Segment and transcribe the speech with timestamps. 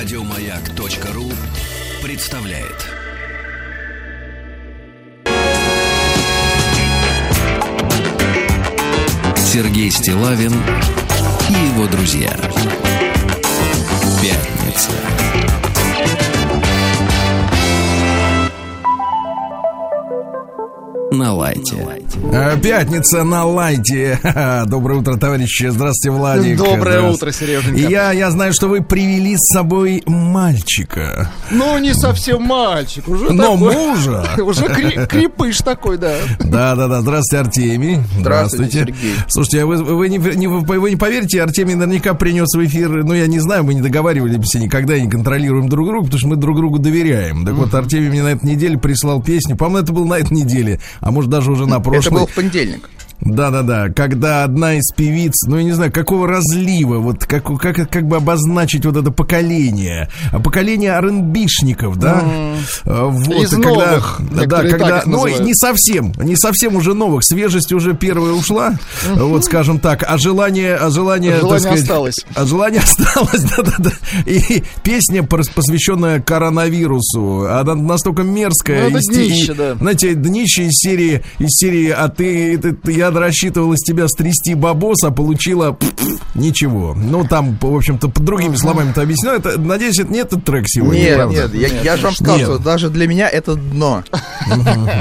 [0.00, 1.24] Радиомаяк.ру
[2.04, 2.86] представляет.
[9.36, 10.52] Сергей Стилавин
[11.48, 12.30] и его друзья.
[14.22, 14.92] Пятница.
[21.10, 21.76] на лайте.
[21.76, 22.07] А,
[22.62, 24.18] пятница на лайте.
[24.66, 25.68] Доброе утро, товарищи.
[25.68, 26.58] Здравствуйте, Владик.
[26.58, 27.78] Доброе утро, Сереженька.
[27.78, 31.30] Я, я знаю, что вы привели с собой мальчика.
[31.50, 33.08] Ну, не совсем мальчик.
[33.08, 34.24] Уже Но такой, мужа.
[34.42, 36.16] Уже крепыш такой, да.
[36.40, 37.00] Да, да, да.
[37.00, 37.98] Здравствуйте, Артемий.
[38.18, 39.14] Здравствуйте, Сергей.
[39.28, 43.14] Слушайте, а вы, вы, не, не- вы не поверите, Артемий наверняка принес в эфир, ну,
[43.14, 46.36] я не знаю, мы не договаривались никогда и не контролируем друг друга, потому что мы
[46.36, 47.44] друг другу доверяем.
[47.44, 49.56] Так вот, Артемий мне на этой неделе прислал песню.
[49.56, 52.26] По-моему, это было на этой неделе, а может даже уже на Это прошлой.
[52.26, 52.90] был в понедельник.
[53.20, 58.06] Да-да-да, когда одна из певиц, ну, я не знаю, какого разлива, вот как, как, как
[58.06, 62.22] бы обозначить вот это поколение, А поколение рнбишников, да?
[62.84, 65.40] А, Вот, Из и когда, новых, да, когда, ну, называют.
[65.40, 68.78] не совсем, не совсем уже новых, свежесть уже первая ушла,
[69.16, 72.14] вот, скажем так, а желание, а желание, А желание сказать, осталось.
[72.34, 73.90] а желание осталось, да-да-да,
[74.26, 79.74] и песня, пос- посвященная коронавирусу, она настолько мерзкая, Ну, это днище, да.
[79.74, 84.54] знаете, днище из серии, из серии, а ты, ты- ты- я рассчитывал из тебя стрясти
[84.54, 85.76] бабос, а получила
[86.34, 86.94] ничего.
[86.94, 89.32] Ну, там, в общем-то, под другими словами-то объясню.
[89.32, 91.34] Это, надеюсь, это не этот трек сегодня, Нет, правда?
[91.34, 92.46] нет, я, я же вам сказал, Нет.
[92.46, 94.02] что даже для меня это дно.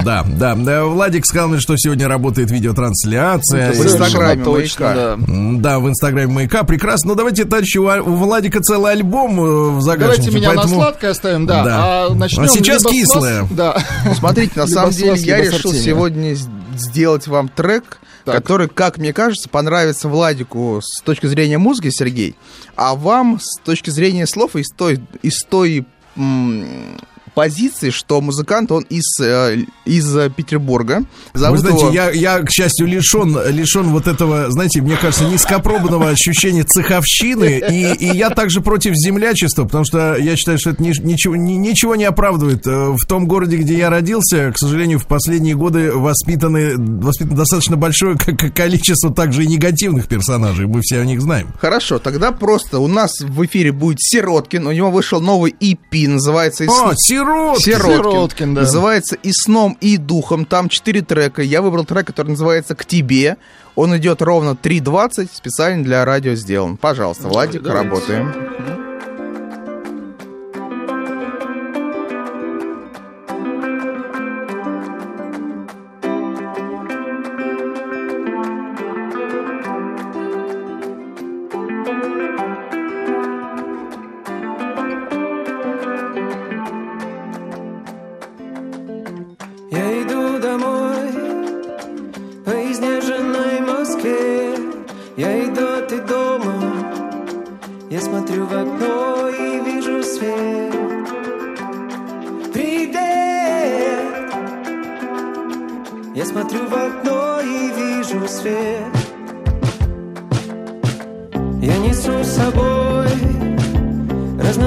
[0.04, 0.86] Да, да, да.
[0.86, 3.74] Владик сказал мне, что сегодня работает видеотрансляция.
[3.74, 5.18] В Инстаграме «Маяка».
[5.18, 5.80] да.
[5.80, 6.64] В инстаграме маяка.
[6.64, 7.10] Прекрасно.
[7.10, 10.32] Ну, давайте, товарищи, у, Владика целый альбом э, в загашнике.
[10.32, 11.64] Давайте меня на сладкое оставим, да.
[12.10, 13.48] А начнем А сейчас с кислое.
[13.52, 13.78] Да.
[14.18, 16.48] Смотрите, на самом с деле я с решил сегодня с-
[16.80, 18.36] сделать вам трек, Так.
[18.36, 22.36] который, как мне кажется, понравится Владику с точки зрения музыки, Сергей,
[22.76, 27.00] а вам с точки зрения слов из той, из той м,
[27.38, 31.04] позиции, что музыкант, он из, э, из э, Петербурга.
[31.36, 35.24] Вы Зовут знаете, его- я, я, к счастью, лишен, лишен вот этого, знаете, мне кажется,
[35.26, 40.82] низкопробного ощущения цеховщины, и, и я также против землячества, потому что я считаю, что это
[40.82, 42.66] ни- ничего, ни- ничего не оправдывает.
[42.66, 47.78] Э, В том городе, где я родился, к сожалению, в последние годы воспитаны, воспитано достаточно
[47.78, 51.50] большое количество также и негативных персонажей, мы все о них знаем.
[51.62, 56.64] Хорошо, тогда просто у нас в эфире будет Сироткин, у него вышел новый EP, называется...
[56.64, 56.96] «И О, сн-
[57.28, 57.60] сирот!
[57.60, 58.12] Сироткин.
[58.12, 58.62] Сироткин, да.
[58.62, 60.46] Называется «И сном, и духом».
[60.46, 61.42] Там четыре трека.
[61.42, 63.38] Я выбрал трек, который называется «К тебе».
[63.76, 66.78] Он идет ровно 3.20, специально для радио сделан.
[66.78, 68.34] Пожалуйста, Владик, работаем.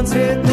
[0.02, 0.49] once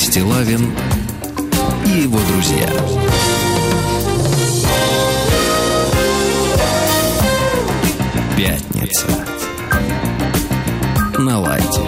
[0.00, 0.72] Сергей Стилавин
[1.84, 2.68] и его друзья.
[8.36, 9.06] Пятница.
[11.18, 11.82] На лайте.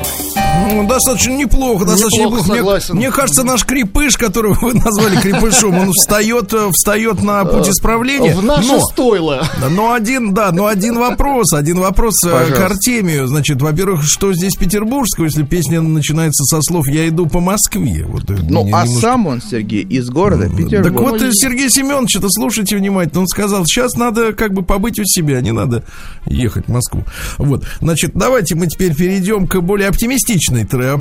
[0.71, 1.31] Ну, достаточно
[1.63, 2.53] неплохо, достаточно Неплохо, неплохо.
[2.53, 2.97] Мне- согласен.
[2.97, 8.35] Мне, кажется, наш крепыш, которого вы назвали крепышом, он встает, э, встает на путь исправления.
[8.35, 9.47] В наше но, стойло.
[9.71, 12.55] но один, да, но один вопрос, один вопрос э, Пожалуйста.
[12.57, 13.27] к Артемию.
[13.27, 18.05] Значит, во-первых, что здесь петербургского, если песня начинается со слов «Я иду по Москве».
[18.07, 20.83] Вот, э, Ну, мне а немножко- сам он, Сергей, из города Петербург.
[20.85, 23.21] Так вот, э, Сергей Семенович, это слушайте внимательно.
[23.23, 25.85] Он сказал, сейчас надо как бы побыть у себя, не надо
[26.27, 27.05] ехать в Москву.
[27.39, 30.93] Вот, значит, давайте мы теперь перейдем к более оптимистичной, тре-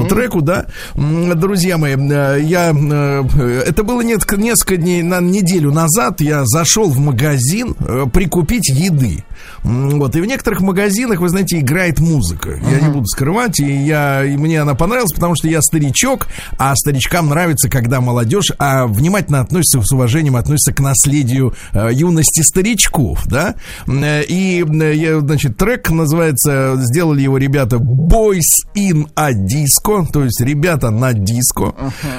[0.00, 0.66] оптимистичному треку, да.
[0.94, 6.98] Друзья мои, э, я, э, это было несколько, дней, на неделю назад, я зашел в
[6.98, 9.24] магазин э, прикупить еды.
[9.62, 12.58] Вот, и в некоторых магазинах, вы знаете, играет музыка.
[12.70, 16.74] Я не буду скрывать, и, я, и мне она понравилась, потому что я старичок, а
[16.76, 23.26] старичкам нравится, когда молодежь а, внимательно относится, с уважением относится к наследию э, юности старичков,
[23.26, 23.54] да.
[23.86, 28.40] И, значит, трек называется, сделали его ребята Boys
[28.74, 31.74] in a Disco, то есть ребята на диско,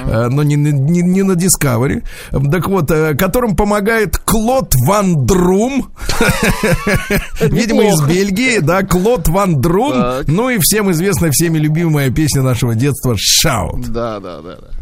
[0.06, 2.04] э, но не, не, не на Discovery.
[2.50, 5.90] Так вот, э, которым помогает Клод Ван Друм,
[7.40, 8.02] видимо, из.
[8.02, 9.94] Бельгии, да, Клод Ван Друм,
[10.26, 13.88] ну и всем известная, всеми любимая песня нашего детства «Shout».
[13.88, 14.81] Да, да, да, да.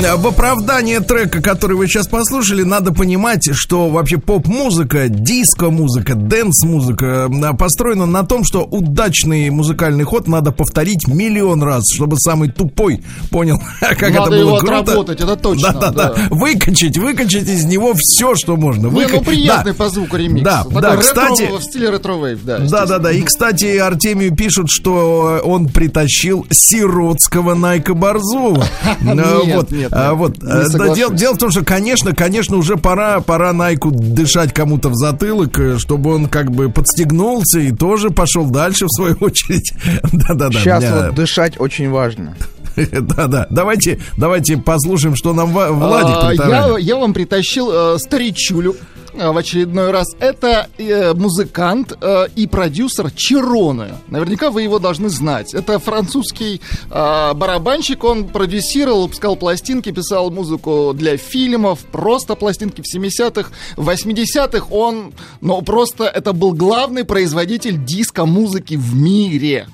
[0.00, 6.62] Что ж, оправдание трека, который вы сейчас послушали, надо понимать, что вообще поп-музыка, диско-музыка, dance
[6.62, 12.50] -музыка э, построена на том, что удачный музыкальный ход надо повторить миллион раз, чтобы самый
[12.50, 14.78] тупой понял, как Надо это было его круто.
[14.78, 16.12] отработать, это точно, Да-да-да.
[16.14, 16.22] да.
[16.30, 18.86] Выкачать, выкачать из него все, что можно.
[18.86, 19.78] Не, Выка- ну приятный Да.
[19.84, 20.44] по звуку ремикс.
[20.44, 22.58] Да, Такой да, ретро- кстати- В стиле ретро-вейв, да.
[22.58, 23.10] Да, да, да.
[23.10, 28.64] И, кстати, Артемию пишут, что он притащил сиротского Найка Борзова.
[28.84, 30.36] А, Нет, вот, нет, нет, вот.
[30.72, 30.96] Соглашусь.
[30.96, 35.58] дело, дело в том, что, конечно, конечно, уже пора, пора Найку дышать кому-то в затылок,
[35.58, 39.72] э, чтобы он как бы подстегнулся и тоже пошел дальше, в свою очередь.
[40.12, 40.58] Да-да-да.
[40.58, 42.34] Сейчас Меня- вот дышать очень важно.
[43.00, 43.46] Да-да.
[43.50, 46.80] Давайте, давайте послушаем, что нам Владик А, я, притаранит.
[46.80, 48.76] я вам притащил э, старичулю
[49.14, 50.06] э, в очередной раз.
[50.20, 53.88] Это э, музыкант э, и продюсер Чироны.
[54.08, 55.54] Наверняка вы его должны знать.
[55.54, 56.60] Это французский
[56.90, 58.04] э, барабанщик.
[58.04, 64.66] Он продюсировал, выпускал пластинки, писал музыку для фильмов, просто пластинки в 70-х, в 80-х.
[64.70, 69.66] Он, ну, просто это был главный производитель диско-музыки в мире.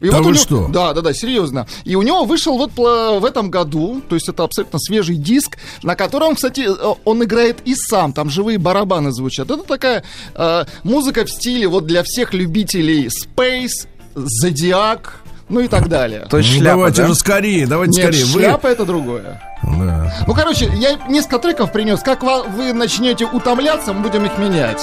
[0.00, 0.68] И Да вот у вы него- что?
[0.68, 1.66] Да, да, да, серьезно.
[1.84, 5.58] И у него вышел вот пла- в этом году, то есть это абсолютно свежий диск,
[5.82, 9.50] на котором, кстати, э, он играет и сам, там живые барабаны звучат.
[9.50, 10.02] Это такая
[10.34, 16.26] э, музыка в стиле вот для всех любителей Space, Зодиак, ну и так далее.
[16.30, 17.08] То есть Ну, шляпа, давайте да?
[17.08, 18.32] же скорее, давайте Нет, скорее.
[18.32, 19.42] Вы- шляпа это другое.
[19.62, 20.14] Да.
[20.26, 22.00] Ну, короче, я несколько треков принес.
[22.00, 24.80] Как вы начнете утомляться, мы будем их менять.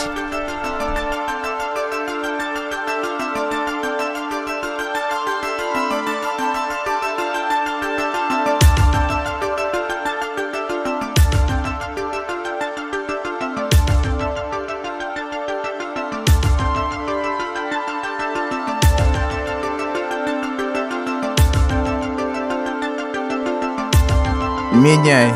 [24.77, 25.34] Меняй.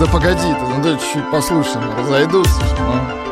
[0.00, 2.62] Да погоди ты, ну да чуть-чуть послушаем, разойдутся.
[2.80, 3.27] ну.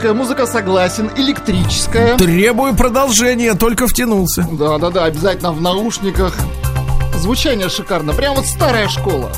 [0.00, 1.10] Психоделическая музыка, согласен.
[1.14, 2.16] Электрическая.
[2.16, 4.48] Требую продолжения, только втянулся.
[4.50, 6.34] Да, да, да, обязательно в наушниках.
[7.18, 8.14] Звучание шикарно.
[8.14, 9.30] Прям вот старая школа.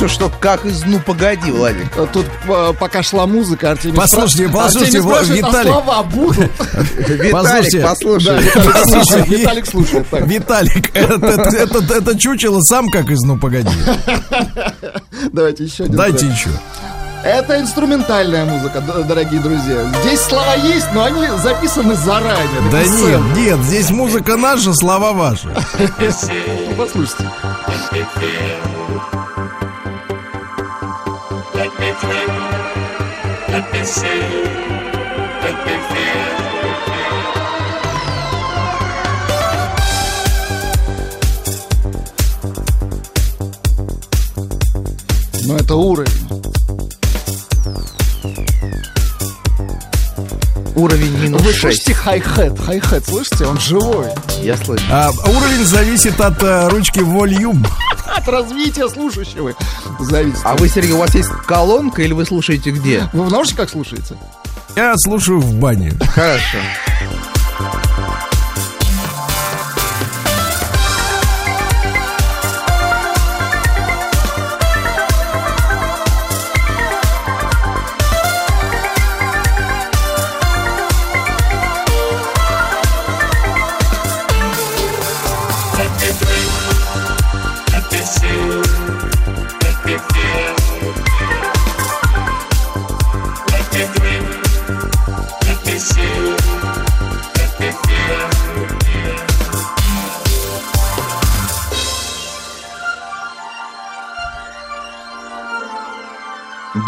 [0.00, 1.86] Пишут, что как из «Ну, погоди», Владик.
[1.96, 5.72] А Тут э, пока шла музыка, Артемий Послушайте, спра- послушайте, Артемий спрашивает, а Виталик.
[5.72, 6.50] слова будут?
[7.32, 7.78] Послушайте.
[7.78, 9.28] Виталик, послушай.
[9.28, 13.68] Виталик слушает, Виталик это, это, это- это чучело сам как из «Ну, погоди».
[15.32, 16.48] Давайте еще один Дайте еще.
[17.22, 19.84] Это инструментальная музыка, дорогие друзья.
[20.02, 22.48] Здесь слова есть, но они записаны заранее.
[22.72, 25.48] Да нет, нет, здесь музыка наша, слова ваши.
[45.50, 46.28] Ну, это уровень.
[50.76, 51.60] Уровень минус Вы 6.
[51.60, 52.58] слышите хай-хет?
[52.64, 53.46] Хай-хет, слышите?
[53.46, 54.06] Он живой.
[54.42, 54.84] Я слышу.
[54.90, 57.66] А, уровень зависит от э, ручки волюм.
[58.06, 59.54] От развития слушающего
[60.04, 60.40] зависит.
[60.44, 63.08] А вы, Сергей, у вас есть колонка или вы слушаете где?
[63.12, 64.16] Вы в наушниках слушаете?
[64.76, 65.92] Я слушаю в бане.
[66.14, 66.58] Хорошо.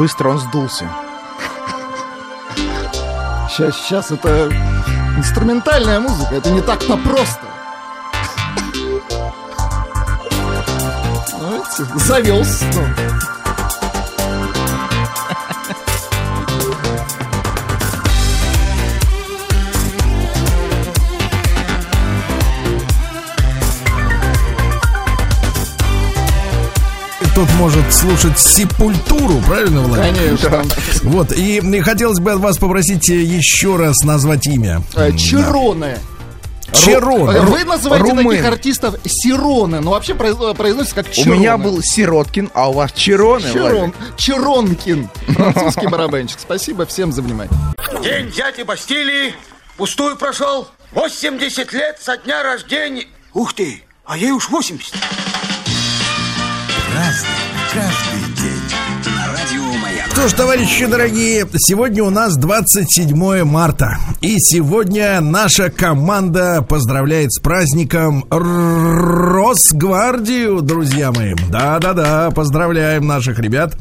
[0.03, 0.91] Быстро он сдулся.
[3.49, 4.51] Сейчас, сейчас это
[5.17, 7.47] инструментальная музыка, это не так-то просто.
[11.95, 13.12] Завелся.
[27.43, 30.39] Тут может слушать сепультуру, правильно, Владимир?
[30.39, 30.63] Конечно.
[31.03, 34.81] Вот, и и хотелось бы от вас попросить э, еще раз назвать имя.
[34.95, 35.99] Э, Чироны.
[36.87, 38.29] Э, Вы называете Румын.
[38.29, 41.37] таких артистов Сироны, но вообще произ- произносится как У Чироны.
[41.41, 44.17] меня был Сироткин, а у вас Чироны, Чирон, Владик?
[44.17, 46.39] Чиронкин, французский барабанщик.
[46.39, 47.53] Спасибо всем за внимание.
[48.05, 49.35] День дяди Бастилии
[49.77, 50.69] пустую прошел.
[50.93, 53.07] 80 лет со дня рождения.
[53.35, 54.95] Ух ты, а ей уж 80.
[60.23, 63.99] Что ж, товарищи дорогие, сегодня у нас 27 марта.
[64.21, 68.25] И сегодня наша команда поздравляет с праздником
[69.33, 71.35] Росгвардию, друзья мои.
[71.51, 73.77] Да-да-да, поздравляем наших ребят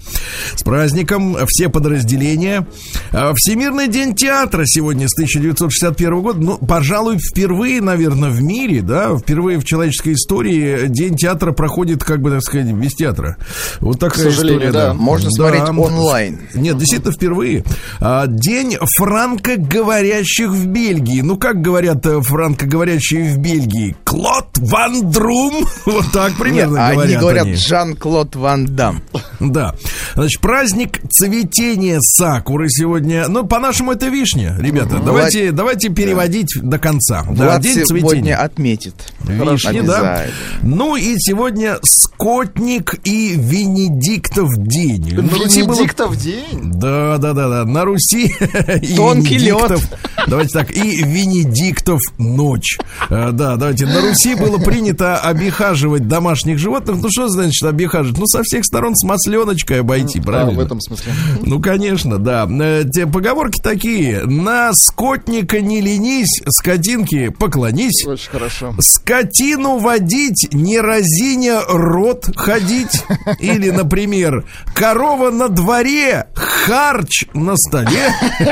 [0.55, 1.37] с праздником.
[1.45, 2.65] Все подразделения.
[3.11, 6.39] А, Всемирный день театра сегодня с 1961 года.
[6.39, 12.19] Ну, пожалуй, впервые, наверное, в мире, да, впервые в человеческой истории День театра проходит, как
[12.19, 13.37] бы так сказать, без театра.
[13.79, 14.95] Вот такая сожалению, история, да.
[14.95, 16.30] Можно смотреть онлайн.
[16.53, 17.63] Нет, действительно впервые.
[17.99, 21.21] А, День франкоговорящих в Бельгии.
[21.21, 23.95] Ну, как говорят э, франкоговорящие в Бельгии?
[24.03, 25.65] Клод Ван Друм.
[25.85, 27.55] Вот так Нет, примерно они говорят говорят они.
[27.55, 29.01] Жан-Клод Ван Дам.
[29.41, 29.75] Да.
[30.15, 33.27] Значит, праздник цветения сакуры сегодня.
[33.27, 34.99] Ну, по-нашему, это вишня, ребята.
[35.03, 37.23] Давайте, давайте переводить до конца.
[37.31, 38.37] Да, Влад день сегодня цветения.
[38.37, 38.93] отметит.
[39.23, 40.25] Вишни, да.
[40.61, 45.15] Ну и сегодня скотник и Венедиктов день.
[45.15, 46.71] На Руси было Венедиктов день.
[46.73, 47.65] да, да, да, да.
[47.65, 48.27] На Руси
[48.81, 49.87] и Тонкий Венедиктов.
[50.27, 52.77] Давайте так, и Венедиктов ночь.
[53.09, 53.85] Э, Да, давайте.
[53.85, 56.97] На Руси было принято обихаживать домашних животных.
[57.01, 58.17] Ну, что значит обихаживать?
[58.19, 59.03] Ну, со всех сторон с
[59.37, 60.59] масленочкой обойти, А, правильно?
[60.59, 61.13] в этом смысле.
[61.43, 62.47] Ну, конечно, да.
[62.49, 64.21] Э, Те поговорки такие.
[64.25, 68.05] На скотника не ленись, скотинки поклонись.
[68.05, 68.73] Очень хорошо.
[68.79, 73.03] Скотину водить, не разиня рот ходить.
[73.39, 78.13] Или, например, корова на дворе, харч на столе.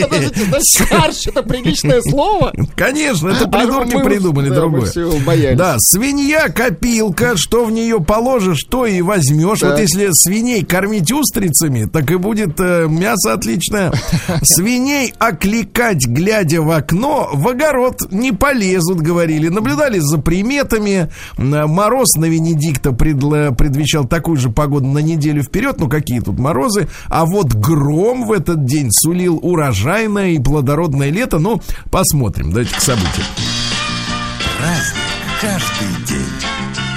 [0.00, 2.52] Подождите, значит, харч это приличное слово?
[2.76, 5.56] Конечно, это А придурки мы- придумали да, другое.
[5.56, 9.60] Да, свинья копилка, что в нее положишь, то и возьмешь.
[9.60, 9.70] Да.
[9.70, 13.92] Вот если свиней кормить устрицами, так и будет э, мясо отличное.
[14.42, 19.48] Свиней окликать, глядя в окно, в огород не полезут, говорили.
[19.48, 21.10] Наблюдали за приметами.
[21.36, 25.76] М, Мороз на Венедикта предла- предвещал такую же погоду на неделю вперед.
[25.78, 26.88] Ну, какие тут морозы.
[27.08, 31.38] А вот гром в этот день сулил урожайное и плодородное лето.
[31.38, 32.50] Ну, посмотрим.
[32.50, 33.26] Давайте к событиям.
[34.58, 35.02] Праздник
[35.40, 36.87] каждый день.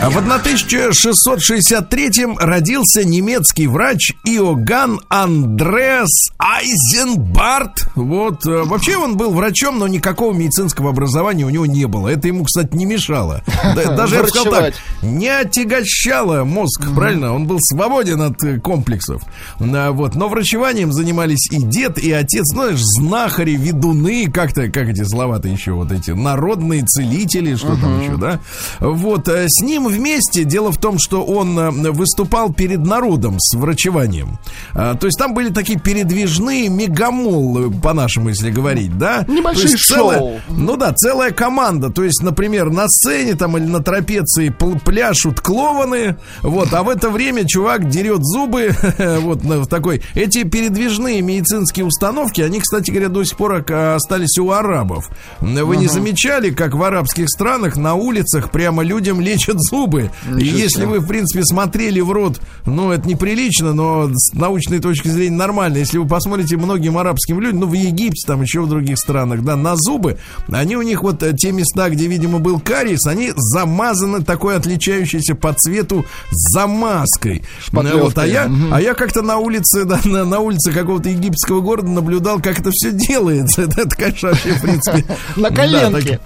[0.00, 7.86] В 1663 родился немецкий врач Иоганн Андреас Айзенбарт.
[7.94, 12.08] Вот, э, вообще он был врачом, но никакого медицинского образования у него не было.
[12.08, 13.42] Это ему, кстати, не мешало.
[13.76, 17.32] Да- Даже, я бы сказал так, не отягощало мозг, правильно?
[17.32, 19.22] Он был свободен от э, комплексов.
[19.60, 20.16] Вот.
[20.16, 22.50] Но врачеванием занимались и дед, и отец.
[22.54, 28.00] Ну, знаешь, знахари, ведуны, как-то, как эти слова-то еще, вот эти народные целители, что там
[28.00, 28.40] еще, да?
[28.80, 29.28] Вот.
[29.28, 34.38] э, С ним вместе, дело в том, что он э, выступал перед народом с врачеванием.
[34.74, 39.24] А, То есть там были такие передвижные мегамолы, по-нашему, если говорить, да?
[39.28, 40.40] Небольшие То есть целая- шоу.
[40.48, 41.90] ну да, целая команда.
[41.90, 46.88] То есть, например, на сцене там или на трапеции пл- пляшут клованы, вот, а в
[46.88, 48.74] это время чувак дерет зубы,
[49.20, 50.02] вот, в такой.
[50.14, 55.10] Эти передвижные медицинские установки, они, кстати говоря, до сих пор остались у арабов.
[55.40, 60.10] Вы не замечали, как в арабских странах на улицах прямо людям лечат зубы?
[60.38, 65.08] И если вы, в принципе, смотрели в рот, ну, это неприлично, но с научной точки
[65.08, 65.78] зрения нормально.
[65.78, 69.56] Если вы посмотрите многим арабским людям, ну, в Египте, там еще в других странах, да,
[69.56, 70.18] на зубы,
[70.50, 75.34] они у них вот э, те места, где, видимо, был кариес, они замазаны такой отличающейся
[75.34, 77.42] по цвету замазкой.
[77.64, 78.02] Шпатлевкой.
[78.02, 81.88] Вот, а я, а я как-то на улице, да, на, на улице какого-то египетского города
[81.88, 83.62] наблюдал, как это все делается.
[83.72, 85.04] Это, это, конечно, вообще, в принципе...
[85.36, 86.20] На коленке.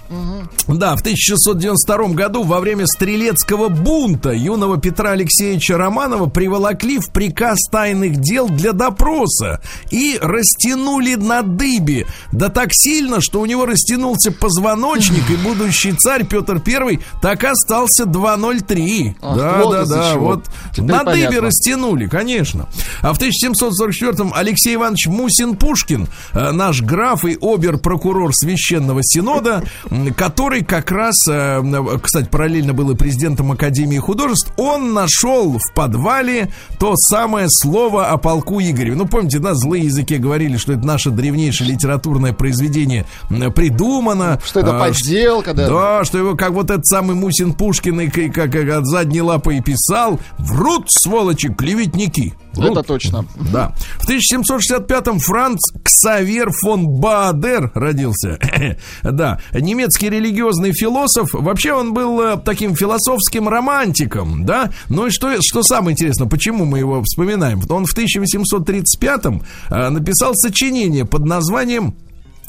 [0.67, 2.85] да, в 1692 году во время
[3.37, 11.15] стрелецкого бунта юного Петра Алексеевича Романова приволокли в приказ тайных дел для допроса и растянули
[11.15, 12.07] на дыбе.
[12.31, 18.05] Да так сильно, что у него растянулся позвоночник, и будущий царь Петр I так остался
[18.05, 19.15] 203.
[19.21, 20.25] Ах, да, вот да, да, чего.
[20.25, 21.41] вот Теперь на дыбе понятно.
[21.47, 22.67] растянули, конечно.
[23.01, 29.63] А в 1744-м Алексей Иванович Мусин-Пушкин, э, наш граф и обер-прокурор Священного Синода,
[30.15, 32.95] который как раз, э, м, кстати, параллельно был и
[33.27, 38.95] президентом Академии художеств, он нашел в подвале то самое слово о полку Игореве.
[38.95, 44.39] Ну, помните, да, злые языки говорили, что это наше древнейшее литературное произведение придумано.
[44.45, 45.67] Что это а, подделка, да?
[45.67, 49.57] да, что его как вот этот самый Мусин Пушкин и как, как от задней лапы
[49.57, 50.19] и писал.
[50.37, 52.33] Врут, сволочи, клеветники.
[52.57, 52.71] Врут.
[52.71, 53.25] Это точно.
[53.51, 53.73] Да.
[53.99, 58.39] В 1765-м Франц Ксавер фон Баадер родился.
[59.03, 59.39] да.
[59.53, 61.29] Немецкий религиозный философ.
[61.33, 64.71] Вообще он был э, таким философским романтиком, да.
[64.89, 67.61] Ну и что, что самое интересное, почему мы его вспоминаем?
[67.69, 71.95] Он в 1835-м э, написал сочинение под названием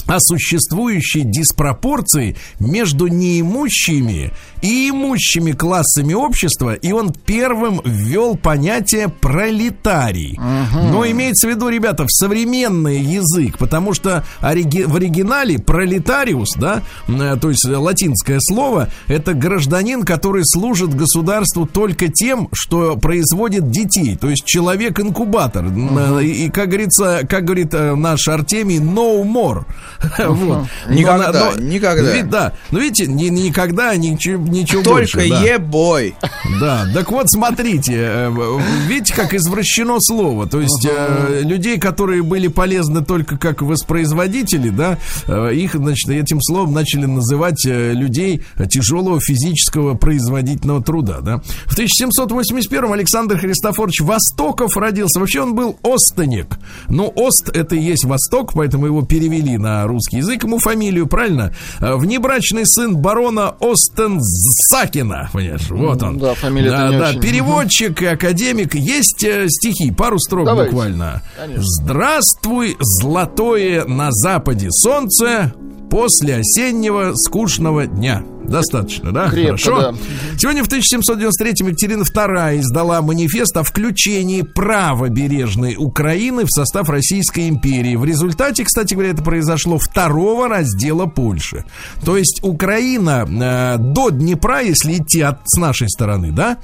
[0.08, 10.38] о существующей диспропорции между неимущими и имущими классами общества, и он первым ввел понятие пролетарий.
[10.74, 16.82] Но имеется в виду, ребята, в современный язык, потому что ориги- в оригинале пролетариус, да,
[17.08, 24.16] э, то есть латинское слово, это гражданин, который служит государству только тем, что производит детей,
[24.16, 25.66] то есть человек-инкубатор.
[25.66, 29.64] Э, И, и, как говорится, как говорит э, наш Артемий, no more.
[30.28, 30.66] Вот.
[30.88, 32.12] Никогда, Но- но- никогда.
[32.12, 35.28] Ви- Да, но видите, ни- никогда ничего, ничего Только больше.
[35.28, 35.42] да.
[35.42, 36.14] ебой.
[36.60, 40.46] Да, так вот смотрите, э, видите, как извращено слово.
[40.46, 46.40] То есть э, людей, которые были полезны только как воспроизводители, да, э, их, значит, этим
[46.40, 51.40] словом начали называть людей тяжелого физического производительного труда, да.
[51.66, 55.20] В 1781 Александр Христофорович Востоков родился.
[55.20, 56.58] Вообще он был остенек.
[56.88, 61.52] Но Ост это и есть Восток, поэтому его перевели на русский язык, ему фамилию, правильно?
[61.80, 63.54] Внебрачный сын барона
[64.38, 66.18] Остенсакина, понимаешь, вот он.
[66.18, 67.20] Да, фамилия-то да, да, очень.
[67.20, 68.74] переводчик, академик.
[68.74, 70.70] Есть э, стихи, пару строк Давайте.
[70.70, 71.22] буквально.
[71.36, 71.64] Конечно.
[71.64, 75.52] Здравствуй, золотое на западе солнце
[75.90, 78.22] после осеннего скучного дня.
[78.48, 79.28] Достаточно, да?
[79.28, 79.92] Крепко, Хорошо.
[79.92, 79.94] да.
[80.38, 87.96] Сегодня в 1793-м Екатерина II издала манифест о включении правобережной Украины в состав Российской империи.
[87.96, 91.64] В результате, кстати говоря, это произошло второго раздела Польши.
[92.04, 96.56] То есть Украина э, до Днепра, если идти от, с нашей стороны, да,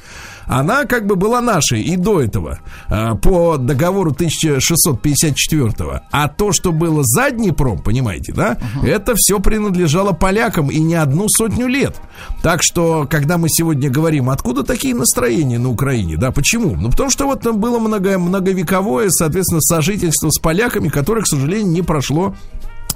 [0.47, 6.73] она как бы была нашей и до этого э, по договору 1654 а то что
[6.73, 11.97] было за Днепром понимаете да это все принадлежало полякам и не одну сотню лет.
[12.43, 16.77] Так что когда мы сегодня говорим откуда такие настроения на Украине да почему?
[16.77, 21.73] Ну потому что вот там было много многовековое соответственно сожительство с поляками которое к сожалению
[21.73, 22.35] не прошло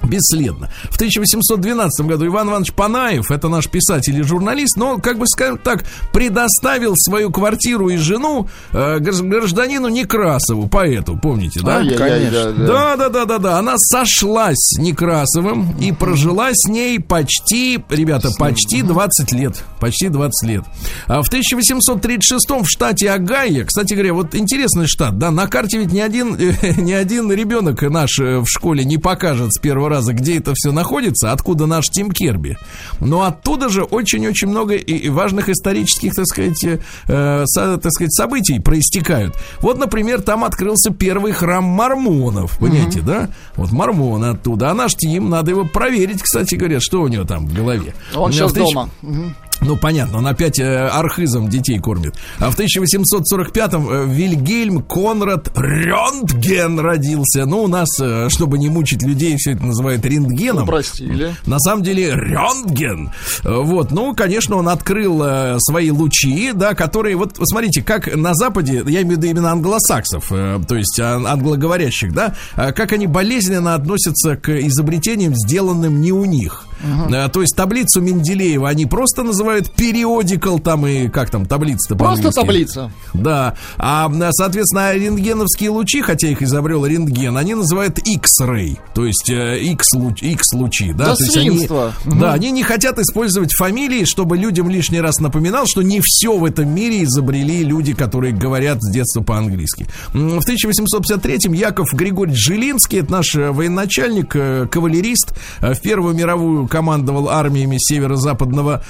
[0.03, 0.69] Бесследно.
[0.89, 5.57] В 1812 году Иван Иванович Панаев, это наш писатель и журналист, но, как бы скажем
[5.57, 5.83] так,
[6.13, 11.77] предоставил свою квартиру и жену э, гражд- гражданину Некрасову, поэту, помните, да?
[11.77, 12.31] Ай-яй-яй, Конечно.
[12.31, 12.67] да, да.
[12.67, 13.59] Да, да, да, да, да.
[13.59, 19.63] Она сошлась с Некрасовым и прожила с ней почти, ребята, почти 20 лет.
[19.79, 20.63] Почти 20 лет.
[21.07, 25.91] А в 1836 в штате Огайо, кстати говоря, вот интересный штат, да, на карте ведь
[25.91, 26.35] ни один,
[26.77, 30.71] ни один ребенок наш э, в школе не покажет с первого раза, где это все
[30.71, 32.57] находится, откуда наш Тим Керби.
[32.99, 38.13] Но оттуда же очень-очень много и важных исторических, так сказать, э, э, со- так сказать,
[38.13, 39.35] событий проистекают.
[39.61, 43.29] Вот, например, там открылся первый храм мормонов, понимаете, да?
[43.55, 44.71] Вот мормоны оттуда.
[44.71, 47.93] А наш Тим, надо его проверить, кстати говоря, что у него там в голове.
[48.15, 48.89] Он сейчас 1000 дома.
[49.01, 49.35] Мгм.
[49.61, 52.15] Ну, понятно, он опять э, архизом детей кормит.
[52.39, 57.45] А в 1845-м э, Вильгельм Конрад Рентген родился.
[57.45, 60.63] Ну, у нас, э, чтобы не мучить людей, все это называют рентгеном.
[60.63, 61.35] Упростили.
[61.45, 63.11] На самом деле Рентген.
[63.43, 68.33] Э, Вот, ну, конечно, он открыл э, свои лучи, да, которые, вот, смотрите, как на
[68.33, 72.93] Западе, я имею в виду именно англосаксов, э, то есть а, англоговорящих, да, а как
[72.93, 76.65] они болезненно относятся к изобретениям, сделанным не у них.
[76.83, 82.31] Э, То есть таблицу Менделеева они просто называют периодикал, там и как там таблица-то Просто
[82.31, 82.91] таблица.
[83.13, 83.55] Да.
[83.77, 90.21] А, соответственно, рентгеновские лучи, хотя их изобрел рентген, они называют X-ray, то есть э, X-луч-
[90.23, 90.93] X-лучи.
[90.93, 91.93] Да, Да то есть они, свинство.
[92.05, 96.45] да, они не хотят использовать фамилии, чтобы людям лишний раз напоминал, что не все в
[96.45, 99.87] этом мире изобрели люди, которые говорят с детства по-английски.
[100.13, 104.29] В 1853-м Яков Григорьевич Жилинский, это наш э, военачальник,
[104.69, 108.83] кавалерист, в Первую мировую командовал армиями Северо-Западного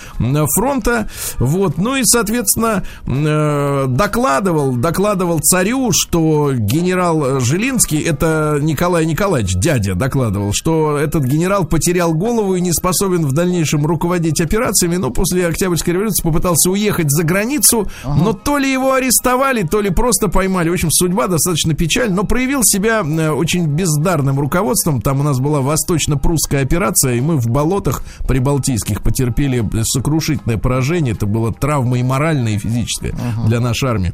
[0.56, 1.10] фронта.
[1.38, 1.78] Вот.
[1.78, 10.52] Ну и, соответственно, э, докладывал, докладывал царю, что генерал Жилинский, это Николай Николаевич, дядя, докладывал,
[10.54, 15.94] что этот генерал потерял голову и не способен в дальнейшем руководить операциями, но после Октябрьской
[15.94, 20.70] революции попытался уехать за границу, но то ли его арестовали, то ли просто поймали.
[20.70, 25.02] В общем, судьба достаточно печальна, но проявил себя э, очень бездарным руководством.
[25.02, 31.14] Там у нас была восточно-прусская операция, и мы в болотах прибалтийских потерпели сокрушительное поражение.
[31.14, 33.14] Это было травма и моральная, и физическая
[33.46, 34.14] для нашей армии.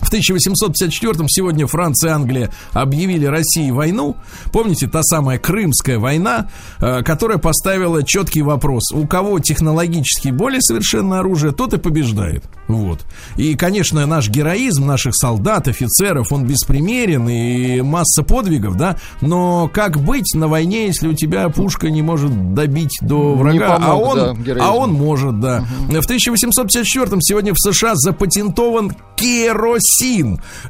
[0.00, 4.16] В 1854-м сегодня Франция и Англия объявили России войну.
[4.52, 6.48] Помните, та самая Крымская война,
[6.80, 8.92] э, которая поставила четкий вопрос.
[8.92, 12.44] У кого технологически более совершенное оружие, тот и побеждает.
[12.68, 13.00] Вот.
[13.36, 18.96] И, конечно, наш героизм наших солдат, офицеров, он беспримерен и масса подвигов, да.
[19.20, 23.80] Но как быть на войне, если у тебя пушка не может добить до врага, а
[23.80, 25.64] помог, он, да, а он может, да.
[25.88, 29.85] В 1854-м сегодня в США запатентован керосин.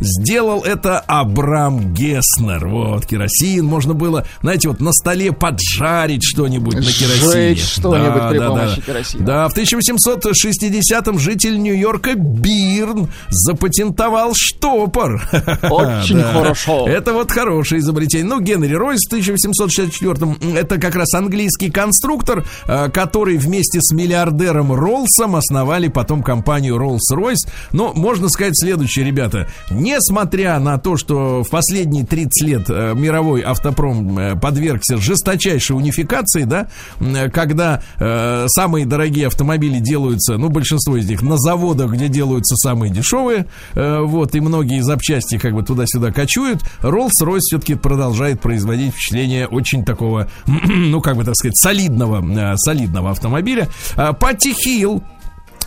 [0.01, 2.67] Сделал это Абрам Геснер.
[2.69, 3.65] Вот, керосин.
[3.67, 7.31] Можно было, знаете, вот на столе поджарить что-нибудь на керосине.
[7.31, 9.25] Сжечь что-нибудь при помощи керосина.
[9.25, 15.23] Да, в 1860-м житель Нью-Йорка Бирн запатентовал штопор.
[15.71, 16.33] Очень Да.
[16.33, 16.87] хорошо.
[16.89, 18.27] Это вот хорошее изобретение.
[18.27, 24.73] Ну, Генри Ройс в 1864-м, это как раз английский конструктор, э, который вместе с миллиардером
[24.73, 27.49] Роллсом основали потом компанию Rolls-Royce.
[27.73, 29.49] Но можно сказать следующее, ребята.
[29.71, 36.45] Несмотря на то, что в последние 30 лет э, мировой автопром э, подвергся жесточайшей унификации,
[36.45, 36.69] да,
[37.01, 42.57] м, когда э, самые дорогие автомобили делаются, ну, большинство из них на заводах, где делаются
[42.57, 48.93] самые дешевые, э, вот, и многие запчасти как бы туда-сюда кочуют, Rolls-Royce все-таки продолжает производить
[48.93, 53.69] впечатление очень такого, ну, как бы так сказать, солидного, э, солидного автомобиля.
[53.97, 55.03] А, Патти Хилл,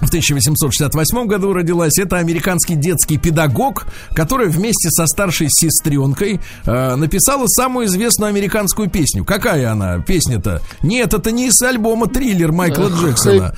[0.01, 1.97] в 1868 году родилась.
[1.97, 9.25] Это американский детский педагог, которая вместе со старшей сестренкой э, написала самую известную американскую песню.
[9.25, 10.61] Какая она песня-то?
[10.81, 13.55] Нет, это не из альбома «Триллер» Майкла Эх, Джексона.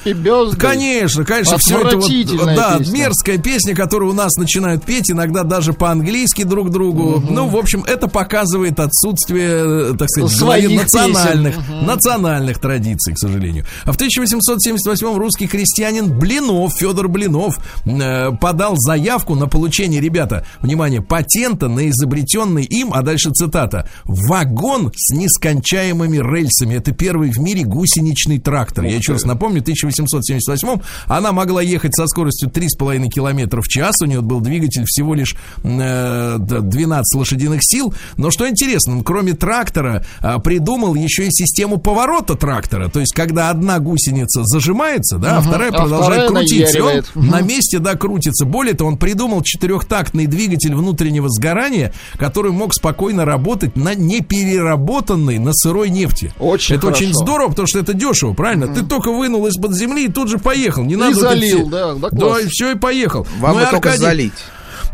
[0.57, 2.09] Конечно, конечно, все это вот,
[2.55, 2.93] да, песня.
[2.93, 7.23] мерзкая песня, которую у нас начинают петь, иногда даже по-английски друг другу.
[7.29, 11.85] Ну, в общем, это показывает отсутствие, э, так сказать, Своих национальных, песен.
[11.85, 13.65] национальных традиций, к сожалению.
[13.85, 21.01] А в 1878 русский крестьянин Блинов, Федор Блинов, э, подал заявку на получение, ребята, внимание,
[21.01, 26.75] патента на изобретенный им, а дальше цитата, вагон с нескончаемыми рельсами.
[26.75, 28.85] Это первый в мире гусеничный трактор.
[28.85, 33.95] Я еще раз напомню, в 1878 она могла ехать со скоростью 3,5 километра в час.
[34.01, 37.93] У нее был двигатель всего лишь э, 12 лошадиных сил.
[38.15, 42.87] Но что интересно, он кроме трактора а, придумал еще и систему поворота трактора.
[42.87, 46.77] То есть, когда одна гусеница зажимается, да, а Мгм, вторая а продолжает Пускай крутиться.
[46.77, 46.81] И
[47.19, 48.45] Он на месте, да, крутится.
[48.45, 55.53] Более того, он придумал четырехтактный двигатель внутреннего сгорания, который мог спокойно работать на непереработанной, на
[55.53, 56.33] сырой нефти.
[56.39, 57.23] Очень это очень хорошо.
[57.23, 58.67] здорово, потому что это дешево, правильно?
[58.67, 60.83] Ты только вынул из-под земли и тут же поехал.
[60.83, 62.43] Не надо вот эти залил, все- да, да, Да, класс.
[62.43, 63.27] и все, и поехал.
[63.39, 64.33] Вам Ну и Аркадий- залить.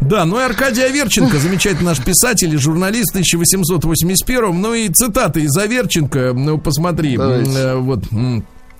[0.02, 5.56] да, ну и Аркадий Аверченко, замечательный наш писатель и журналист 1881 ну и цитаты из
[5.58, 7.52] Аверченко, ну посмотри, Давайте.
[7.52, 8.04] э, вот.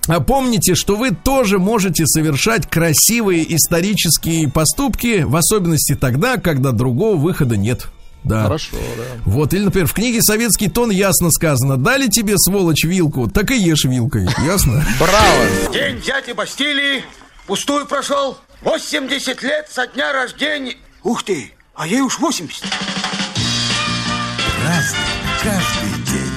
[0.08, 7.16] А Помните, что вы тоже можете совершать красивые исторические поступки, в особенности тогда, когда другого
[7.16, 7.88] выхода нет.
[8.24, 8.44] Да.
[8.44, 9.04] Хорошо, да.
[9.24, 13.56] Вот, или, например, в книге «Советский тон» ясно сказано «Дали тебе, сволочь, вилку, так и
[13.56, 14.26] ешь вилкой».
[14.44, 14.84] Ясно?
[14.98, 15.72] Браво!
[15.72, 17.04] День взятия Бастилии
[17.46, 18.38] пустую прошел.
[18.62, 20.76] 80 лет со дня рождения.
[21.04, 22.64] Ух ты, а ей уж 80.
[24.64, 24.98] Разный,
[25.42, 26.28] каждый день.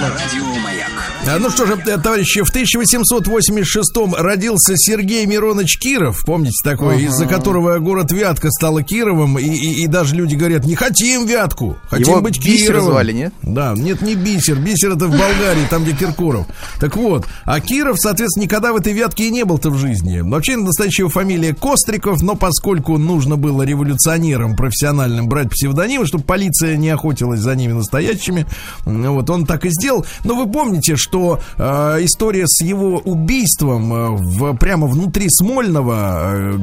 [0.00, 0.90] Радио Маяк.
[0.90, 7.26] А, Ну что же, э, товарищи, в 1886 родился Сергей Миронович Киров, помните такой, из-за
[7.26, 12.08] которого город Вятка стала Кировом, и, и- и даже люди говорят, не хотим Вятку, хотим
[12.14, 12.90] Его быть Бисер Кировым.
[12.90, 13.34] звали, нет?
[13.42, 16.46] Да, нет, не Бисер, Бисер это в Болгарии, там, где Киркоров.
[16.80, 20.20] Так вот, а Киров, соответственно, никогда в этой Вятке и не был-то в жизни.
[20.20, 26.88] Вообще, настоящая фамилия Костриков, но поскольку нужно было революционерам профессиональным брать псевдонимы, чтобы полиция не
[26.90, 28.46] охотилась за ними настоящими,
[28.84, 30.04] вот он так и сделал.
[30.24, 36.58] Но вы помните, что э, история с его убийством э, в, прямо внутри Смольного, э,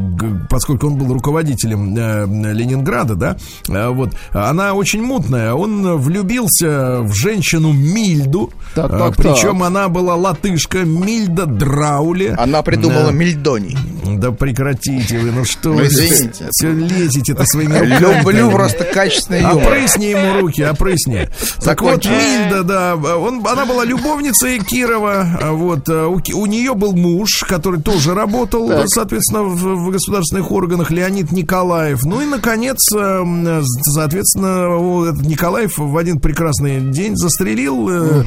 [0.49, 3.37] поскольку он был руководителем э, Ленинграда, да,
[3.69, 5.53] э, вот, она очень мутная.
[5.53, 9.67] Он влюбился в женщину Мильду, Так, э, так, причем так.
[9.67, 12.33] она была латышка Мильда Драуле.
[12.37, 13.11] Она придумала Да.
[13.11, 13.77] Мельдоний.
[14.05, 16.47] Да прекратите вы, ну что Ну, вы извините.
[16.51, 18.19] все лезете-то своими руками.
[18.19, 19.63] Люблю просто качественный юмор.
[19.63, 21.29] Опрысни ему руки, опрысни.
[21.63, 22.05] Так вот.
[22.05, 27.43] Мильда, да, он, она была любовницей Кирова, а вот а у, у нее был муж,
[27.47, 28.85] который тоже работал, Так.
[28.87, 32.03] соответственно, в, в государственных органах, Леонид Николаев.
[32.03, 33.61] Ну и, наконец, э,
[33.93, 38.23] соответственно, этот Николаев в один прекрасный день застрелил э,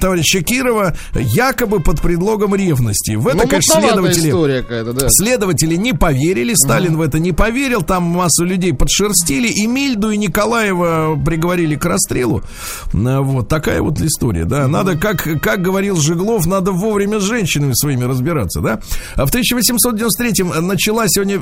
[0.00, 3.12] товарища Кирова якобы под предлогом ревности.
[3.16, 4.30] В это, Ну, конечно, следователи...
[4.92, 5.06] да.
[5.08, 10.16] Следователи не поверили, Сталин в это не поверил, там массу людей подшерстили, и Мильду, и
[10.16, 12.42] Николаева приговорили к расстрелу.
[12.94, 14.68] А, Вот такая вот история, да.
[14.68, 18.80] Надо, как, как говорил Жиглов, надо вовремя с женщинами своими разбираться, да.
[19.16, 21.40] А в 1893-м начала сегодня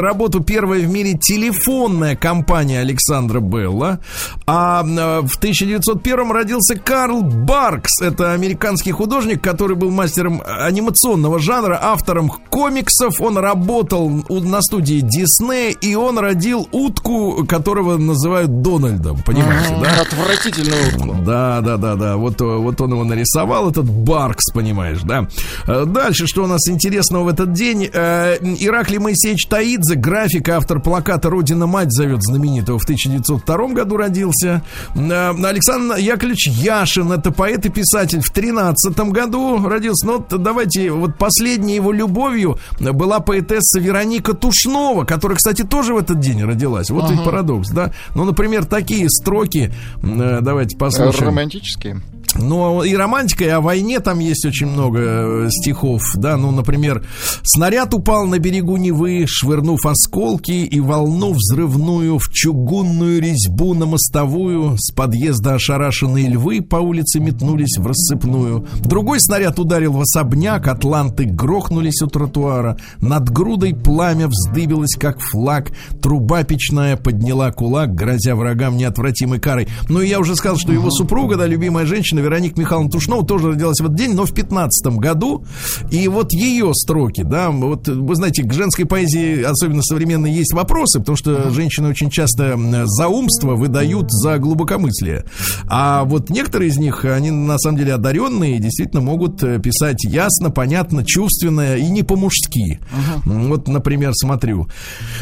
[0.00, 4.00] работу первая в мире телефонная компания Александра Белла,
[4.46, 11.78] а а, в 1901 родился Карл Баркс, это американский художник, который был мастером анимационного жанра,
[11.80, 13.20] автором комиксов.
[13.20, 19.22] Он работал на студии Диснея, и он родил утку, которого называют Дональдом.
[19.24, 20.02] Понимаете, да?
[20.02, 21.24] Отвратительную утку.
[21.24, 22.16] Да, да, да, да.
[22.16, 25.28] Вот, э, вот он его нарисовал, этот Баркс, понимаешь, да.
[25.66, 27.88] Э, Дальше, что у нас интересного в этот день?
[27.92, 34.62] Э, Ираклий Моисеевич Таидзе, график, автор плаката «Родина мать» зовет знаменитого, в 1902 году родился.
[34.94, 40.06] Э, Александр Яковлевич Яшин, это поэт и писатель, в 13 году родился.
[40.06, 45.98] Ну, вот давайте, вот последней его любовью была поэтесса Вероника Тушнова, которая, кстати, тоже в
[45.98, 46.90] этот день родилась.
[46.90, 47.92] Вот ведь парадокс, да?
[48.14, 49.72] Ну, например, такие строки,
[50.02, 51.28] давайте послушаем.
[51.28, 52.02] Романтические.
[52.38, 57.04] Ну, и романтика, и о войне там есть очень много э, стихов, да, ну, например,
[57.42, 64.76] «Снаряд упал на берегу Невы, швырнув осколки и волну взрывную в чугунную резьбу на мостовую,
[64.78, 68.66] с подъезда ошарашенные львы по улице метнулись в рассыпную.
[68.80, 75.72] Другой снаряд ударил в особняк, атланты грохнулись у тротуара, над грудой пламя вздыбилось, как флаг,
[76.02, 79.68] труба печная подняла кулак, грозя врагам неотвратимой карой.
[79.88, 83.78] Ну, я уже сказал, что его супруга, да, любимая женщина, Вероника Михайловна Тушнова, тоже родилась
[83.80, 85.44] в этот день, но в 15 году.
[85.90, 90.98] И вот ее строки, да, вот вы знаете, к женской поэзии, особенно современной, есть вопросы,
[91.00, 95.24] потому что женщины очень часто м, заумство выдают за глубокомыслие.
[95.68, 100.04] А вот некоторые из них, они на самом деле одаренные и действительно могут э, писать
[100.04, 102.80] ясно, понятно, чувственно и не по-мужски.
[103.24, 104.68] М, Вот, например, смотрю.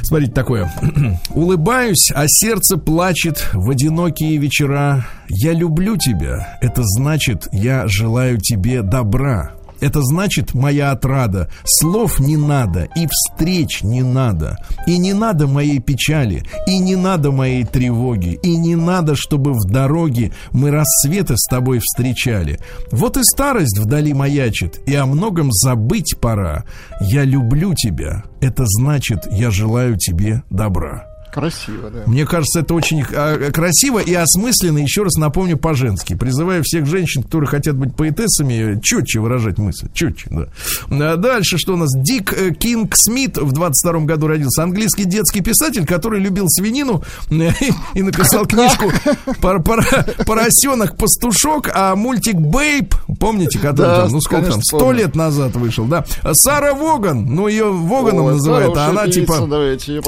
[0.03, 0.73] Смотрите такое.
[1.35, 5.07] Улыбаюсь, а сердце плачет в одинокие вечера.
[5.29, 6.59] Я люблю тебя.
[6.61, 9.55] Это значит, я желаю тебе добра.
[9.81, 11.51] Это значит моя отрада.
[11.65, 14.57] Слов не надо, и встреч не надо.
[14.87, 19.65] И не надо моей печали, и не надо моей тревоги, и не надо, чтобы в
[19.67, 22.59] дороге мы рассветы с тобой встречали.
[22.93, 26.65] Вот и старость вдали маячит, и о многом забыть пора.
[27.01, 28.23] Я люблю тебя.
[28.41, 31.14] Это значит, я желаю тебе добра.
[31.35, 32.03] Красиво, да.
[32.07, 36.15] Мне кажется, это очень а, красиво и осмысленно, еще раз напомню, по-женски.
[36.15, 39.89] Призываю всех женщин, которые хотят быть поэтессами, четче выражать мысль.
[39.93, 40.47] Четче, да.
[40.91, 41.91] А Дальше что у нас?
[41.93, 44.63] Дик э, Кинг Смит в 22 году родился.
[44.63, 47.51] Английский детский писатель, который любил свинину э,
[47.95, 48.93] и написал книжку
[49.41, 49.85] «Пор- пор-
[50.27, 55.87] «Поросенок-пастушок», а мультик «Бейб», помните, который Да, там, ну сколько там, сто лет назад вышел,
[55.87, 56.05] да.
[56.33, 59.49] Сара Воган, ну ее Воганом называют, а она типа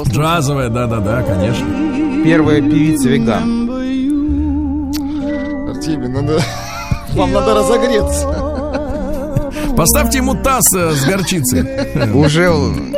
[0.07, 1.65] джазовая, да-да-да, конечно.
[2.23, 3.69] Первая певица веган.
[5.69, 6.39] Артемий, надо...
[7.13, 8.43] Вам надо разогреться.
[9.75, 11.61] Поставьте ему таз э, с горчицей.
[12.13, 12.49] Уже,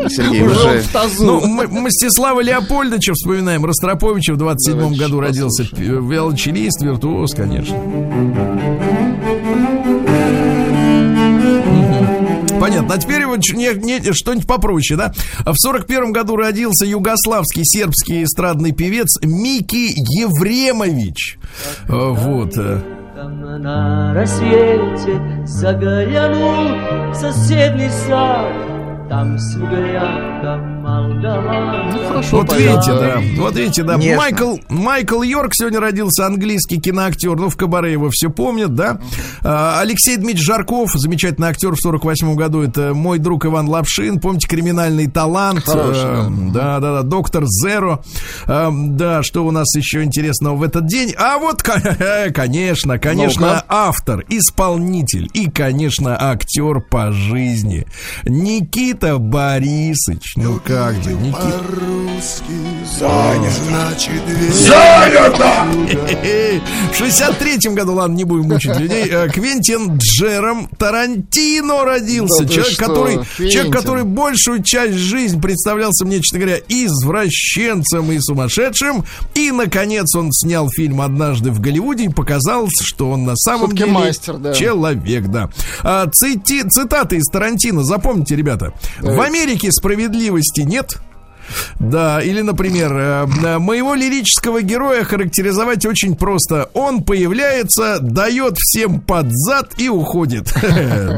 [0.10, 0.80] Сергей, Уже он уже.
[0.82, 1.26] в тазу.
[1.26, 3.66] Ну, М- Мстислава Леопольдовича вспоминаем.
[3.66, 5.64] Ростроповича в 27 Давайте году еще родился.
[5.76, 7.76] Виолончелист, виртуоз, конечно.
[12.70, 12.96] Понятно.
[12.96, 15.12] А теперь вот что-нибудь попроще, да?
[15.46, 21.40] В 41 году родился югославский сербский эстрадный певец Мики Евремович.
[21.88, 22.58] Э, Вот.
[22.58, 22.80] э.
[23.60, 28.48] На рассвете заглянул в соседний сад,
[29.10, 30.79] там с угряком.
[30.98, 32.70] Ну, хорошо, Вот понятно.
[32.72, 32.92] видите,
[33.36, 33.42] да.
[33.42, 33.98] Вот видите, да.
[33.98, 37.36] Майкл, Майкл Йорк сегодня родился, английский киноактер.
[37.36, 39.00] Ну, в Кабаре его все помнят, да.
[39.44, 42.62] А, Алексей Дмитриевич Жарков, замечательный актер в 48 году.
[42.62, 44.20] Это мой друг Иван Лапшин.
[44.20, 45.64] Помните, криминальный талант.
[45.66, 47.02] Хороший, Э, да, да, да.
[47.04, 48.02] Доктор Зеро.
[48.48, 51.14] Э, Да, что у нас еще интересного в этот день?
[51.18, 53.66] А вот, ко- конечно, конечно, Ну-ка.
[53.68, 57.86] автор, исполнитель и, конечно, актер по жизни.
[58.26, 60.34] Никита Борисович.
[60.38, 61.62] Ну как же, Никита.
[65.90, 66.62] Хе-хе.
[66.94, 72.44] В 63-м году, ладно, не будем мучить людей, э, Квентин Джером Тарантино родился.
[72.44, 73.50] Да человек, который, Квентин.
[73.50, 79.04] человек, который большую часть жизни представлялся мне, честно говоря, извращенцем и сумасшедшим.
[79.36, 83.92] И, наконец, он снял фильм «Однажды в Голливуде» и показал, что он на самом деле
[83.92, 84.54] мастер, да.
[84.54, 85.50] человек, да.
[85.84, 88.74] А, цити- цитаты из Тарантино, запомните, ребята.
[89.02, 91.02] В Америке справедливости нет,
[91.80, 96.70] да, или, например, э, э, моего лирического героя характеризовать очень просто.
[96.74, 100.54] Он появляется, дает всем под зад и уходит.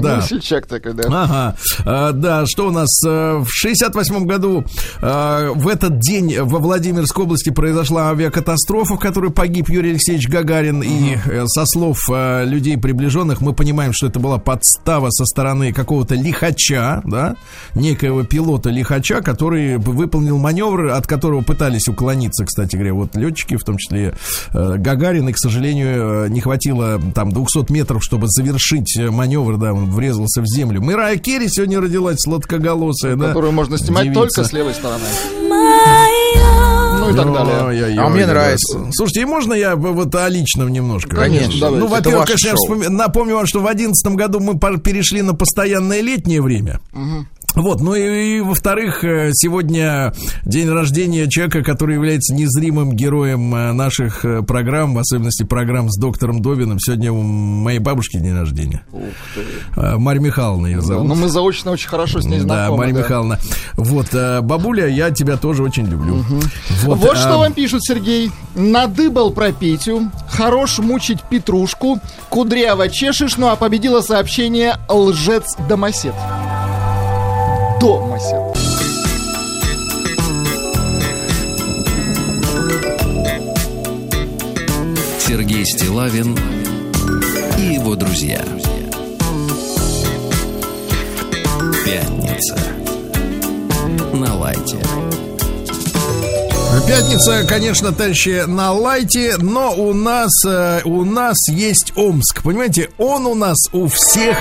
[0.02, 0.18] Да.
[0.18, 1.04] Весельчак такой, да.
[1.08, 1.56] Ага,
[1.86, 4.64] А, да, что у нас э, в 68 году
[5.02, 10.82] э, в этот день во Владимирской области произошла авиакатастрофа, в которой погиб Юрий Алексеевич Гагарин,
[10.82, 15.74] и э, со слов э, людей приближенных мы понимаем, что это была подстава со стороны
[15.74, 17.36] какого-то лихача, да,
[17.76, 23.64] некоего пилота лихача, который выполнил маневр, от которого пытались уклониться, кстати говоря, вот летчики, в
[23.64, 24.14] том числе
[24.54, 29.58] э, Гагарин, и, к сожалению, э, не хватило там 200 метров, чтобы завершить э, маневр,
[29.58, 30.82] да, он врезался в землю.
[30.82, 33.30] Мэрайя Керри сегодня родилась сладкоголосая, да.
[33.30, 34.20] Которую можно снимать девица.
[34.22, 35.04] только с левой стороны.
[37.00, 37.64] Ну и так далее.
[37.66, 38.34] Ой-ой-ой, А мне да.
[38.34, 38.80] нравится.
[38.92, 41.16] Слушайте, и можно я вот о личном немножко?
[41.16, 41.80] Конечно, давайте.
[41.86, 42.76] Ну, во-первых, конечно, я шоу.
[42.78, 46.80] вспоми- напомню вам, что в 2011 году мы перешли на постоянное летнее время.
[47.56, 50.14] Вот, ну и, и, во-вторых, э, сегодня
[50.46, 55.98] день рождения человека, который является незримым героем э, наших э, программ, в особенности программ с
[56.00, 56.80] доктором Добиным.
[56.80, 58.84] Сегодня у моей бабушки день рождения.
[59.76, 61.08] Марья Михайловна ее Да, зовут.
[61.08, 62.78] но мы заочно очень хорошо с ней Да, знакомы.
[62.78, 63.00] Марья да.
[63.02, 63.40] Михайловна.
[63.76, 64.08] Вот,
[64.44, 66.24] бабуля, я тебя тоже очень люблю.
[66.84, 68.32] Вот, а, что вам пишут, Сергей.
[68.56, 72.00] Надыбал про Петю, хорош мучить Петрушку,
[72.30, 76.14] кудряво чешешь, ну а победило сообщение лжец-домосед.
[77.82, 78.40] Домосед.
[85.18, 86.38] Сергей Стилавин
[87.58, 88.46] и его друзья.
[91.84, 92.56] Пятница.
[94.14, 94.78] На лайте.
[96.88, 102.44] Пятница, конечно, товарищи, на лайте, но у нас, э, у нас есть Омск.
[102.44, 104.38] Понимаете, он у нас у всех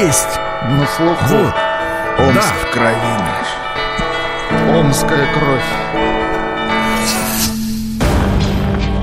[0.00, 0.38] есть.
[0.68, 1.24] На слуху.
[1.30, 1.75] Вот.
[2.18, 2.54] Омск Да.
[2.62, 3.48] в крови наш.
[4.78, 5.70] Омская кровь.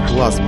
[0.09, 0.39] Класс.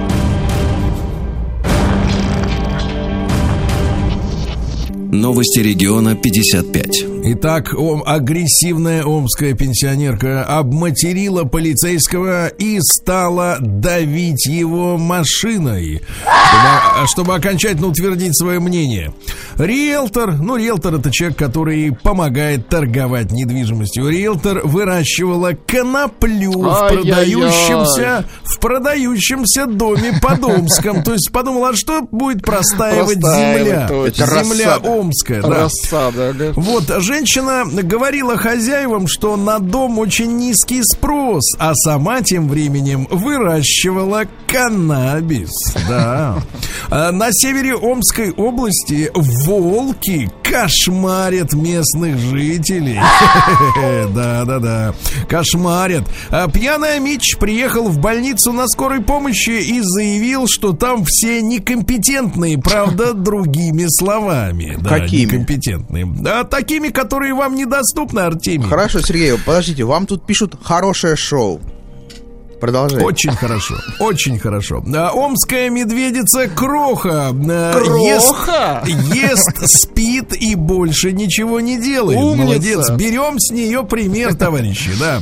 [5.11, 7.14] Новости региона 55.
[7.28, 17.88] Итак, ом, агрессивная омская пенсионерка обматерила полицейского и стала давить его машиной, чтобы, чтобы окончательно
[17.88, 19.11] утвердить свое мнение.
[19.57, 24.07] Риэлтор, ну, риэлтор это человек, который помогает торговать недвижимостью.
[24.07, 31.01] Риэлтор выращивала коноплю в продающемся, в продающемся доме под Омском.
[31.03, 34.34] То есть подумала, а что будет простаивать Простаивать, земля?
[34.43, 34.89] Земля Рассада.
[34.89, 35.49] Омская, да.
[35.49, 36.53] Рассада, ага.
[36.55, 36.84] Вот,
[37.16, 45.51] женщина говорила хозяевам, что на дом очень низкий спрос, а сама тем временем выращивала каннабис.
[45.88, 46.41] Да.
[46.89, 52.99] А На севере Омской области волки кошмарят местных жителей.
[54.13, 54.93] Да-да-да.
[55.28, 56.03] Кошмарят.
[56.30, 62.57] А Пьяный Мич приехал в больницу на скорой помощи и заявил, что там все некомпетентные,
[62.57, 64.78] правда, другими словами.
[64.80, 65.32] Да, Какими?
[65.32, 66.05] Некомпетентные.
[66.05, 68.67] Да, такими, которые вам недоступны, Артемий.
[68.67, 71.61] Хорошо, Сергей, подождите, вам тут пишут хорошее шоу.
[72.59, 73.03] Продолжай.
[73.03, 74.83] Очень хорошо, очень хорошо.
[74.95, 78.83] А, Омская медведица Кроха, э, Кроха?
[78.87, 82.17] ест, ест, спит и больше ничего не делает.
[82.19, 82.43] Умница.
[82.45, 82.89] Молодец.
[82.91, 84.91] Берем с нее пример, товарищи.
[84.99, 85.21] Да.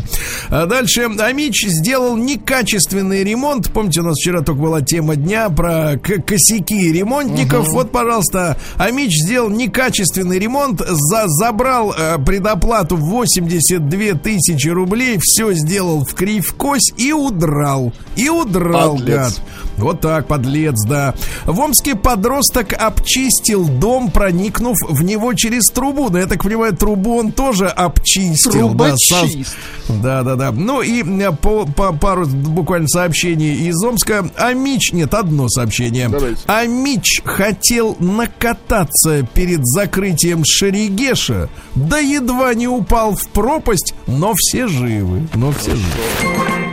[0.50, 3.72] А дальше Амич сделал некачественный ремонт.
[3.74, 7.68] Помните, у нас вчера только была тема дня про к- косяки ремонтников.
[7.70, 15.54] Вот, пожалуйста, Амич сделал некачественный ремонт, за, забрал э, предоплату в 82 тысячи рублей, все
[15.54, 17.94] сделал в кривь-кось и удрал.
[18.16, 19.16] И удрал, Подлец.
[19.16, 19.42] гад.
[19.78, 21.16] Вот так, подлец, да.
[21.46, 26.10] В Омске подросток обчистил дом, проникнув в него через трубу.
[26.10, 28.70] Да, я так понимаю, трубу он тоже обчистил.
[28.70, 29.56] да, Трубочист.
[29.90, 30.52] да, да, да.
[30.52, 34.30] Ну и э, по, по пару буквально сообщений из Омска.
[34.38, 36.08] Амич, нет, одно сообщение.
[36.08, 36.42] Давайте.
[36.46, 45.28] Амич хотел накататься перед закрытием Шерегеша, да едва не упал в пропасть, но все живы.
[45.34, 46.73] Но все живы.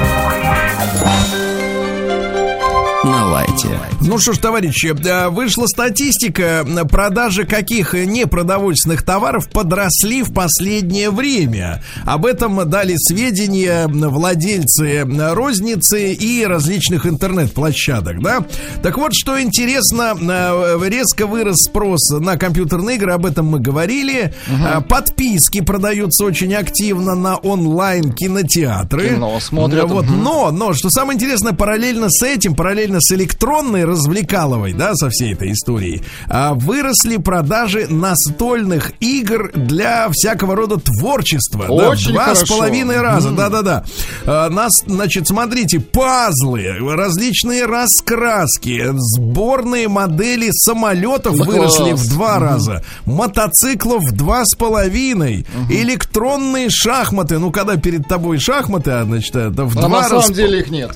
[3.67, 3.95] На лайте.
[4.01, 4.93] Ну что ж, товарищи,
[5.29, 11.83] вышла статистика продажи каких непродовольственных товаров подросли в последнее время.
[12.05, 18.45] Об этом дали сведения владельцы розницы и различных интернет-площадок, да?
[18.81, 24.33] Так вот, что интересно, э, резко вырос спрос на компьютерные игры, об этом мы говорили.
[24.47, 29.09] Э, Подписки продаются очень активно на онлайн-кинотеатры.
[29.15, 29.89] Кино смотрят.
[29.89, 30.23] Вот, Мгм.
[30.23, 33.11] но, но, что самое интересное, параллельно с этим, параллельно с
[33.51, 40.77] электронной развлекаловой, да, со всей этой историей, а, выросли продажи настольных игр для всякого рода
[40.77, 41.65] творчества.
[41.67, 42.55] да, Очень два с хорошо.
[42.57, 43.83] половиной раза, да-да-да.
[44.25, 52.01] А, Нас, значит, смотрите, пазлы, различные раскраски, сборные модели самолетов Да выросли класс.
[52.01, 58.91] в два раза, мотоциклов в два с половиной, электронные шахматы, ну, когда перед тобой шахматы,
[58.91, 60.91] а, значит, это в А два на раза самом деле их нет.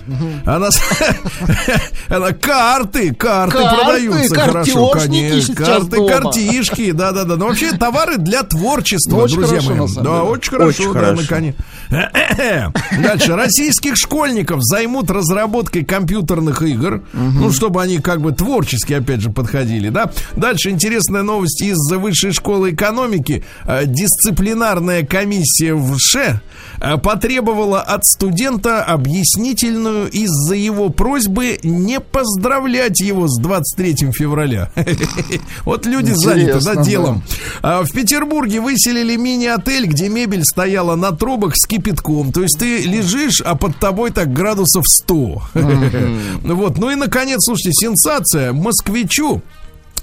[0.46, 0.80] с-
[2.10, 5.56] она карты, карты, Карты, продаются хорошо, конечно.
[5.56, 6.10] Карты, дома.
[6.10, 7.36] картишки, да, да, да.
[7.36, 9.88] Но вообще товары для творчества, Ну, очень друзья хорошо, мои.
[9.96, 10.10] да, деле.
[10.12, 11.22] очень хорошо, Очень да, хорошо.
[11.22, 11.56] наконец.
[13.02, 13.36] Дальше.
[13.36, 17.04] Российских школьников займут разработкой компьютерных игр.
[17.14, 20.12] Ну, чтобы они как бы творчески, опять же, подходили, да.
[20.36, 23.44] Дальше интересная новость из Высшей школы экономики.
[23.66, 26.42] Э, Дисциплинарная комиссия в ШЭ
[26.82, 34.72] э, потребовала от студента объяснительную из-за его просьбы не поздравлять его с 23 февраля.
[35.64, 37.24] Вот люди заняты, Интересно, делом.
[37.62, 42.32] А, В Петербурге выселили мини-отель, где мебель стояла на трубах с кипятком.
[42.32, 45.42] То есть ты лежишь, а под тобой так градусов 100.
[46.56, 46.78] Вот.
[46.78, 48.54] Ну и, наконец, слушайте, сенсация.
[48.54, 49.42] Москвичу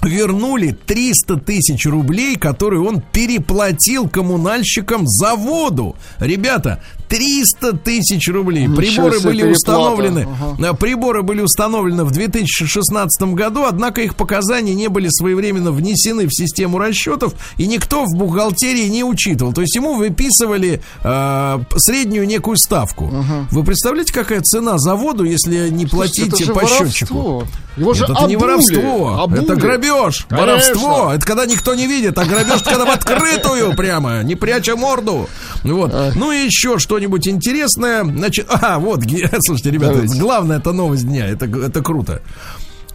[0.01, 5.95] вернули 300 тысяч рублей, которые он переплатил коммунальщикам за воду.
[6.19, 6.81] Ребята,
[7.13, 8.65] 300 тысяч рублей.
[8.65, 9.51] Ничего Приборы были переплата.
[9.51, 10.27] установлены.
[10.57, 10.73] Ага.
[10.73, 16.79] Приборы были установлены в 2016 году, однако их показания не были своевременно внесены в систему
[16.79, 19.53] расчетов, и никто в бухгалтерии не учитывал.
[19.53, 23.13] То есть ему выписывали э, среднюю некую ставку.
[23.51, 27.13] Вы представляете, какая цена за воду, если не Это же по счетчику?
[27.15, 27.43] воровство.
[27.75, 29.43] Его же Нет, это не воровство, Обули.
[29.43, 30.37] это грабеж, Конечно.
[30.37, 31.11] воровство.
[31.13, 35.27] Это когда никто не видит, а грабеж когда в открытую прямо, не пряча морду.
[35.63, 35.91] Вот.
[36.15, 38.03] Ну и еще что-нибудь интересное.
[38.03, 39.03] Значит, а, вот,
[39.45, 40.19] слушайте, ребята, Давайте.
[40.19, 42.21] главная это новость дня, это, это круто.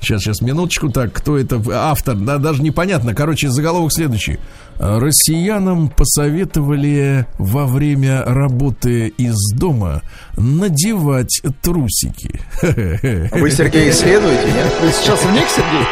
[0.00, 3.14] Сейчас, сейчас, минуточку, так, кто это автор, да, даже непонятно.
[3.14, 4.38] Короче, заголовок следующий.
[4.78, 10.02] Россиянам посоветовали во время работы из дома
[10.36, 12.40] надевать трусики.
[12.62, 14.72] Вы, Сергей, исследуете, нет?
[14.80, 15.86] Вы сейчас в них, Сергей?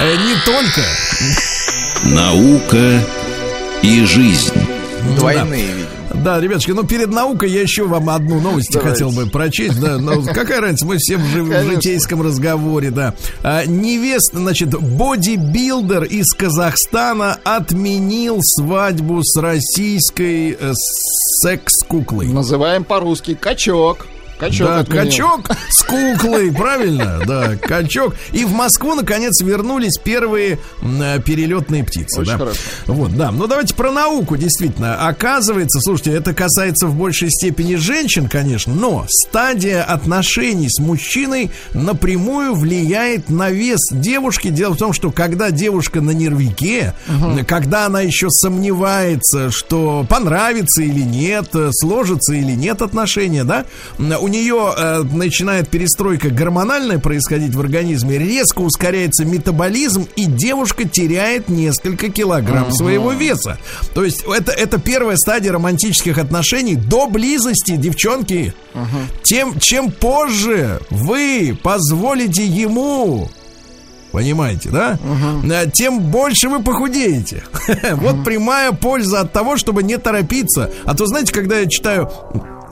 [0.00, 2.14] Э, Не только.
[2.14, 3.00] Наука
[3.80, 4.52] и жизнь.
[5.16, 5.99] Двойные, видимо.
[6.14, 9.04] Да, ребятушки, ну перед наукой я еще вам одну новость Давайте.
[9.04, 9.80] хотел бы прочесть.
[9.80, 13.14] Да, ну, какая разница, мы все в, жи- в житейском разговоре, да.
[13.42, 20.72] А, невеста, значит, бодибилдер из Казахстана отменил свадьбу с российской э,
[21.42, 22.28] секс-куклой.
[22.28, 24.06] Называем по-русски качок.
[24.40, 24.68] Качок.
[24.68, 27.20] Да, качок с куклой, правильно?
[27.26, 28.14] Да, качок.
[28.32, 32.20] И в Москву, наконец, вернулись первые э, перелетные птицы.
[32.20, 32.38] Очень да.
[32.38, 32.60] хорошо.
[32.86, 33.30] Вот, да.
[33.32, 35.06] Ну, давайте про науку, действительно.
[35.06, 42.54] Оказывается, слушайте, это касается в большей степени женщин, конечно, но стадия отношений с мужчиной напрямую
[42.54, 44.48] влияет на вес девушки.
[44.48, 46.94] Дело в том, что когда девушка на нервике,
[47.46, 53.66] когда она еще сомневается, что понравится или нет, э, сложится или нет отношения, да,
[53.98, 61.48] у нее э, начинает перестройка гормональная происходить в организме, резко ускоряется метаболизм, и девушка теряет
[61.48, 63.58] несколько килограмм своего веса.
[63.94, 68.54] То есть это, это первая стадия романтических отношений до близости, девчонки.
[69.22, 73.28] Тем, чем позже вы позволите ему
[74.12, 74.98] Понимаете, да?
[75.44, 77.44] Э, Тем больше вы похудеете.
[77.94, 80.70] Вот прямая польза от того, чтобы не торопиться.
[80.84, 82.10] А то, знаете, когда я читаю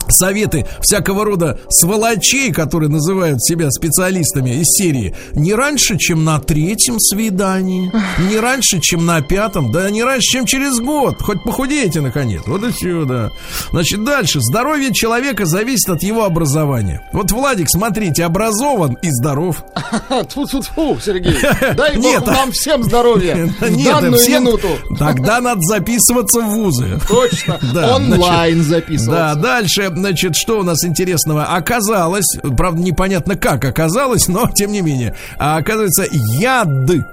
[0.09, 6.99] советы всякого рода сволочей, которые называют себя специалистами из серии, не раньше, чем на третьем
[6.99, 7.91] свидании,
[8.29, 11.15] не раньше, чем на пятом, да не раньше, чем через год.
[11.21, 12.41] Хоть похудеете, наконец.
[12.47, 13.29] Вот и все, да.
[13.71, 14.39] Значит, дальше.
[14.41, 17.01] Здоровье человека зависит от его образования.
[17.13, 19.63] Вот Владик, смотрите, образован и здоров.
[20.09, 21.37] Тьфу-тьфу-тьфу, Сергей.
[21.75, 23.35] Дай бог Нет, а- нам всем здоровья.
[23.61, 24.67] Нет, данную всем- минуту.
[24.97, 26.99] Тогда надо записываться в вузы.
[27.07, 27.59] Точно.
[27.73, 29.35] Да, Онлайн Да, записываться.
[29.39, 31.45] дальше, значит, что у нас интересного?
[31.45, 36.67] Оказалось, правда, непонятно как оказалось, но тем не менее, а оказывается, яд,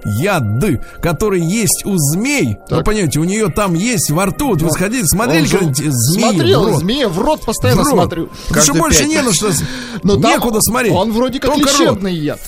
[0.05, 0.43] яд,
[1.01, 5.05] который есть у змей, вы понимаете, у нее там есть во рту, вот вы сходили,
[5.05, 6.79] смотрели Он же- когда-нибудь змеи в Смотрел, рот?
[6.81, 7.95] змея в рот постоянно В рот.
[7.95, 8.31] смотрю.
[8.49, 9.51] Потому что больше не на что,
[10.03, 10.93] Но там некуда смотреть.
[10.95, 11.81] Он вроде как Только рот.
[11.81, 12.41] лечебный яд.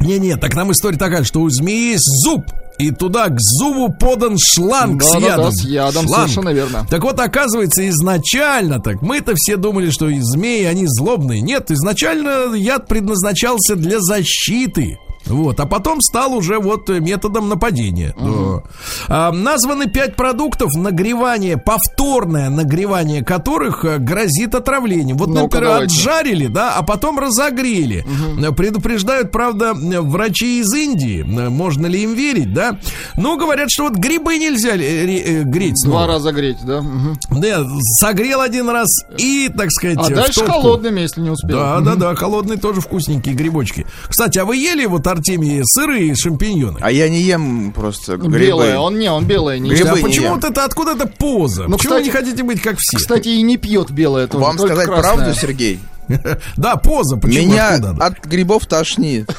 [0.00, 2.44] Не-не, так там история такая, что у змеи есть зуб.
[2.78, 5.52] И туда к зубу подан шланг с Да-да-да, ядом.
[5.52, 6.28] с ядом, Шланг.
[6.28, 6.86] совершенно верно.
[6.90, 11.40] Так вот, оказывается, изначально так мы-то все думали, что и змеи, они злобные.
[11.40, 14.98] Нет, изначально яд предназначался для защиты.
[15.26, 18.14] Вот, а потом стал уже вот э, методом нападения.
[18.18, 18.62] Да.
[19.08, 25.16] А, названы пять продуктов, нагревание, повторное нагревание которых э, грозит отравлением.
[25.16, 25.94] Вот, Ну-ка, например, давайте.
[25.96, 28.04] отжарили, да, а потом разогрели.
[28.40, 32.78] Э, Предупреждают, правда, врачи из Индии, можно ли им верить, да.
[33.16, 36.04] Ну, говорят, что вот грибы нельзя ре- греть снова.
[36.04, 36.80] Два раза греть, да?
[36.82, 37.18] Мгм.
[37.30, 37.64] Да,
[38.00, 41.56] согрел один раз и, так сказать, А дальше холодными, если не успел.
[41.58, 43.86] Да, да, да, холодные тоже вкусненькие грибочки.
[44.08, 46.78] Кстати, а вы ели вот Артемий сырые шампиньоны?
[46.80, 48.38] А я не ем просто грибы.
[48.38, 50.34] Белое, он не, он белое не Грибы а почему ем.
[50.34, 51.64] вот это, откуда это поза?
[51.68, 52.98] Ну, почему вы кстати- не хотите быть как все?
[52.98, 54.44] Кстати, и не пьет белое тоже.
[54.44, 55.02] Вам сказать красное.
[55.02, 55.80] правду, Сергей?
[56.56, 57.46] Да, поза, почему?
[57.46, 58.04] Меня откуда?
[58.04, 59.30] от грибов тошнит.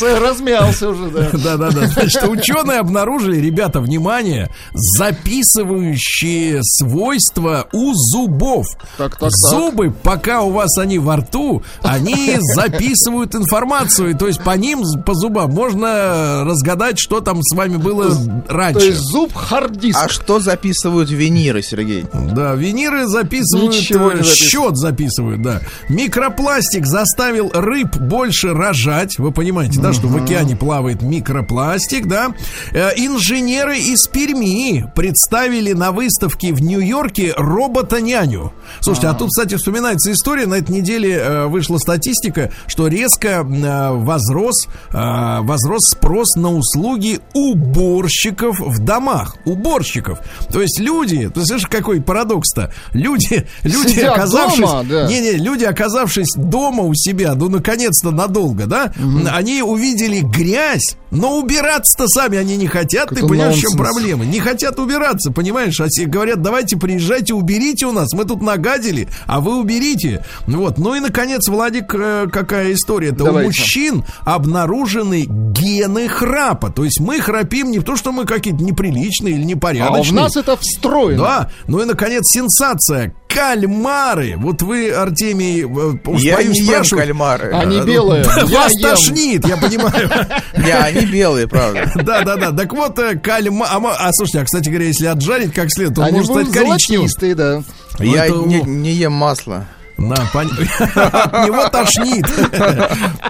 [0.00, 1.28] Размялся уже, да.
[1.32, 1.86] Да, да, да.
[1.86, 8.66] Значит, ученые обнаружили, ребята, внимание, записывающие свойства у зубов.
[8.98, 9.30] Так, так, так.
[9.50, 14.10] Зубы, пока у вас они во рту, они записывают информацию.
[14.10, 18.44] И То есть по ним, по зубам, можно разгадать, что там с вами было То
[18.48, 18.86] раньше.
[18.86, 19.98] есть зуб харддиск.
[20.02, 22.04] А что записывают виниры, Сергей?
[22.12, 24.26] Да, виниры записывают, Ничего не записывают.
[24.36, 25.60] счет записывают, да.
[25.88, 29.18] Микропластик заставил рыб больше рожать.
[29.18, 32.34] Вы понимаете, да, что в океане плавает микропластик, да.
[32.72, 38.52] Э, Инженеры из Перми представили на выставке в Нью-Йорке робота-няню.
[38.80, 40.46] Слушайте, а тут, кстати, вспоминается история.
[40.46, 48.58] На этой неделе э, вышла статистика, что резко э, возрос, возрос спрос на услуги уборщиков
[48.60, 49.36] в домах.
[49.44, 50.20] Уборщиков.
[50.50, 52.72] То есть люди, ты слышишь, какой парадокс-то?
[52.92, 54.60] Люди, люди Сидят оказавшись...
[54.60, 55.06] дома, да.
[55.06, 58.92] Не-не, люди, оказавшись дома у себя, ну, наконец-то надолго, да,
[59.32, 63.08] они увидели грязь, но убираться-то сами они не хотят.
[63.10, 64.24] Ты Это понимаешь, в чем проблема?
[64.24, 65.80] Не хотят убираться, понимаешь?
[65.80, 68.12] А говорят, давайте приезжайте, уберите у нас.
[68.12, 70.24] Мы тут нагадили, а вы уберите.
[70.46, 70.78] Вот.
[70.78, 73.22] Ну и, наконец, Владик, э, какая история-то?
[73.24, 73.48] У Давайте.
[73.48, 76.70] мужчин обнаружены гены храпа.
[76.70, 80.12] То есть мы храпим не то, что мы какие-то неприличные или А непорядочные.
[80.12, 81.22] в нас это встроено.
[81.22, 83.14] Да, ну и, наконец, сенсация.
[83.36, 84.34] Кальмары.
[84.38, 87.52] Вот вы, Артемий, э, Я боюсь не ем кальмары.
[87.52, 88.24] Они ну, белые.
[88.48, 88.90] Я Вас ем.
[88.90, 90.08] тошнит, я понимаю.
[90.56, 91.92] Не, они белые, правда.
[92.02, 92.52] Да, да, да.
[92.52, 93.66] Так вот, э, кальма...
[93.68, 97.08] А, а, слушайте, а, кстати говоря, если отжарить как следует, то он может стать коричневым.
[97.36, 97.62] да.
[97.98, 99.66] Я не ем масло.
[99.98, 100.50] На, пон-
[100.94, 102.26] От него тошнит.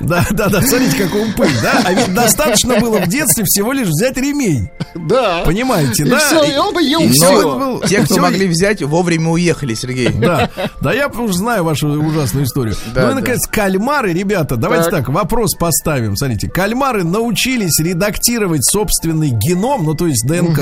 [0.00, 1.80] Да, да, да, смотрите, какой он пыль, да?
[1.84, 4.68] А ведь достаточно было в детстве всего лишь взять ремень.
[4.94, 5.42] Да.
[5.44, 6.18] Понимаете, И да?
[6.18, 7.42] все, и он бы ел и все.
[7.58, 10.08] был- Те, кто могли взять, вовремя уехали, Сергей.
[10.10, 10.50] Да,
[10.80, 12.76] да, я уже знаю вашу ужасную историю.
[12.94, 13.14] Да, ну и, да.
[13.20, 15.06] наконец, кальмары, ребята, давайте Так.
[15.06, 15.08] так.
[15.08, 16.16] вопрос поставим.
[16.16, 20.60] Смотрите, кальмары научились редактировать собственный геном, ну то есть ДНК.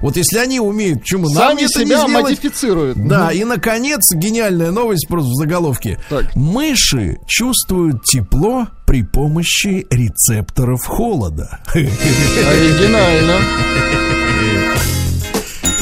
[0.00, 2.22] Вот если они умеют, нам Сами это не себя сделать?
[2.24, 2.96] модифицируют.
[3.08, 5.98] Да, и наконец, гениальная новость просто в заголовке.
[6.08, 6.34] Так.
[6.34, 11.60] Мыши чувствуют тепло при помощи рецепторов холода.
[11.74, 13.40] Оригинально.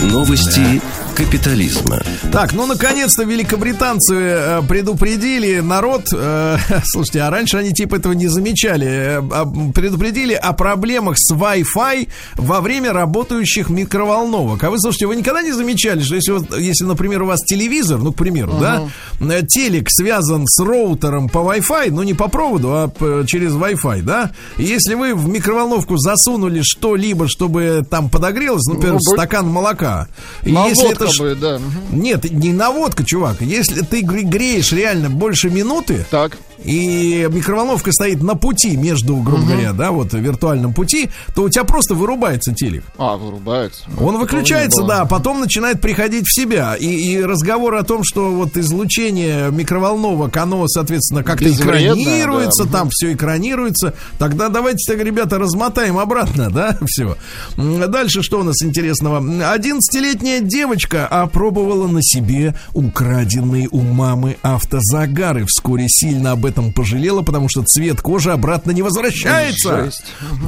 [0.02, 0.80] Новости
[1.14, 2.02] капитализма.
[2.32, 6.02] Так, ну наконец-то великобританцы э, предупредили народ.
[6.12, 8.86] э, слушайте, а раньше они типа этого не замечали.
[8.86, 14.64] э, а, предупредили о проблемах с Wi-Fi во время работающих микроволновок.
[14.64, 18.00] А вы слушайте, вы никогда не замечали, что если, вот, если например, у вас телевизор,
[18.00, 18.88] ну, к примеру, да,
[19.20, 22.90] э, телек связан с роутером по Wi-Fi, ну не по проводу, а
[23.26, 29.46] через Wi-Fi, да, если вы в микроволновку засунули что-либо, чтобы там подогрелось, например, Ну, стакан
[29.46, 30.08] молока,
[30.42, 31.58] и Наводка если это ш- будет, да.
[31.58, 32.00] Мгм.
[32.02, 33.40] нет, не наводка, чувак.
[33.40, 36.36] Если ты гре- греешь реально больше минуты, Так.
[36.62, 41.64] И микроволновка стоит на пути между, грубо говоря, да, вот виртуальном пути, то у тебя
[41.64, 42.84] просто вырубается телек.
[42.98, 43.84] А, вырубается.
[43.86, 46.74] Он Такого выключается, да, потом начинает приходить в себя.
[46.76, 52.78] И, и разговор о том, что вот излучение микроволновок, оно, соответственно, как-то экранируется, да.
[52.78, 53.94] там все экранируется.
[54.18, 57.16] Тогда давайте так, ребята, размотаем обратно, да, все.
[57.56, 59.20] Дальше что у нас интересного?
[59.20, 65.46] 11-летняя девочка опробовала на себе украденные у мамы автозагары.
[65.46, 69.90] Вскоре сильно об этом пожалела, потому что цвет кожи обратно не возвращается.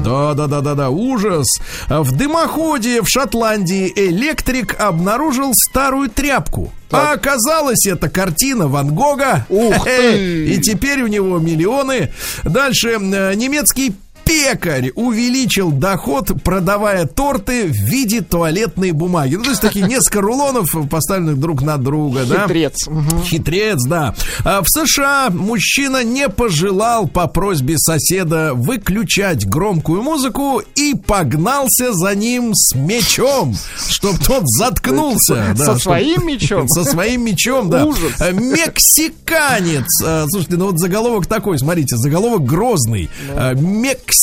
[0.05, 1.47] Да, да, да, да, да, ужас.
[1.89, 6.73] В дымоходе в Шотландии электрик обнаружил старую тряпку.
[6.91, 9.47] А оказалось, это картина Ван Гога.
[9.49, 10.47] Ух ты!
[10.47, 12.13] И теперь у него миллионы.
[12.45, 19.37] Дальше э, немецкий пекарь увеличил доход, продавая торты в виде туалетной бумаги.
[19.37, 22.43] Ну, то есть такие несколько рулонов, поставленных друг на друга, да?
[22.43, 22.89] Хитрец.
[22.89, 23.23] Мгм.
[23.23, 24.15] Хитрец, да.
[24.45, 32.15] А в США мужчина не пожелал по просьбе соседа выключать громкую музыку и погнался за
[32.17, 33.55] ним с мечом,
[33.89, 35.55] чтобы тот заткнулся.
[35.57, 36.69] да, Со чтоб- своим мечом?
[36.69, 37.85] Со своим мечом, да.
[37.87, 38.21] Ужас.
[38.21, 39.87] Э, Мексиканец.
[40.05, 43.09] Э, Слушайте, ну вот заголовок такой, смотрите, заголовок грозный.
[43.31, 44.16] Э, Мексиканец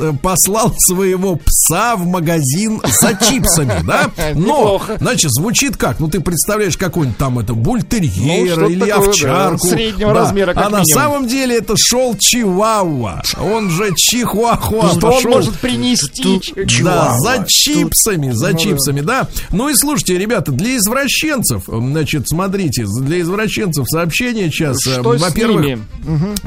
[0.00, 4.10] э, послал своего пса в магазин за чипсами, да?
[4.34, 6.00] Но, значит, звучит как?
[6.00, 9.66] Ну, ты представляешь какой-нибудь там это Ну, бультерьера что-то или такое, да, овчарку.
[9.66, 10.20] среднего Да.
[10.20, 10.84] размера, как А на минимум.
[10.86, 13.22] самом деле это шел Чиуауа.
[13.40, 14.90] Он же Чихуахуа.
[14.94, 16.40] Что он может принести?
[16.54, 17.18] Да, Чуауа.
[17.18, 19.28] за чипсами, за чипсами, да.
[19.50, 24.76] Ну и слушайте, ребята, для извращенцев, значит, смотрите, для извращенцев сообщение сейчас.
[24.86, 25.78] э, Во-первых,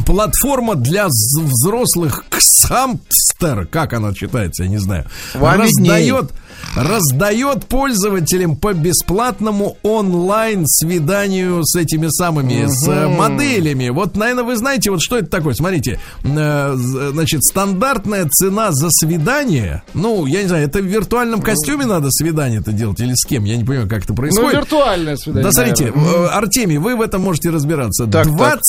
[0.05, 6.31] платформа для взрослых Ксампстер, как она читается, я не знаю, Вам раздает,
[6.75, 13.89] раздает пользователям по бесплатному онлайн свиданию с этими самыми, с э, моделями.
[13.89, 15.53] Вот, наверное, вы знаете, вот что это такое.
[15.53, 21.85] Смотрите, э, значит, стандартная цена за свидание, ну, я не знаю, это в виртуальном костюме
[21.85, 23.43] надо свидание это делать или с кем?
[23.45, 24.53] Я не понимаю, как это Ну, происходит.
[24.53, 25.43] виртуальное свидание.
[25.43, 26.25] Да, смотрите, наверное.
[26.25, 28.05] э, Артемий, вы в этом можете разбираться.
[28.07, 28.61] Так, так.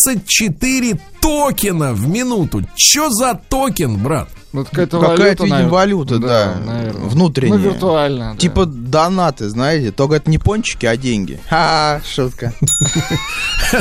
[1.27, 2.63] 24 токена в минуту.
[2.77, 4.29] Чё за токен, брат?
[4.53, 5.71] Ну, какая-то Какая-то, валюта, видимо, наверное.
[5.71, 7.09] валюта, да, наверное.
[7.09, 7.59] внутренняя.
[7.59, 8.33] Ну, виртуально.
[8.33, 8.39] да.
[8.39, 11.39] Типа донаты, знаете, только это не пончики, а деньги.
[11.51, 12.55] Ха, шутка.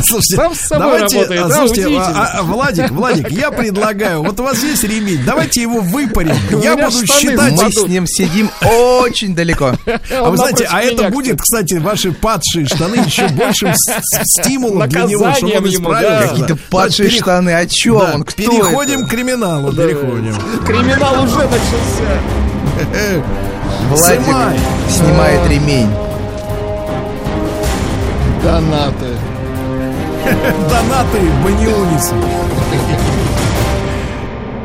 [0.04, 2.28] Слушайте, Сам с собой давайте, работает, а, да, слушайте, удивительно.
[2.28, 6.36] а, Владик, Владик, я предлагаю, вот у вас есть ремень, давайте его выпарим.
[6.62, 7.52] Я буду штаны считать.
[7.62, 9.76] Мы с ним сидим очень далеко.
[10.12, 15.32] А вы знаете, а это будет, кстати, ваши падшие штаны еще большим стимулом для него,
[15.34, 15.70] чтобы он да.
[15.70, 16.30] исправился.
[16.30, 18.24] Какие-то падшие Пере- штаны, о чем Да, он?
[18.24, 19.08] Кто переходим это?
[19.08, 20.36] к криминалу, переходим.
[20.66, 22.16] Криминал уже начался.
[23.90, 24.60] Владик Снимай.
[24.90, 25.90] снимает ремень.
[28.44, 29.14] Донаты.
[30.70, 32.14] Донаты Банионисы.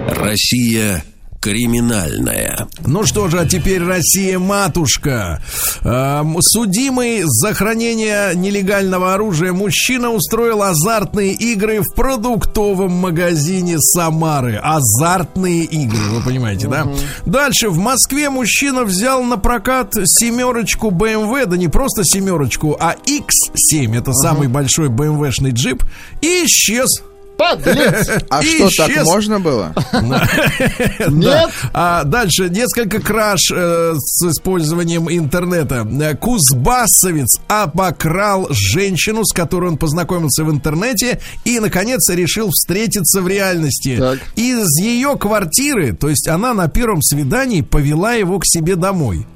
[0.09, 1.03] Россия
[1.41, 2.69] криминальная.
[2.85, 5.43] Ну что же, а теперь Россия-матушка.
[5.83, 14.61] Эм, Судимый за хранение нелегального оружия мужчина устроил азартные игры в продуктовом магазине Самары.
[14.63, 16.87] Азартные игры, вы понимаете, да?
[17.25, 17.71] Дальше.
[17.71, 23.97] В Москве мужчина взял на прокат семерочку BMW, да не просто семерочку, а X7.
[23.99, 25.83] Это самый большой BMW-шный джип.
[26.21, 27.03] И исчез.
[27.41, 28.11] Подлец!
[28.29, 29.73] А И что, так можно было?
[31.09, 31.51] Нет?
[31.73, 35.89] А дальше несколько краж э, с использованием интернета.
[35.91, 43.29] Э, Кузбассовец обокрал женщину, с которой он познакомился в интернете, и, наконец, решил встретиться в
[43.29, 43.99] реальности.
[44.37, 49.27] Из ее квартиры, то есть она на первом свидании повела его к себе домой.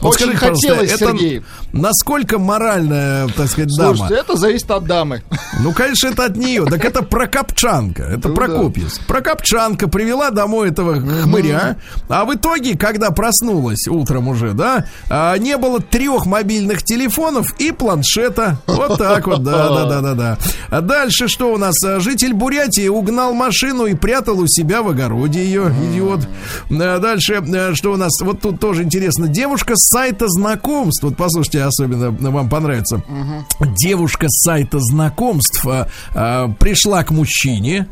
[0.00, 1.42] Очень хотелось, Сергей.
[1.72, 3.96] Насколько моральная, так сказать, дама?
[3.96, 5.22] Слушайте, это зависит от дамы.
[5.60, 6.64] Ну, конечно, это от нее.
[6.66, 7.02] Так это
[7.36, 8.02] Прокопчанка.
[8.04, 9.06] Это Ну Прокопьевск.
[9.06, 11.76] Прокопчанка привела домой этого хмыря.
[12.08, 17.72] А в итоге, когда проснулась утром уже, да, а, не было трех мобильных телефонов и
[17.72, 18.58] планшета.
[18.66, 20.38] Вот так вот, да, да, да, да, да.
[20.70, 21.74] А дальше что у нас?
[21.98, 26.26] Житель Бурятии угнал машину и прятал у себя в огороде ее, идиот.
[26.70, 28.12] А, Дальше, а, что у нас?
[28.22, 29.28] Вот тут тоже интересно.
[29.28, 31.02] Девушка с сайта знакомств.
[31.02, 33.02] Вот послушайте, особенно вам понравится.
[33.76, 37.25] Девушка с сайта знакомств а, а, пришла к мужчине,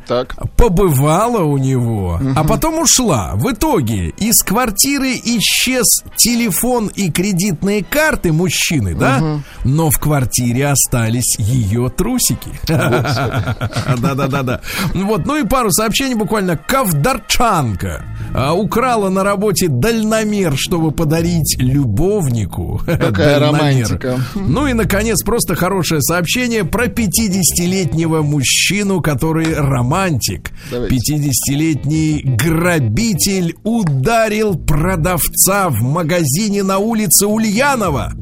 [0.07, 0.37] Так.
[0.57, 3.32] побывала у него, а потом ушла.
[3.35, 9.41] В итоге из квартиры исчез телефон и кредитные карты мужчины, да?
[9.64, 12.51] Но в квартире остались ее трусики.
[12.66, 14.61] Да-да-да-да.
[14.95, 16.57] Вот, ну и пару сообщений буквально.
[16.57, 18.05] Ковдарчанка
[18.35, 22.80] а, украла на работе дальномер, чтобы подарить любовнику.
[22.87, 24.20] Какая романтика.
[24.35, 30.51] Ну и, наконец, просто хорошее сообщение про 50-летнего мужчину, который романтик.
[30.70, 30.97] Давайте.
[30.97, 38.12] 50-летний грабитель ударил продавца в магазине на улице Ульянова.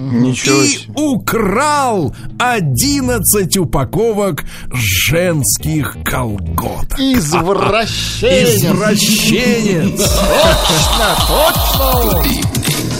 [0.00, 6.98] Ничего И украл 11 упаковок женских колготок.
[6.98, 8.62] Извращенец.
[8.62, 9.98] Извращенец.
[9.98, 12.99] Точно, точно.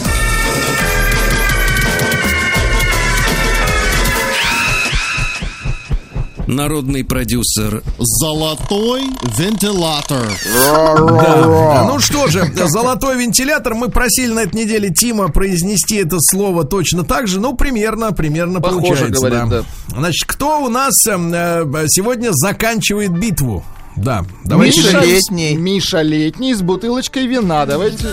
[6.51, 9.03] Народный продюсер Золотой
[9.39, 10.29] вентилятор.
[10.67, 11.85] Да.
[11.87, 13.75] Ну что же, золотой вентилятор.
[13.75, 17.39] Мы просили на этой неделе Тима произнести это слово точно так же.
[17.39, 19.29] Ну, примерно, примерно Похоже, получается.
[19.29, 19.65] говорит, да.
[19.97, 23.65] Значит, кто у нас эм, э, сегодня заканчивает битву?
[23.95, 24.81] Да, давайте.
[24.83, 25.55] Миша Летний.
[25.55, 27.65] Миша Летний с бутылочкой вина.
[27.65, 28.09] Давайте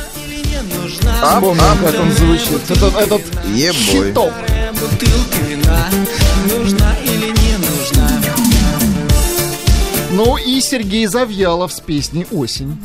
[1.24, 1.80] Ап, вспомним, ап.
[1.84, 2.70] как он звучит.
[2.70, 3.22] Этот, этот
[3.56, 3.74] Ебой.
[3.82, 4.34] хиток.
[4.74, 5.90] Бутылка вина
[6.56, 6.87] нужна
[10.18, 12.76] Ну и Сергей Завьялов с песней «Осень».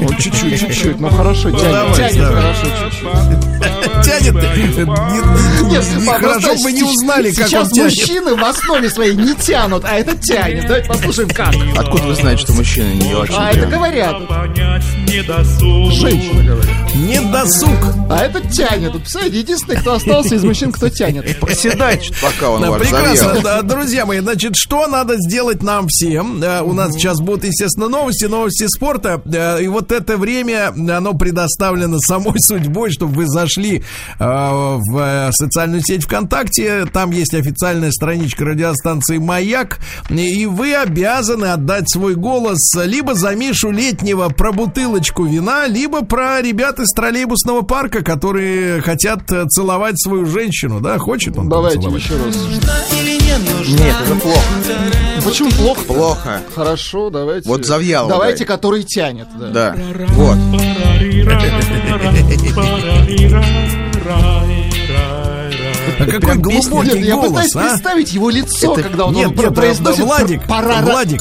[0.00, 0.98] Ну, чуть-чуть, чуть-чуть.
[0.98, 3.69] Ну, хорошо, тянет, тянет хорошо чуть-чуть.
[4.02, 4.34] Тянет.
[4.34, 7.96] Не- не- Нет, не- а Хорошо бы не узнали, как Сейчас он тянет.
[7.96, 10.62] мужчины в основе своей не тянут, а это тянет.
[10.66, 11.54] Давайте послушаем как.
[11.76, 13.74] Откуда вы знаете, что мужчины не очень А это тянут?
[13.74, 14.16] говорят.
[15.26, 15.92] досуг.
[15.92, 16.66] Женщины говорят.
[16.94, 17.78] Не досуг.
[18.10, 18.92] А это тянет.
[18.92, 21.38] Вот, Представляете, единственный, кто остался из мужчин, кто тянет.
[21.40, 24.20] Проседайте, пока он ваш прекрасно, да, друзья мои.
[24.20, 26.42] Значит, что надо сделать нам всем?
[26.42, 29.20] Э, У нас сейчас будут, естественно, новости, новости спорта.
[29.32, 33.82] Э, И вот это время, оно предоставлено самой судьбой, чтобы вы зашли
[34.18, 36.86] в э, социальную сеть ВКонтакте.
[36.86, 39.78] Там есть официальная страничка радиостанции «Маяк».
[40.10, 46.40] И вы обязаны отдать свой голос либо за Мишу Летнего про бутылочку вина, либо про
[46.42, 50.80] ребят из троллейбусного парка, которые хотят э, целовать свою женщину.
[50.80, 52.02] Да, хочет он Давайте целовать?
[52.02, 52.36] еще раз.
[53.68, 54.40] Нет, это плохо.
[55.24, 55.80] Почему плохо?
[55.84, 56.40] Плохо.
[56.54, 57.48] Хорошо, давайте.
[57.48, 58.46] Вот Завьялова Давайте, дай.
[58.46, 59.28] который тянет.
[59.38, 59.50] Да.
[59.50, 59.76] Да.
[60.10, 60.36] Вот.
[65.98, 67.60] А какой прям глубокий Нет, я голос, пытаюсь а?
[67.70, 70.00] представить его лицо, Это- когда он Нет, его нет, произносит.
[70.04, 71.20] Владик, Пора- Владик,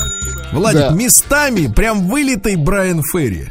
[0.53, 0.89] Владик, Да.
[0.91, 3.49] местами прям вылитый Брайан Ферри.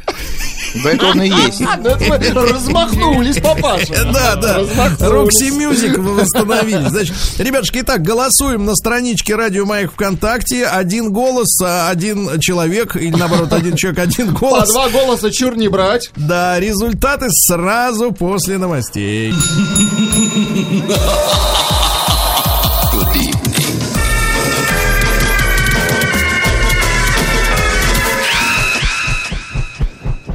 [0.83, 1.61] Да это он и есть.
[2.35, 4.05] Размахнулись, папаша.
[4.13, 4.59] Да, да.
[4.99, 6.87] Рокси Мюзик восстановили.
[6.89, 10.65] Значит, ребятушки, итак, голосуем на страничке Радио Маяк ВКонтакте.
[10.65, 14.69] Один голос, а, один человек, или наоборот, один человек, один По голос.
[14.69, 16.09] два голоса чур не брать.
[16.15, 19.33] Да, результаты сразу после новостей.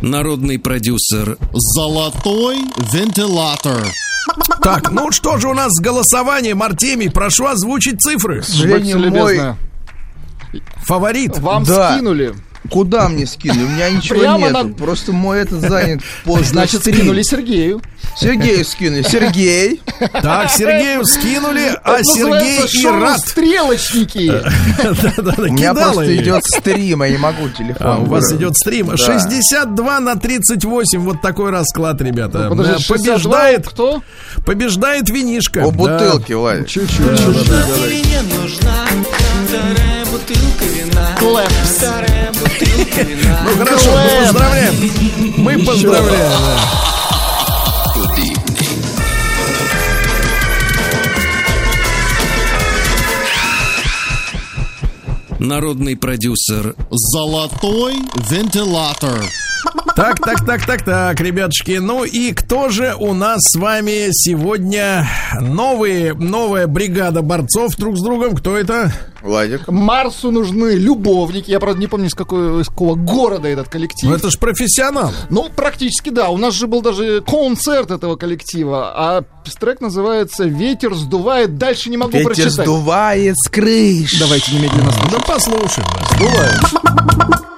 [0.05, 2.59] Народный продюсер Золотой
[2.93, 3.87] вентилятор.
[4.63, 8.43] Так, ну что же у нас с голосованием, Артемий, прошу озвучить цифры.
[8.43, 9.41] К сожалению, мой.
[10.85, 11.39] Фаворит.
[11.39, 11.95] Вам Да.
[11.95, 12.35] скинули.
[12.71, 13.65] Куда мне скинули?
[13.65, 14.69] У меня ничего Прямо нету.
[14.69, 16.97] на- Просто мой этот занят под Значит, стрим.
[16.97, 17.83] скинули Сергею.
[18.17, 19.03] Сергею скинули.
[19.03, 19.83] Сергей.
[20.23, 23.19] Так, Сергею скинули, а Это Сергей и рад.
[23.21, 24.29] «Стрелочники».
[24.83, 27.87] Да-да-да, У меня просто идет стрим, я не могу телефон.
[27.87, 28.89] А, у вас идет стрим.
[28.89, 28.97] Да.
[28.97, 30.99] 62 на 38.
[31.01, 32.51] Вот такой расклад, ребята.
[32.55, 34.03] Ну, 62 побеждает, Кто?
[34.47, 35.65] побеждает винишка.
[35.65, 35.77] О Да.
[35.77, 36.69] бутылке, Владик.
[36.69, 39.84] Чуть-чуть, нужна вторая бутылка
[42.97, 43.41] вина.
[43.45, 44.27] Ну хорошо, мы Клэп.
[44.27, 44.75] поздравляем.
[45.39, 46.31] Мы поздравляем.
[55.39, 57.97] Народный продюсер Золотой
[58.31, 59.25] вентилятор.
[59.97, 61.79] Так, так, так, так, так, ребятушки.
[61.81, 65.09] Ну и кто же у нас с вами сегодня
[65.41, 68.35] новые, новая бригада борцов друг с другом?
[68.35, 68.93] Кто это?
[69.23, 69.69] Владик.
[69.69, 71.51] Марсу нужны любовники.
[71.51, 74.11] Я, правда, не помню, из, какой, из какого города этот коллектив.
[74.11, 75.13] Ну это ж профессионал.
[75.31, 76.29] Ну, практически да.
[76.29, 78.93] У нас же был даже концерт этого коллектива.
[78.97, 79.25] А
[79.61, 81.57] трек называется «Ветер сдувает».
[81.57, 82.67] Дальше не могу Ветер прочитать.
[82.67, 84.19] сдувает с крыш.
[84.19, 85.13] Давайте немедленно слушать.
[85.13, 85.89] Да послушаем.
[86.21, 87.54] да.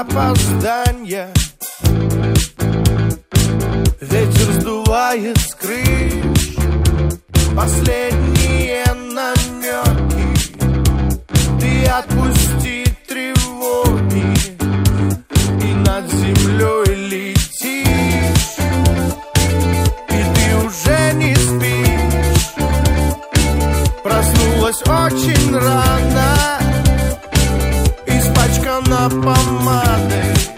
[0.00, 1.28] Опоздания
[4.00, 6.18] Ветер сдувает с крыш
[7.56, 10.28] Последние намеки.
[11.58, 14.36] Ты отпусти тревоги
[15.60, 18.58] и над землей летишь,
[20.08, 22.54] и ты уже не спишь.
[24.04, 25.97] Проснулась очень рано,
[28.68, 30.34] помадой,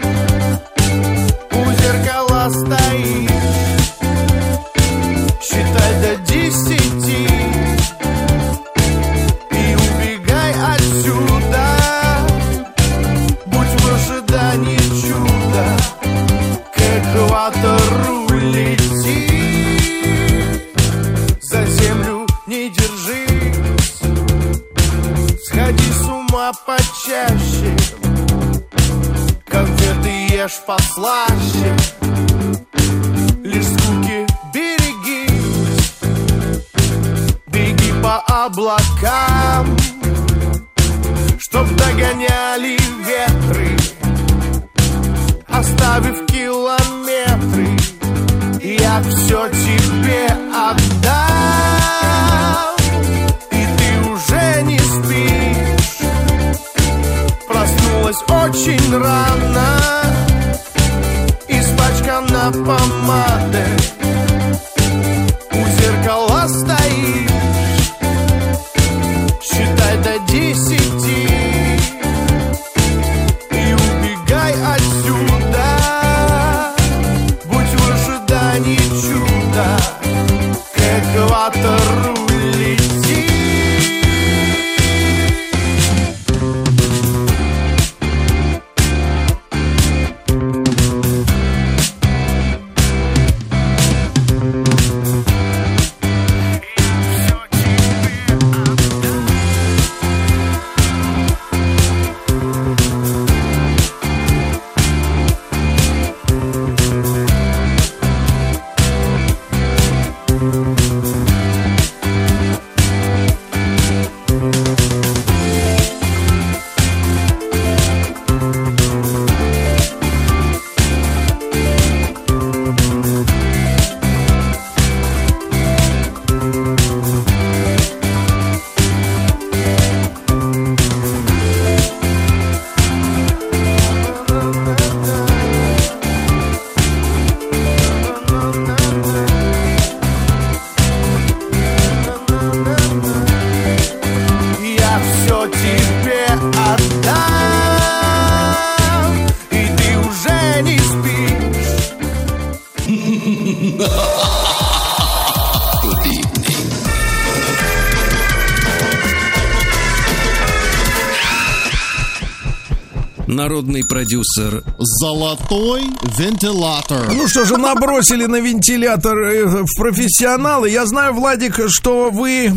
[164.35, 164.63] Продюсер.
[164.77, 165.83] Золотой
[166.17, 167.11] вентилятор.
[167.13, 170.69] Ну что же, набросили на вентилятор э, в профессионалы.
[170.69, 172.49] Я знаю, Владик, что вы э,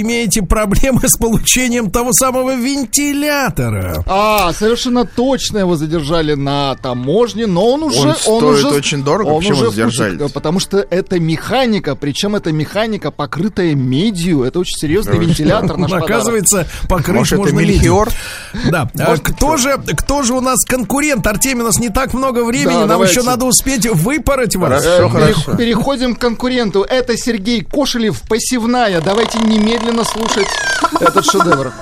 [0.00, 4.04] имеете проблемы с получением того самого вентилятора.
[4.06, 8.08] А, совершенно точно его задержали на таможне, но он уже...
[8.08, 9.28] Он стоит уже, очень дорого.
[9.28, 10.28] он Почему уже задержали?
[10.28, 14.42] Потому что это механика, причем это механика, покрытая медью.
[14.42, 15.78] Это очень серьезный вентилятор.
[15.92, 18.06] Оказывается, покрыть можно медью.
[18.70, 18.88] Да.
[18.98, 21.26] А кто же, кто же у нас конкурент?
[21.26, 22.74] Артемий, у нас не так много времени.
[22.74, 23.12] Да, Нам давайте.
[23.14, 24.84] еще надо успеть выпороть вас.
[24.84, 25.56] Хорошо, перех- хорошо.
[25.56, 26.82] Переходим к конкуренту.
[26.82, 29.00] Это Сергей Кошелев, пассивная.
[29.00, 30.46] Давайте немедленно слушать
[31.00, 31.72] этот шедевр.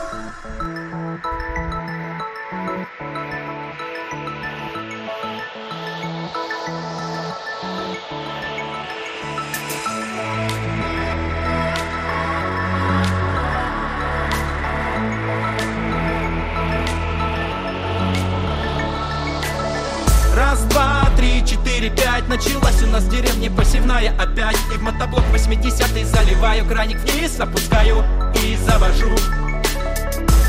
[22.37, 24.59] Началась у нас в деревне посевная опять.
[24.71, 28.05] И в мотоблок 80 заливаю Краник вниз опускаю
[28.45, 29.09] и завожу.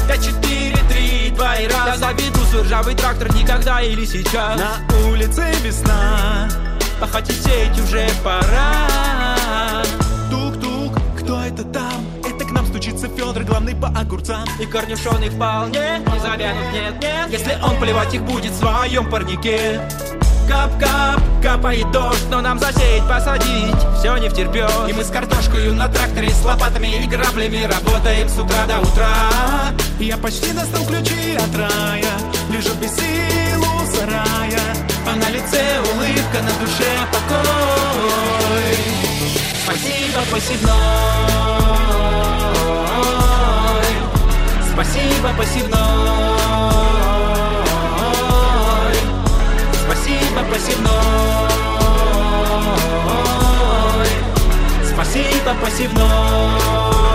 [0.05, 1.87] Пять, четыре, три, два и раз.
[1.87, 4.59] Я заведу свой ржавый трактор никогда или сейчас.
[4.59, 6.49] На улице весна
[6.99, 9.85] Пахать и сеять уже пора.
[10.29, 12.05] Тук-тук, кто это там?
[12.19, 14.43] Это к нам стучится Федор, главный по огурцам.
[14.59, 17.29] И корнюшоны вполне не завянут, нет, нет.
[17.29, 19.79] Если он поливать их будет в своем парнике
[20.47, 23.75] Кап-кап, капает дождь, но нам засеять, посадить.
[23.99, 28.37] Все не втерпет И мы с картошкой на тракторе с лопатами и граблями Работаем с
[28.37, 29.09] утра до утра.
[29.99, 32.13] Я почти достал ключи от рая
[32.49, 34.61] Лежу без сил у сарая
[35.05, 38.77] А на лице улыбка, на душе покой.
[39.63, 40.77] Спасибо, посевной.
[44.71, 47.06] Спасибо, посевной
[50.07, 50.89] Спасибо, посевной.
[54.85, 57.06] Спасибо, посевной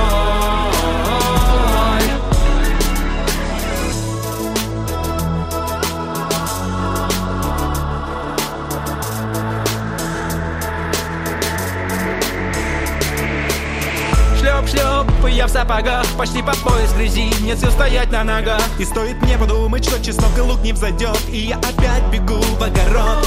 [15.22, 18.62] Шлеп-шлеп, я в сапогах Почти по пояс грязи, нет сил стоять на ногах.
[18.78, 22.62] И стоит мне подумать, что чеснок и лук не взойдет И я опять бегу в
[22.62, 23.26] огород.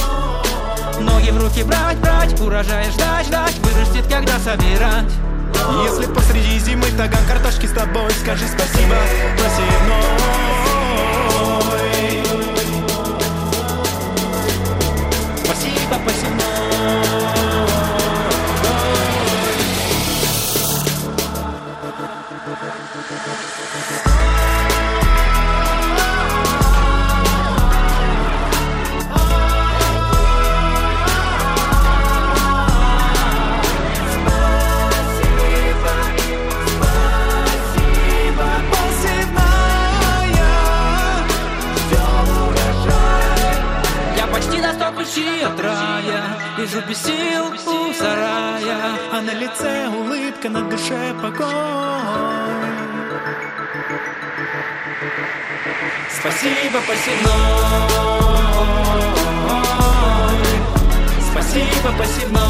[1.00, 5.12] Ноги в руки брать, брать, урожая ждать, ждать Вырастет, когда собирать.
[5.84, 8.94] Если посреди зимы таган картошки с тобой Скажи спасибо,
[9.36, 10.15] посевной
[56.86, 58.78] Спасибо, посевной
[61.32, 62.45] Спасибо, посевной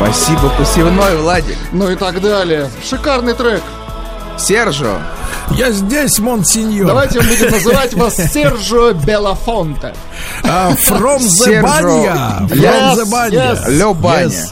[0.00, 1.56] Спасибо, посевной, Владик.
[1.72, 2.70] Ну и так далее.
[2.88, 3.62] Шикарный трек.
[4.38, 4.98] Сержо,
[5.50, 6.86] Я здесь, монсеньор.
[6.86, 9.94] Давайте мы будем называть вас Серджио Белафонте.
[10.44, 11.62] А, From the Серджо.
[11.62, 12.38] Banya.
[12.48, 13.38] From Yes, the Banya.
[13.38, 13.68] yes.
[13.68, 14.24] Лё Баня.
[14.28, 14.49] Yes.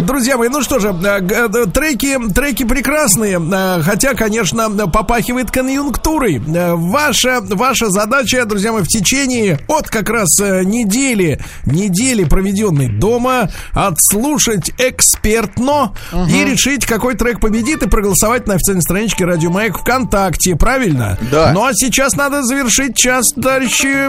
[0.00, 6.42] Друзья мои, ну что же, э, э, треки, треки прекрасные, э, хотя, конечно, попахивает конъюнктурой.
[6.44, 14.72] Ваша, ваша задача, друзья мои, в течение от как раз недели, недели, проведенной дома, отслушать
[14.78, 15.92] экспертно
[16.28, 21.18] и решить, какой трек победит, и проголосовать на официальной страничке Радио Маяк ВКонтакте, правильно?
[21.30, 21.52] Да.
[21.52, 24.08] Ну а сейчас надо завершить час, товарищи,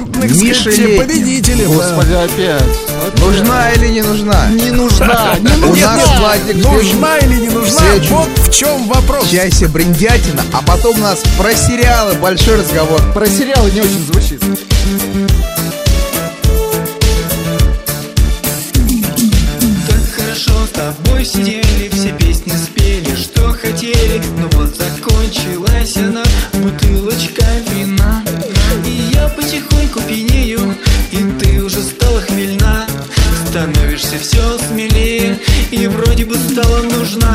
[0.98, 1.66] победители.
[1.66, 2.64] Господи, опять.
[3.08, 3.20] Опять.
[3.20, 4.50] нужна или не нужна?
[4.50, 6.56] Не нужна, не У нужна складник.
[6.56, 9.26] Нужна или не нужна, все вот в чем вопрос.
[9.26, 13.02] В часе брендятина, а потом у нас про сериалы большой разговор.
[13.14, 14.42] Про сериалы не очень звучит.
[21.26, 26.24] сидели, все песни спели, что хотели, но вот закончилась она,
[26.54, 28.24] бутылочка вина.
[28.86, 30.76] И я потихоньку пьянею,
[31.12, 32.86] и ты уже стала хмельна,
[33.50, 34.35] становишься все
[35.96, 37.34] вроде бы стала нужна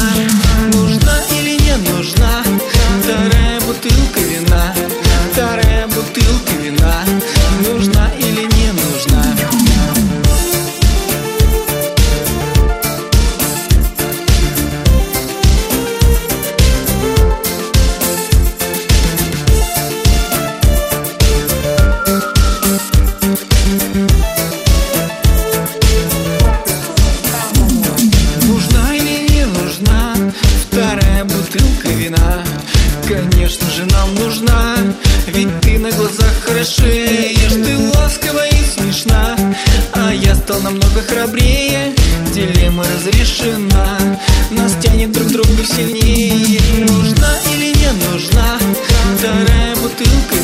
[50.01, 50.40] вторая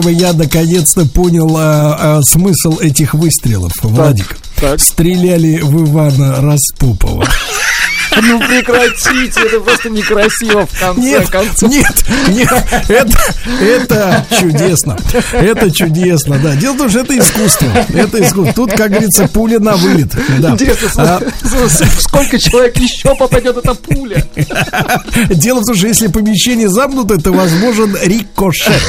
[0.00, 3.72] Мои, я наконец-то понял а, а, смысл этих выстрелов.
[3.82, 4.38] Владик,
[4.78, 7.24] стреляли в Ивана Распупова.
[8.20, 11.70] Ну прекратите, это просто некрасиво в конце Нет, концов.
[11.70, 12.52] нет, нет,
[12.88, 13.16] это,
[13.60, 14.96] это чудесно.
[15.32, 16.54] Это чудесно, да.
[16.56, 17.68] Дело в том, что это искусство.
[17.94, 18.52] Это искусство.
[18.54, 20.14] Тут, как говорится, пуля на вылет.
[20.38, 20.50] Да.
[20.52, 21.20] Интересно, А,
[22.00, 24.24] сколько человек еще попадет эта пуля?
[25.30, 28.80] Дело в том, что если помещение замкнуто, то возможен рикошет.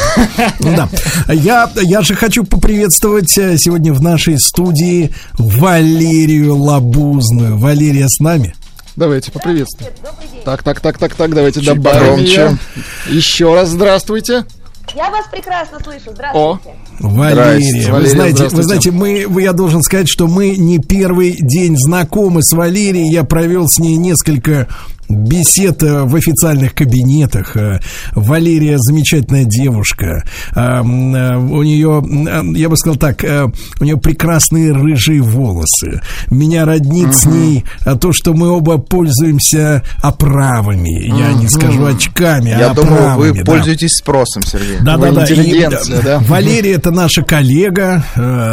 [0.59, 0.89] Да.
[1.29, 7.57] Я, я же хочу поприветствовать э, сегодня в нашей студии Валерию Лабузную.
[7.57, 8.53] Валерия с нами.
[8.95, 9.91] Давайте поприветствуем.
[10.45, 12.57] Так, так, так, так, так, давайте Чуть добавим погромче.
[13.07, 13.15] ее.
[13.15, 14.45] Еще раз здравствуйте.
[14.95, 16.11] Я вас прекрасно слышу.
[16.33, 16.75] О, Здравствуйте.
[16.99, 21.37] Валерия, Здрасте, вы Валерия, знаете, вы знаете, мы, я должен сказать, что мы не первый
[21.39, 23.11] день знакомы с Валерией.
[23.11, 24.67] Я провел с ней несколько
[25.15, 27.55] бесед в официальных кабинетах.
[27.55, 27.79] Э,
[28.13, 30.23] Валерия замечательная девушка.
[30.55, 32.03] Э, э, У нее,
[32.57, 33.23] я бы сказал так,
[33.79, 36.01] у нее прекрасные рыжие волосы.
[36.29, 37.63] Меня роднит с ней
[38.01, 41.07] то, что мы оба пользуемся оправами.
[41.17, 43.45] Я не скажу очками, а Я думаю, оправами, вы да.
[43.45, 44.77] пользуетесь спросом, Сергей.
[44.81, 45.33] Да, Вы да, да.
[45.33, 45.67] И,
[46.03, 46.19] да.
[46.19, 48.03] Валерия это наша коллега,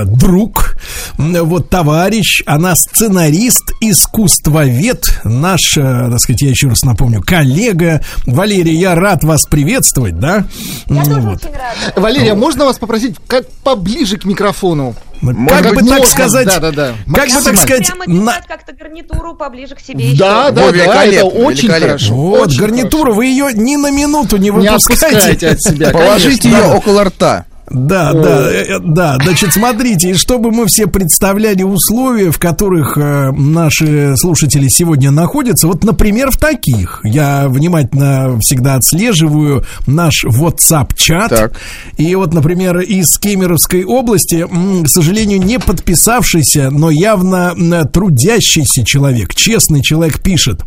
[0.06, 0.76] друг,
[1.16, 8.02] вот товарищ, она сценарист, искусствовед, наш, так сказать, я еще раз напомню, коллега.
[8.26, 10.44] Валерия, я рад вас приветствовать, да?
[10.86, 11.36] Я тоже Вот.
[11.44, 12.00] очень рада.
[12.00, 14.94] Валерия, можно вас попросить как поближе к микрофону?
[15.20, 15.28] Как
[15.68, 19.74] бы быть, так можно, сказать, да-да-да, как бы так сказать, Прямо на- как-то гарнитуру поближе
[19.74, 20.18] к себе еще.
[20.18, 22.14] Да, да, Во, да, это очень хорошо.
[22.14, 25.06] вот, очень гарнитуру, вы ее ни на минуту не Не выпускайте.
[25.18, 26.48] отпускайте от себя, Положите конечно.
[26.70, 27.44] ее около рта.
[27.70, 32.98] Да, да, э, э, да, значит, смотрите, и чтобы мы все представляли условия, в которых
[32.98, 37.00] э, наши слушатели сегодня находятся, вот, например, в таких.
[37.04, 41.52] Я внимательно всегда отслеживаю наш WhatsApp-чат.
[41.96, 44.44] И вот, например, из Кемеровской области,
[44.84, 50.64] к сожалению, не подписавшийся, но явно трудящийся человек, честный человек пишет.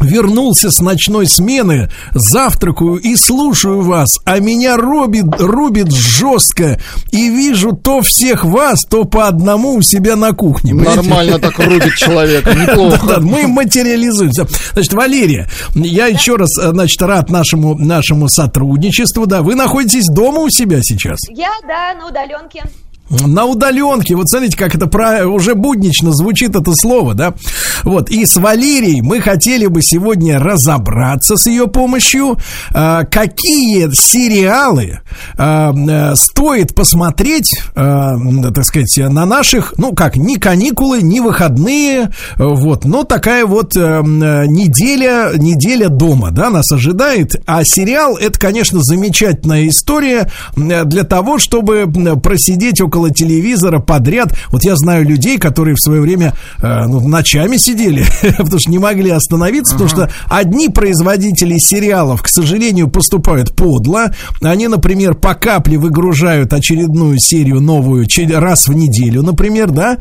[0.00, 6.78] Вернулся с ночной смены, завтракаю и слушаю вас, а меня рубит, рубит жестко.
[7.10, 10.74] И вижу то всех вас, то по одному у себя на кухне.
[10.74, 13.20] Нормально так рубит человека, Да, неплохо.
[13.20, 14.46] мы материализуемся.
[14.72, 19.26] Значит, Валерия, я еще раз, значит, рад нашему, нашему сотрудничеству.
[19.26, 21.18] Да, вы находитесь дома у себя сейчас?
[21.30, 22.64] Я, да, на удаленке.
[23.26, 24.16] На удаленке.
[24.16, 27.34] Вот смотрите, как это про, уже буднично звучит это слово, да?
[27.82, 32.38] Вот, и с Валерией мы хотели бы сегодня разобраться с ее помощью,
[32.72, 35.00] а, какие сериалы
[35.36, 38.12] а, а, стоит посмотреть, а,
[38.54, 44.02] так сказать, на наших, ну как, ни каникулы, ни выходные, вот, но такая вот а,
[44.02, 47.36] неделя, неделя дома, да, нас ожидает.
[47.46, 51.90] А сериал это, конечно, замечательная история для того, чтобы
[52.22, 54.34] просидеть около телевизора подряд.
[54.50, 58.78] Вот я знаю людей, которые в свое время э, ну, ночами сидели, потому что не
[58.78, 64.12] могли остановиться, потому что одни производители сериалов, к сожалению, поступают подло.
[64.42, 69.98] Они, например, по капле выгружают очередную серию новую раз в неделю, например, да.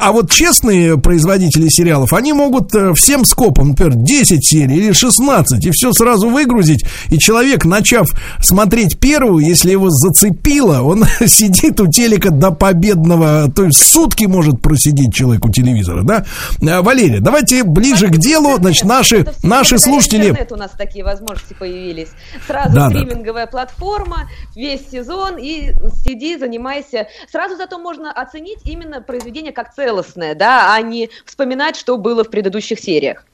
[0.00, 5.64] А вот честные производители сериалов, они могут э, всем скопом, например, 10 серий или 16,
[5.64, 6.84] и все сразу выгрузить.
[7.10, 8.08] И человек, начав
[8.40, 14.60] смотреть первую, если его зацепило, он сидит у телека до победного, то есть сутки может
[14.60, 16.24] просидеть человек у телевизора, да?
[16.68, 20.36] А, Валерия, давайте ближе к делу, значит, наши, наши слушатели...
[20.50, 22.08] у нас такие возможности появились.
[22.46, 22.90] Сразу Да, да.
[22.90, 25.72] стриминговая платформа, весь сезон, и
[26.04, 27.08] сиди, занимайся.
[27.30, 32.30] Сразу зато можно оценить именно произведение как целостное, да, а не вспоминать, что было в
[32.30, 33.24] предыдущих сериях.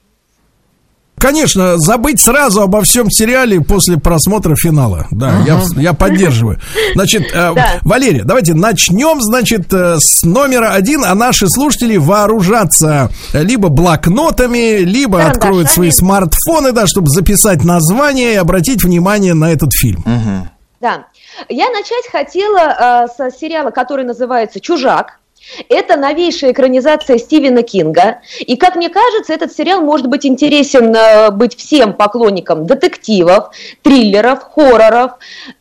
[1.17, 5.07] Конечно, забыть сразу обо всем сериале после просмотра финала.
[5.11, 6.59] Да, я, я поддерживаю.
[6.93, 7.65] Значит, э, Да.
[7.81, 15.17] Валерия, давайте начнем, значит, э, с номера один, а наши слушатели вооружатся либо блокнотами, либо
[15.17, 15.37] Карандашами.
[15.37, 20.03] откроют свои смартфоны, да, чтобы записать название и обратить внимание на этот фильм.
[20.81, 21.05] Да.
[21.49, 25.19] Я начать хотела э, со сериала, который называется «Чужак».
[25.69, 28.21] Это новейшая экранизация Стивена Кинга.
[28.39, 33.51] И, как мне кажется, этот сериал может быть интересен э, быть всем поклонникам детективов,
[33.81, 35.13] триллеров, хорроров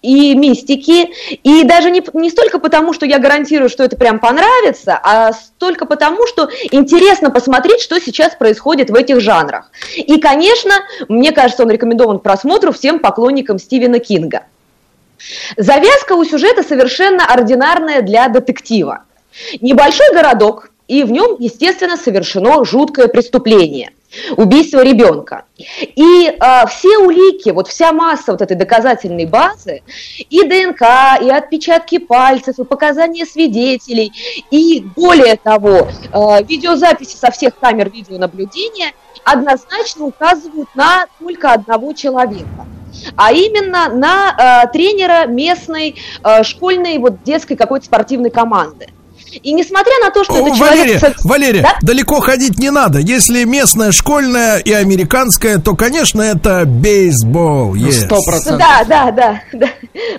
[0.03, 1.13] и мистики.
[1.43, 5.87] И даже не, не столько потому, что я гарантирую, что это прям понравится, а столько
[5.87, 9.71] потому, что интересно посмотреть, что сейчас происходит в этих жанрах.
[9.97, 10.73] И, конечно,
[11.09, 14.45] мне кажется, он рекомендован к просмотру всем поклонникам Стивена Кинга.
[15.57, 19.05] Завязка у сюжета совершенно ординарная для детектива.
[19.61, 23.91] Небольшой городок, и в нем, естественно, совершено жуткое преступление–
[24.37, 25.45] убийство ребенка.
[25.57, 29.83] И а, все улики, вот вся масса вот этой доказательной базы,
[30.31, 30.83] и ДНК,
[31.23, 34.13] и отпечатки пальцев, и показания свидетелей,
[34.51, 38.93] и более того, а, видеозаписи со всех камер видеонаблюдения
[39.25, 42.67] однозначно указывают на только одного человека
[43.17, 48.87] а именно на э, тренера местной э, школьной вот детской какой-то спортивной команды.
[49.43, 51.19] И несмотря на то, что это Валерия, человек...
[51.25, 51.77] Валерия, Да?
[51.83, 52.99] далеко ходить не надо.
[52.99, 57.75] Если местная школьная и американская, то, конечно, это бейсбол.
[57.75, 58.05] yes.
[58.05, 58.59] Сто процентов.
[58.59, 59.69] Да, да, да, да.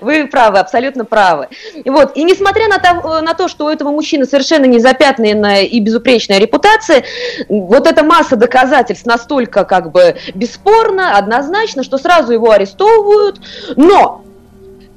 [0.02, 1.48] Вы правы, абсолютно правы.
[1.84, 2.16] И Вот.
[2.16, 7.04] И несмотря на то, на то, что у этого мужчины совершенно незапятнанная и безупречная репутация,
[7.50, 13.40] вот эта масса доказательств настолько как бы бесспорна, однозначно, что сразу его арестовывают.
[13.76, 14.24] Но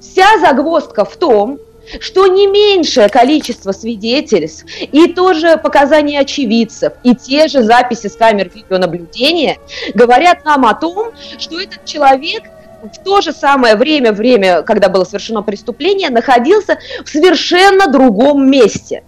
[0.00, 1.58] вся загвоздка в том,
[2.00, 8.50] что не меньшее количество свидетельств и тоже показания очевидцев, и те же записи с камер
[8.54, 9.58] видеонаблюдения
[9.94, 12.44] говорят нам о том, что этот человек
[12.82, 19.02] в то же самое время, время, когда было совершено преступление, находился в совершенно другом месте.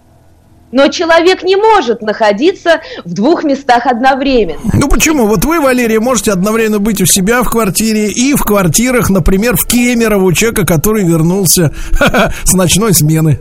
[0.71, 4.59] Но человек не может находиться в двух местах одновременно.
[4.73, 5.27] Ну почему?
[5.27, 9.65] Вот вы, Валерия, можете одновременно быть у себя в квартире и в квартирах, например, в
[9.65, 11.73] Кемерово у человека, который вернулся
[12.43, 13.39] с ночной смены.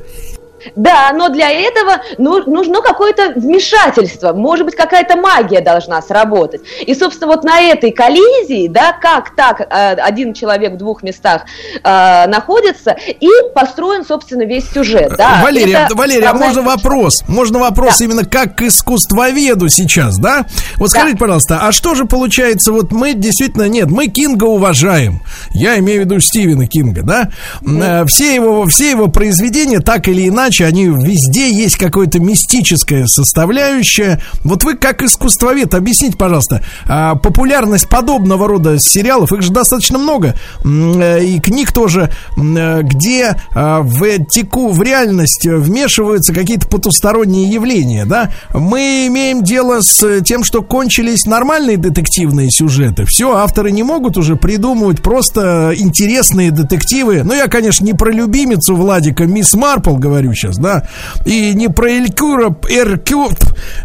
[0.77, 6.62] Да, но для этого ну- нужно какое-то вмешательство, может быть, какая-то магия должна сработать.
[6.87, 11.43] И, собственно, вот на этой коллизии, да, как так э, один человек в двух местах
[11.82, 15.12] э, находится, и построен, собственно, весь сюжет.
[15.16, 15.41] Да.
[15.43, 17.23] Валерия, Это Валерия, а можно вопрос?
[17.28, 18.05] Можно вопрос Да.
[18.05, 20.47] именно как к искусствоведу сейчас, да?
[20.77, 25.23] Вот скажите, пожалуйста, а что же получается, вот мы действительно, нет, мы Кинга уважаем.
[25.53, 27.31] Я имею в виду Стивена Кинга, да?
[27.66, 34.21] Э, Все его, все его произведения, так или иначе, они везде есть какое-то мистическое составляющее.
[34.45, 40.35] Вот вы как искусствовед, объясните, пожалуйста, а, популярность подобного рода сериалов, их же достаточно много,
[40.65, 48.05] э, и книг тоже, э, где а, в теку, в реальность вмешиваются какие-то потусторонние явления,
[48.05, 48.31] да?
[48.55, 53.05] Мы имеем дело с тем, что кончились нормальные детективные сюжеты.
[53.05, 57.23] Все, авторы не могут уже придумывать просто интересные детективы.
[57.25, 60.85] Ну, я, конечно, не про любимицу Владика, мисс Марпл говорю сейчас, да,
[61.25, 63.29] и не про Элькюра, Эркю,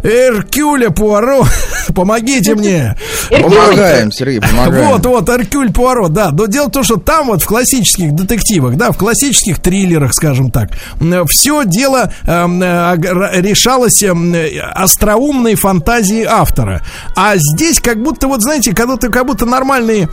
[0.04, 1.46] Эркюля Пуаро,
[1.96, 2.96] помогите мне.
[3.30, 4.88] Помогаем, Сергей, помогаем.
[4.88, 6.32] Вот, вот, Эркюль Пуаро, да.
[6.32, 10.52] Но дело в том, что там вот в классических детективах, да, в классических триллерах, скажем
[10.52, 10.70] так,
[11.28, 12.96] все дело эм, э,
[13.42, 16.82] решалось э, остроумной фантазией автора.
[17.16, 20.10] А здесь как будто, вот знаете, когда ты как будто нормальные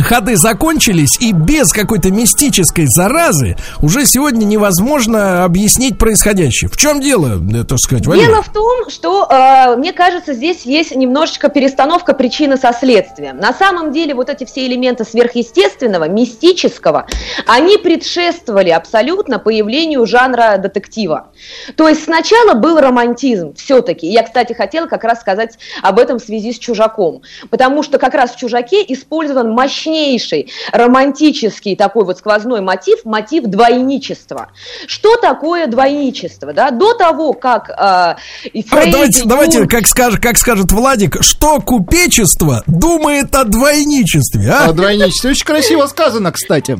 [0.00, 6.70] ходы закончились, и без какой-то мистической заразы уже сегодня невозможно объяснить происходящее.
[6.70, 8.26] В чем дело, э, так сказать, Валерий?
[8.26, 13.36] Дело в том, что, э, мне кажется, здесь есть немножечко перестановка причины со следствием.
[13.36, 17.06] На самом деле вот эти все элементы сверхъестественного, мистического,
[17.46, 21.32] они предшествовали абсолютно появлению жанра детектива.
[21.76, 24.06] То есть сначала был романтизм все-таки.
[24.06, 28.14] Я, кстати, хотела как раз сказать об этом в связи с «Чужаком», потому что как
[28.14, 34.50] раз в «Чужаке» использован мощный мощнейший романтический такой вот сквозной мотив, мотив двойничества.
[34.86, 36.52] Что такое двойничество?
[36.52, 36.70] Да?
[36.70, 38.16] До того, как э,
[38.52, 39.28] Фрейд, давайте, Юнг...
[39.28, 44.50] давайте как, скажет, как скажет Владик, что купечество думает о двойничестве?
[44.50, 44.68] А?
[44.68, 45.30] О двойничестве.
[45.30, 46.78] Очень красиво сказано, кстати.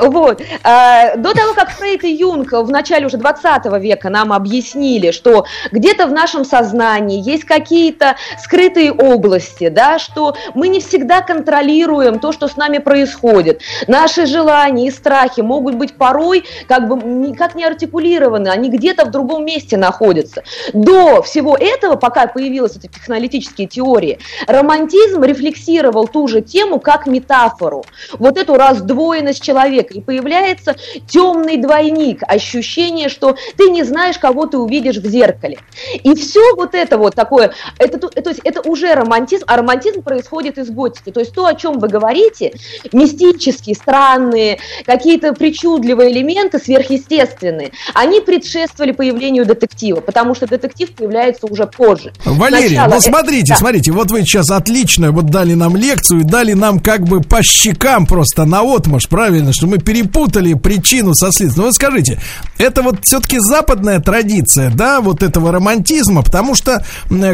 [0.00, 0.40] Вот.
[0.62, 5.44] А, до того, как Фрейд и Юнг в начале уже 20 века нам объяснили, что
[5.70, 12.32] где-то в нашем сознании есть какие-то скрытые области, да, что мы не всегда контролируем то,
[12.32, 13.60] что с нами происходит.
[13.86, 19.10] Наши желания и страхи могут быть порой как бы никак не артикулированы, они где-то в
[19.10, 20.42] другом месте находятся.
[20.72, 27.84] До всего этого, пока появились эти психоаналитические теории, романтизм рефлексировал ту же тему как метафору.
[28.14, 30.76] Вот эту раздвоенность человека, человека, и появляется
[31.06, 35.58] темный двойник, ощущение, что ты не знаешь, кого ты увидишь в зеркале.
[36.02, 40.58] И все вот это вот такое, это, то есть это уже романтизм, а романтизм происходит
[40.58, 41.10] из готики.
[41.10, 42.52] То есть то, о чем вы говорите,
[42.92, 51.66] мистические, странные, какие-то причудливые элементы, сверхъестественные, они предшествовали появлению детектива, потому что детектив появляется уже
[51.66, 52.12] позже.
[52.24, 53.60] Валерий, Сначала ну смотрите, это...
[53.60, 58.06] смотрите, вот вы сейчас отлично вот дали нам лекцию, дали нам как бы по щекам
[58.06, 61.62] просто на отмаш, правильно, что мы перепутали причину со следствием.
[61.62, 62.20] Ну, вот скажите,
[62.58, 66.84] это вот все-таки западная традиция, да, вот этого романтизма, потому что,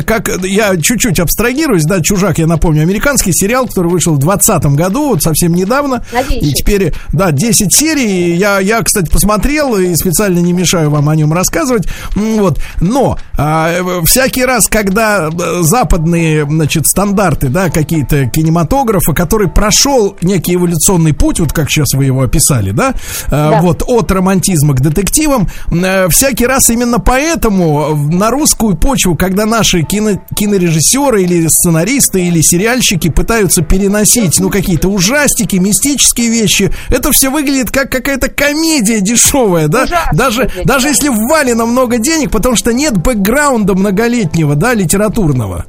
[0.07, 5.09] как я чуть-чуть абстрагируюсь, да, «Чужак», я напомню, американский сериал, который вышел в 2020 году,
[5.09, 6.05] вот совсем недавно.
[6.13, 6.43] Надеюсь.
[6.43, 8.37] И теперь, да, 10 серий.
[8.37, 11.89] Я, я, кстати, посмотрел и специально не мешаю вам о нем рассказывать.
[12.15, 12.61] Вот.
[12.81, 20.55] Но а, всякий раз, когда э, западные, значит, стандарты, да, какие-то кинематографа, который прошел некий
[20.55, 22.95] эволюционный путь, вот как сейчас вы его описали, да?
[23.27, 23.61] Э, да.
[23.61, 25.49] Вот от романтизма к детективам.
[25.71, 32.41] Э, всякий раз именно поэтому на русскую почву, когда наши кино, кинорежиссеры или сценаристы или
[32.41, 39.69] сериальщики пытаются переносить, ну, какие-то ужастики, мистические вещи, это все выглядит как какая-то комедия дешевая,
[39.69, 39.85] да?
[39.85, 45.67] Ужасно даже, даже если ввалено много денег, потому что нет бэкграунда многолетнего, да, литературного.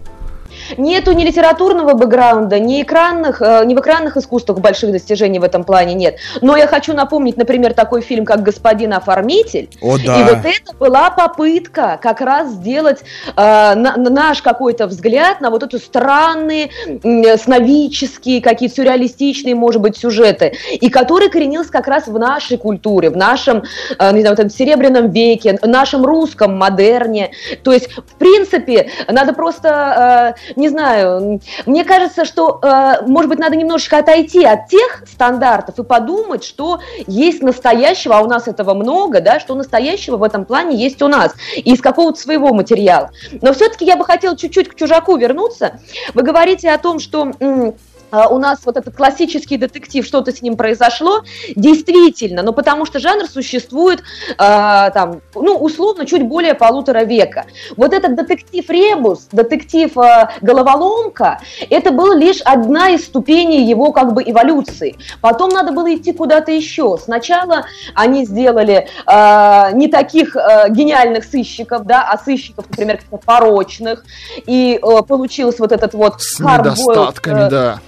[0.78, 5.64] Нету ни литературного бэкграунда, ни экранных, э, ни в экранных искусствах больших достижений в этом
[5.64, 6.18] плане нет.
[6.42, 9.70] Но я хочу напомнить, например, такой фильм, как «Господин оформитель».
[9.82, 10.20] О, да.
[10.20, 13.00] И вот это была попытка как раз сделать
[13.36, 19.98] э, на, наш какой-то взгляд на вот эту странные, э, сновидческие, какие-то сюрреалистичные, может быть,
[19.98, 23.64] сюжеты, и который коренился как раз в нашей культуре, в нашем,
[23.98, 27.32] э, не знаю, в этом серебряном веке, в нашем русском модерне.
[27.64, 33.40] То есть, в принципе, надо просто э, не знаю, мне кажется, что, э, может быть,
[33.40, 38.74] надо немножечко отойти от тех стандартов и подумать, что есть настоящего, а у нас этого
[38.74, 43.10] много, да, что настоящего в этом плане есть у нас, и из какого-то своего материала.
[43.42, 45.80] Но все-таки я бы хотела чуть-чуть к чужаку вернуться.
[46.14, 47.74] Вы говорите о том, что а,
[48.12, 51.22] у нас вот этот классический детектив, что-то с ним произошло,
[51.56, 57.46] действительно, но потому что жанр существует, э, там, ну, условно, чуть более полутора века.
[57.78, 64.14] Вот этот детектив Ребус, детектив э, Головоломка, это была лишь одна из ступеней его как
[64.14, 64.98] бы эволюции.
[65.22, 66.98] Потом надо было идти куда-то еще.
[67.02, 67.66] Сначала
[67.96, 74.04] они сделали э, не таких э, гениальных сыщиков, да, а сыщиков, например, порочных,
[74.46, 76.22] и э, получилось вот этот вот...
[76.22, 77.80] С недостатками, э, да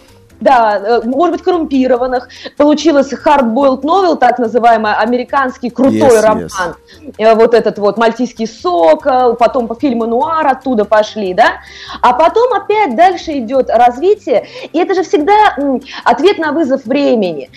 [0.41, 2.27] да, э, может быть, коррумпированных.
[2.57, 6.76] Получилось hard-boiled novel, так называемый, американский крутой yes, роман.
[7.18, 7.35] Yes.
[7.35, 11.61] Вот этот вот «Мальтийский сокол», потом по фильму «Нуар» оттуда пошли, да.
[12.01, 15.55] А потом опять дальше идет развитие, и это же всегда
[16.03, 17.49] ответ на вызов времени.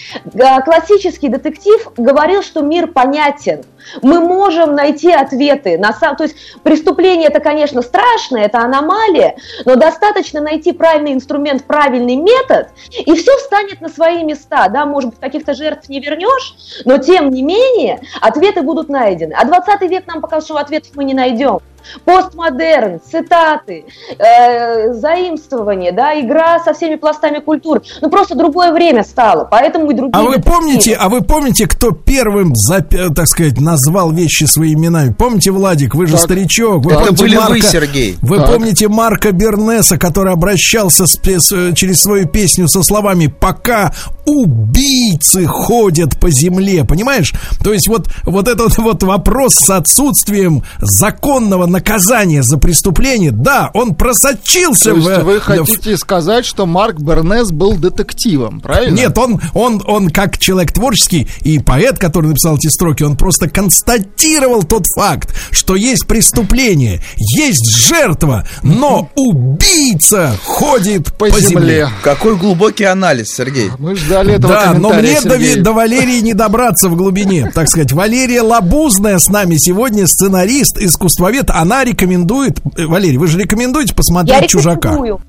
[0.64, 3.64] Классический детектив говорил, что мир понятен,
[4.02, 5.78] мы можем найти ответы.
[5.78, 6.16] На сам...
[6.16, 12.68] То есть преступление это, конечно, страшно, это аномалия, но достаточно найти правильный инструмент, правильный метод,
[12.90, 17.30] И все встанет на свои места, да, может быть, каких-то жертв не вернешь, но тем
[17.30, 19.34] не менее ответы будут найдены.
[19.34, 21.60] А 20 век нам показал, что ответов мы не найдем.
[22.04, 23.84] Постмодерн, цитаты,
[24.18, 27.82] э, заимствование, да, игра со всеми пластами культур.
[28.00, 30.12] Ну, просто другое время стало, поэтому и другие...
[30.14, 35.12] А вы помните, а вы помните, кто первым, запя- так сказать, назвал вещи своими именами?
[35.12, 36.22] Помните, Владик, вы же Так.
[36.22, 36.84] старичок.
[36.84, 38.16] Вы Это помните были вы, Марка- Сергей.
[38.22, 38.46] Вы Так.
[38.52, 43.92] помните Марка Бернеса, который обращался с пес- э, через свою песню со словами «Пока
[44.26, 47.32] убийцы ходят по земле», понимаешь?
[47.62, 53.94] То есть вот, вот этот вот вопрос с отсутствием законного наказания за преступление, да, он
[53.94, 55.24] просочился То есть в...
[55.24, 58.94] вы в- хотите сказать, что Марк Бернес был детективом, правильно?
[58.96, 63.48] Нет, он, он, он как человек творческий и поэт, который написал эти строки, он просто
[63.50, 71.48] констатировал тот факт, что есть преступление, есть жертва, но убийца ходит по, по земле.
[71.48, 71.88] земле.
[72.02, 73.70] Какой глубокий анализ, Сергей.
[73.78, 75.56] Мы ждали этого Да, но мне до, Сергей.
[75.56, 77.50] до Валерии не добраться в глубине.
[77.54, 81.50] Так сказать, Валерия Лабузная с нами сегодня, сценарист, искусствовед.
[81.50, 82.60] Она рекомендует...
[82.76, 84.90] э, Валерий, вы же рекомендуете Я посмотреть «Чужака».
[84.90, 85.20] рекомендую.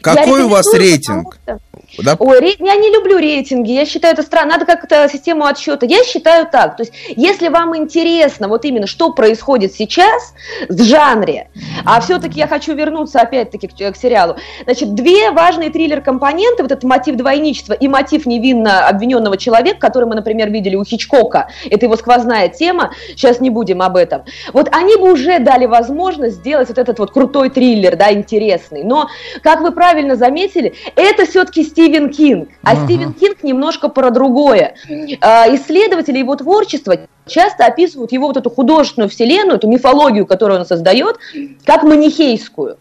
[0.00, 1.36] Какой Я у вас рейтинг?
[1.44, 1.65] потому что-
[1.98, 2.16] Да?
[2.18, 5.86] Ой, ре- я не люблю рейтинги, я считаю это странно, надо как-то систему отсчета.
[5.86, 10.34] Я считаю так, то есть если вам интересно вот именно, что происходит сейчас
[10.68, 11.48] в жанре,
[11.84, 16.84] а все-таки я хочу вернуться опять-таки к, к сериалу, значит, две важные триллер-компоненты, вот этот
[16.84, 21.96] мотив двойничества и мотив невинно обвиненного человека, который мы, например, видели у Хичкока, это его
[21.96, 26.78] сквозная тема, сейчас не будем об этом, вот они бы уже дали возможность сделать вот
[26.78, 29.08] этот вот крутой триллер, да, интересный, но,
[29.42, 34.76] как вы правильно заметили, это все-таки Стивен Кинг, а Стивен Кинг немножко про другое.
[35.20, 36.96] А, Исследователи его творчества
[37.26, 41.18] часто описывают его вот эту художественную вселенную, эту мифологию, которую он создает,
[41.66, 42.78] как манихейскую.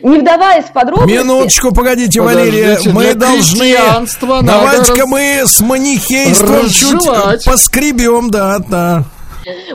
[0.00, 1.12] Не вдаваясь в подробности...
[1.18, 3.76] Минуточку, погодите, Подождите, Валерия, мы должны...
[4.42, 7.44] Давайте-ка раз- мы с манихейством чуть разжевать.
[7.44, 9.04] поскребем, да, да.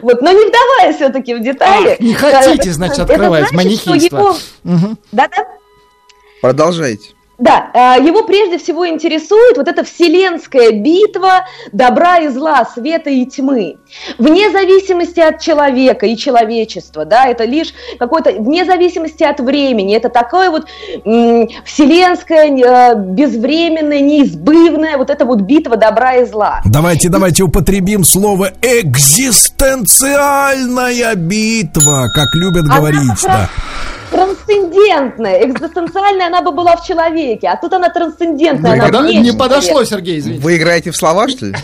[0.01, 1.91] Вот, но не вдаваясь все-таки в детали...
[1.93, 4.17] Ах, не хотите, э, значит, это открывать значит, что манихейство.
[4.17, 4.97] его- Мгм.
[5.11, 5.45] Да-да.
[6.41, 7.09] Продолжайте.
[7.41, 13.25] Да, э, его прежде всего интересует вот эта вселенская битва добра и зла, света и
[13.25, 13.77] тьмы.
[14.19, 20.09] Вне зависимости от человека и человечества, да, это лишь какой-то, вне зависимости от времени, это
[20.09, 20.67] такое вот
[21.03, 26.61] м, вселенская, э, безвременная, неизбывная вот эта вот битва добра и зла.
[26.65, 33.49] Давайте, давайте употребим слово экзистенциальная битва, как любят Она говорить, да.
[34.11, 38.73] Трансцендентная, экзистенциальная она бы была в человеке, а тут она трансцендентная.
[38.73, 40.43] она Пода- вне Не подошло, Сергей, извините.
[40.43, 41.55] Вы играете в слова, что ли?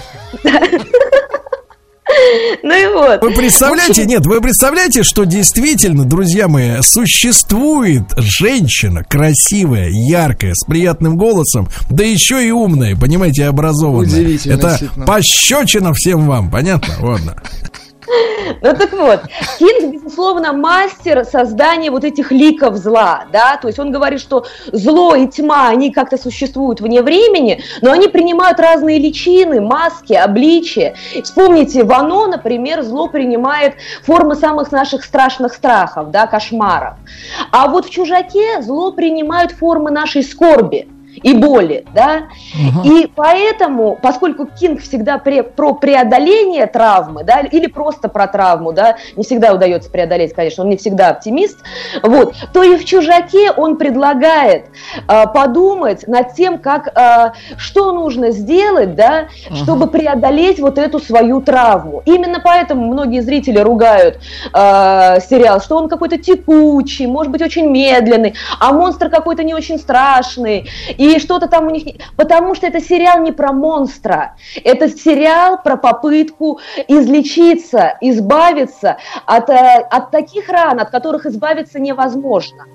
[2.64, 3.22] Ну и вот.
[3.22, 11.18] Вы представляете, нет, вы представляете, что действительно, друзья мои, существует женщина красивая, яркая, с приятным
[11.18, 14.10] голосом, да еще и умная, понимаете, образованная.
[14.10, 15.06] Удивительно, Это действительно.
[15.06, 16.94] пощечина всем вам, понятно?
[17.02, 17.36] Ладно.
[18.62, 19.22] Ну так вот,
[19.60, 25.16] Кинг, безусловно, мастер создания вот этих ликов зла, да, то есть он говорит, что зло
[25.16, 30.96] и тьма, они как-то существуют вне времени, но они принимают разные личины, маски, обличия.
[31.24, 36.96] Вспомните, в «Оно», например, зло принимает формы самых наших страшных страхов, да, кошмаров.
[37.52, 40.88] А вот в «Чужаке» зло принимает формы нашей скорби
[41.24, 42.24] и боли, да,
[42.84, 48.98] и поэтому, поскольку Кинг всегда пре- про преодоление травмы, да, или просто про травму, да,
[49.16, 51.58] не всегда удается преодолеть, конечно, он не всегда оптимист,
[52.04, 54.66] вот, то и в «Чужаке» он предлагает
[55.08, 61.42] а, подумать над тем, как, а, что нужно сделать, да, чтобы преодолеть вот эту свою
[61.42, 62.02] травму.
[62.06, 64.20] Именно поэтому многие зрители ругают
[64.54, 69.80] а, сериал, что он какой-то текучий, может быть, очень медленный, а монстр какой-то не очень
[69.80, 71.84] страшный, и что-то там у них...
[72.16, 79.88] Потому что это сериал не про монстра, это сериал про попытку излечиться, избавиться от, э,
[79.90, 82.66] от таких ран, от которых избавиться невозможно.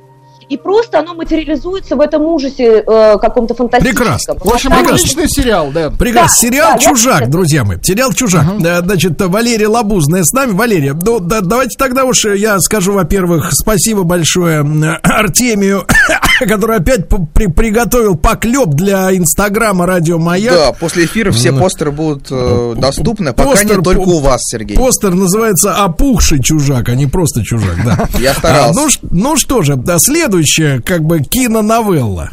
[0.48, 4.04] И просто оно материализуется в этом ужасе э, каком-то фантастическом.
[4.04, 4.34] Прекрасно.
[4.34, 5.90] В общем, Там- отличный сериал, да.
[5.90, 6.28] Прекрасно.
[6.28, 7.26] Да, сериал да, я Чужак, согласна.
[7.32, 7.78] друзья мои.
[7.82, 8.44] Сериал Чужак.
[8.64, 10.52] Э, Значит, Валерия Лабузная с нами.
[10.52, 14.60] Валерия, ну, да, давайте тогда уж я скажу, во-первых, спасибо большое
[15.02, 15.86] Артемию,
[16.40, 20.54] который опять при- приготовил поклеп для Инстаграма Радио Маяк.
[20.54, 24.76] Да, после эфира все постеры будут э, доступны, пока Постер не только у вас, Сергей.
[24.76, 28.08] Постер называется «Опухший чужак», а не просто чужак, да.
[28.18, 28.70] Я старался.
[28.70, 29.98] А, ну, ну что же, да,
[30.32, 32.30] следующее, как бы, киноновелла.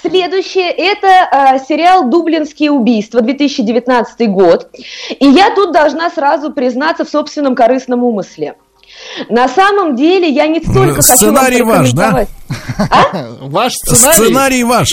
[0.00, 4.70] Следующее это э, сериал «Дублинские убийства», 2019 год.
[5.18, 8.54] И я тут должна сразу признаться в собственном корыстном умысле.
[9.28, 12.10] На самом деле я не столько хочу вам Сценарий ваш, да?
[12.10, 14.24] порекомендовать- Ваш сценарий.
[14.24, 14.88] Сценарий ваш.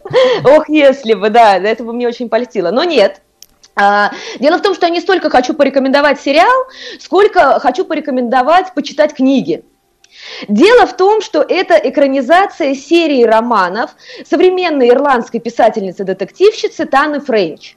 [0.44, 2.70] Ох, если бы, да, это бы мне очень польстило.
[2.70, 3.20] Но нет,
[3.74, 6.52] а, Дело в том, что я не столько хочу порекомендовать сериал,
[7.00, 9.64] сколько хочу порекомендовать почитать книги.
[10.46, 13.90] Дело в том, что это экранизация серии романов
[14.24, 17.76] современной ирландской писательницы-детективщицы Таны Френч.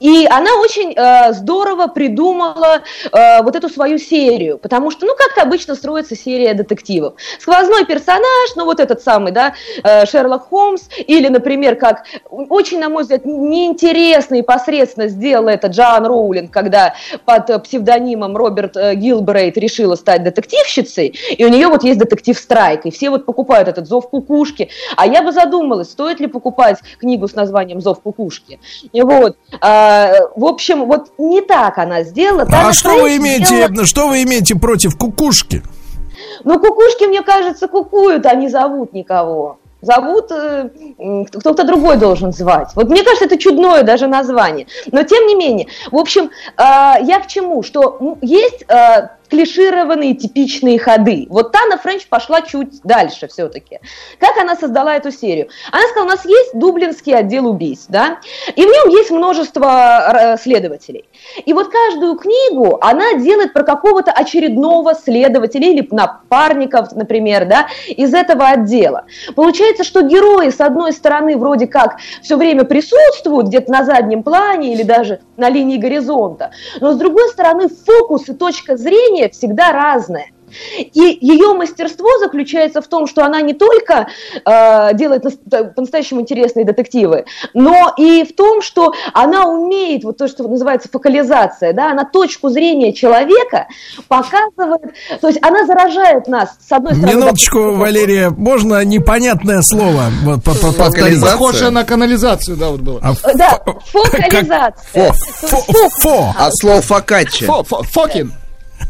[0.00, 2.82] И она очень э, здорово придумала
[3.12, 7.14] э, вот эту свою серию, потому что, ну, как-то обычно строится серия детективов.
[7.38, 12.88] Сквозной персонаж, ну, вот этот самый, да, э, Шерлок Холмс, или, например, как очень, на
[12.88, 16.94] мой взгляд, неинтересно и посредственно сделала это Джоан Роулинг, когда
[17.24, 22.86] под псевдонимом Роберт э, Гилбрейт решила стать детективщицей, и у нее вот есть детектив Страйк,
[22.86, 27.28] и все вот покупают этот «Зов кукушки», а я бы задумалась, стоит ли покупать книгу
[27.28, 28.58] с названием «Зов кукушки».
[28.92, 29.36] И вот, вот.
[29.60, 32.46] А, в общем, вот не так она сделала.
[32.50, 35.62] А что вы имеете, сделала- что вы имеете против кукушки?
[36.44, 39.58] Ну, кукушки, мне кажется, кукуют, а не зовут никого.
[39.82, 40.70] Зовут, э,
[41.32, 42.70] кто-то другой должен звать.
[42.74, 44.66] Вот мне кажется, это чудное даже название.
[44.90, 46.62] Но тем не менее, в общем, э,
[47.02, 47.62] я к чему?
[47.62, 51.26] Что есть э, клишированные типичные ходы.
[51.28, 53.80] Вот Тана Френч пошла чуть дальше все-таки.
[54.18, 55.48] Как она создала эту серию?
[55.72, 58.18] Она сказала, у нас есть Дублинский отдел убийств, да,
[58.54, 61.04] и в нем есть множество э, следователей.
[61.44, 68.14] И вот каждую книгу она делает про какого-то очередного следователя или напарников, например, да, из
[68.14, 69.04] этого отдела.
[69.34, 74.74] Получается, что герои, с одной стороны, вроде как все время присутствуют где-то на заднем плане
[74.74, 76.50] или даже на линии горизонта,
[76.80, 80.26] но с другой стороны, фокус и точка зрения всегда разная.
[80.94, 84.06] И ее мастерство заключается в том, что она не только
[84.44, 85.34] э, делает нас-
[85.74, 91.72] по-настоящему интересные детективы, но и в том, что она умеет, вот то, что называется фокализация,
[91.72, 93.66] да, она точку зрения человека
[94.08, 97.16] показывает, то есть она заражает нас, с одной стороны...
[97.16, 100.96] Минуточку, допустим, Валерия, можно непонятное слово вот, по- по- повторить?
[100.96, 101.32] Фокализация.
[101.32, 103.00] Похоже на канализацию, да, вот было.
[103.02, 105.12] А, Да, фокализация.
[105.12, 105.48] Фо.
[105.48, 106.34] фо, фо.
[106.38, 107.44] От слова фокаччи.
[107.46, 108.32] Фо- фо- Фокин.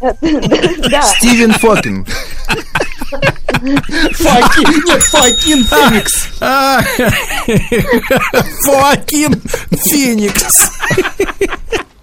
[0.01, 2.07] Стивен Фокин.
[4.15, 4.85] Фокин.
[4.87, 6.29] Нет, Фокин Феникс.
[6.41, 6.81] А,
[8.65, 9.41] Фоакин
[9.71, 10.71] Феникс.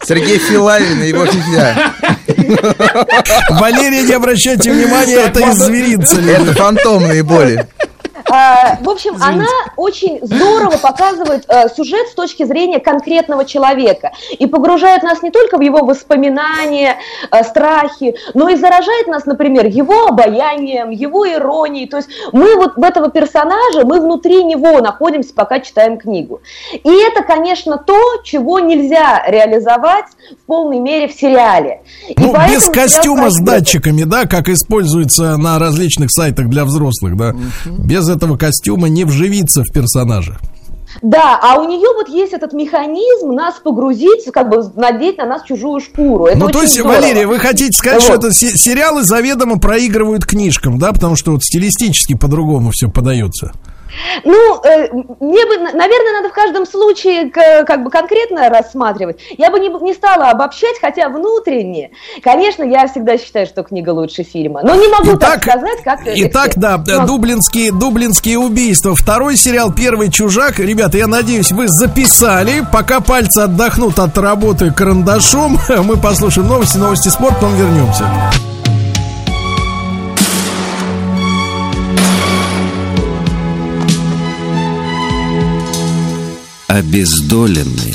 [0.06, 1.94] Сергей Филавин и его фифя.
[3.52, 6.20] Валерия, не обращайте внимания, это из зверинца.
[6.20, 7.66] Это фантомные боли.
[8.36, 9.46] А, В общем, она
[9.78, 15.60] очень здорово показывает э, сюжет с точки зрения конкретного человека и погружает нас не только
[15.60, 16.98] в его воспоминания,
[17.30, 21.88] э, страхи, но и заражает нас, например, его обаянием, его иронией.
[21.88, 26.42] То есть мы вот в этого персонажа, мы внутри него находимся, пока читаем книгу.
[26.72, 31.84] И это, конечно, то, чего нельзя реализовать в полной мере в сериале.
[32.10, 37.36] И Ну, без костюма с датчиками, да, как используется на различных сайтах для взрослых, да.
[37.66, 40.38] Без этого костюма не вживиться в персонажа.
[41.02, 45.44] Да, а у нее вот есть этот механизм нас погрузить, как бы надеть на нас
[45.44, 46.26] чужую шкуру.
[46.28, 46.94] Это ну, то есть, здорово.
[47.02, 48.06] Валерия, вы хотите сказать, Вот.
[48.06, 53.54] что это се- сериалы заведомо проигрывают книжкам, да, потому что вот стилистически по-другому все подается.
[54.24, 54.90] Ну, э,
[55.20, 59.20] мне бы, на- наверное, надо в каждом случае как бы конкретно рассматривать.
[59.38, 61.92] Я бы не, не стала обобщать, хотя внутренне,
[62.24, 64.62] конечно, я всегда считаю, что книга лучше фильма.
[64.64, 66.00] Но не могу так сказать, как...
[66.06, 68.96] Итак, да, Но- дублинские, дублинские убийства.
[68.96, 70.60] Второй сериал «Первый чужак».
[70.60, 72.64] Ребята, я надеюсь, вы записали.
[72.72, 78.06] Пока пальцы отдохнут от работы карандашом, мы послушаем новости, новости спорта, потом вернемся.
[86.74, 87.94] Обездоленные.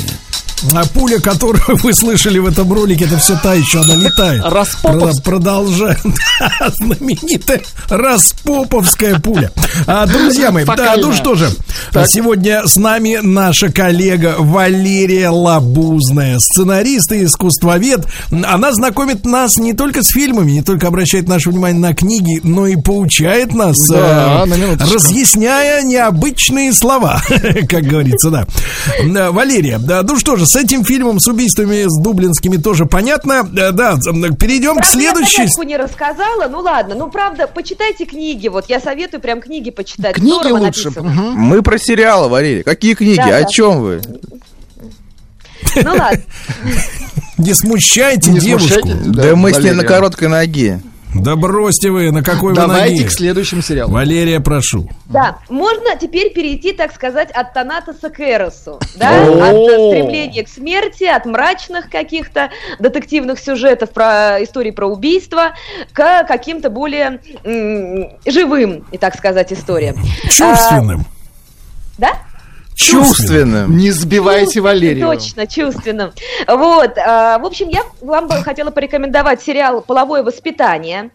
[0.73, 4.43] А пуля, которую вы слышали в этом ролике, это все та еще, она летает.
[4.45, 5.13] Распоповская.
[5.23, 6.13] Про- Продолжаем.
[6.39, 9.51] Да, знаменитая распоповская пуля.
[9.87, 11.05] А, друзья мои, да, Фокальная.
[11.05, 11.49] ну что же,
[11.91, 12.07] Так.
[12.09, 18.05] сегодня с нами наша коллега Валерия Лабузная, сценарист и искусствовед.
[18.31, 22.67] Она знакомит нас не только с фильмами, не только обращает наше внимание на книги, но
[22.67, 27.21] и поучает нас, Да, э, разъясняя необычные слова,
[27.69, 28.47] как говорится, да.
[29.05, 33.43] Да, Валерия, да, ну что же, с этим фильмом, с убийствами, с дублинскими тоже понятно.
[33.43, 33.95] Да, да,
[34.39, 35.47] перейдем к Правда, следующей...
[35.57, 40.15] Я не рассказала, ну ладно, ну правда, почитайте книги, вот я советую прям книги почитать.
[40.15, 40.89] Книги Здорово лучше.
[40.89, 41.33] Мгм.
[41.35, 42.63] Мы про сериалы, Валерий.
[42.63, 43.17] Какие книги?
[43.17, 43.45] Да, О да.
[43.45, 44.01] чем вы?
[45.75, 46.21] Ну ладно.
[47.37, 48.79] Не смущайте Не девушку.
[48.81, 49.01] смущайте.
[49.05, 50.81] Да, Да, мы с ней на короткой ноге.
[51.15, 53.91] Да бросьте вы, на какой вы Давайте к следующему сериалу.
[53.93, 54.87] Валерия, прошу.
[55.05, 60.49] Да, можно теперь перейти, так сказать, от Танатоса к Эросу, да, от э, стремления к
[60.49, 65.55] смерти, от мрачных каких-то детективных сюжетов про истории про убийства
[65.93, 69.95] к каким-то более м, живым, и так сказать, историям.
[70.29, 71.01] Чувственным.
[71.01, 71.03] А,
[71.97, 72.09] да?
[72.79, 73.75] Чувственным.
[73.75, 75.05] Не сбивайте Валерию.
[75.05, 76.11] Точно, чувственным.
[76.47, 81.09] Вот, а, в общем, я вам бы хотела порекомендовать сериал «Половое воспитание».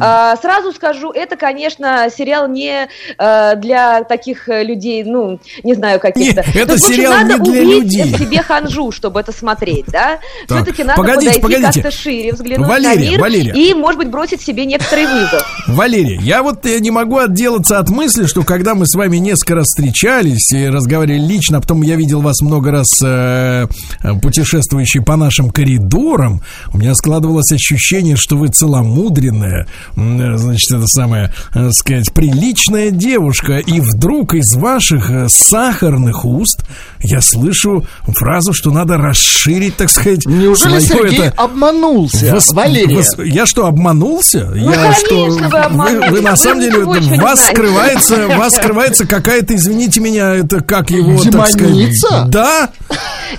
[0.00, 6.42] А, Сразу скажу, это, конечно, сериал не а, для таких людей, ну, не знаю, каких-то.
[6.52, 8.18] Не, это То есть, в общем, сериал надо не для убить людей.
[8.18, 10.18] себе ханжу, чтобы это смотреть, да?
[10.48, 11.82] Так, Все-таки надо погодите, подойти погодите.
[11.82, 13.52] как-то шире, взглянуть Валерия, на мир Валерия.
[13.52, 15.44] и, может быть, бросить себе некоторый вызов.
[15.68, 19.54] Валерий, я вот э, не могу отделаться от мысли, что когда мы с вами несколько
[19.54, 23.66] раз встречались и разговаривали лично, а потом я видел вас много раз э,
[24.02, 29.66] э, путешествующие по нашим коридорам, у меня складывалось ощущение, что вы целомудренная,
[29.96, 36.64] э, значит, это самое, э, сказать, приличная девушка, и вдруг из ваших э, сахарных уст
[37.00, 42.34] я слышу фразу, что надо расширить, так сказать, Неужели своё Сергей это- обманулся?
[42.34, 42.96] Вос- Валерия.
[42.96, 44.46] вос- я что, обманулся?
[44.54, 45.26] Ну, я конечно, что?
[45.26, 51.30] вы вы на самом деле, вас скрывается, вас скрывается какая-то, извините меня, это как его,
[51.30, 52.30] так сказать.
[52.30, 52.70] Да?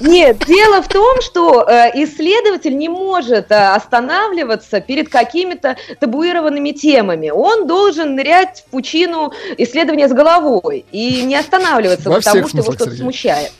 [0.01, 7.29] Нет, дело в том, что э, исследователь не может э, останавливаться перед какими-то табуированными темами.
[7.29, 12.47] Он должен нырять в пучину исследования с головой и не останавливаться, Во потому что его
[12.49, 13.01] смыслах, что-то Сергей.
[13.03, 13.51] смущает.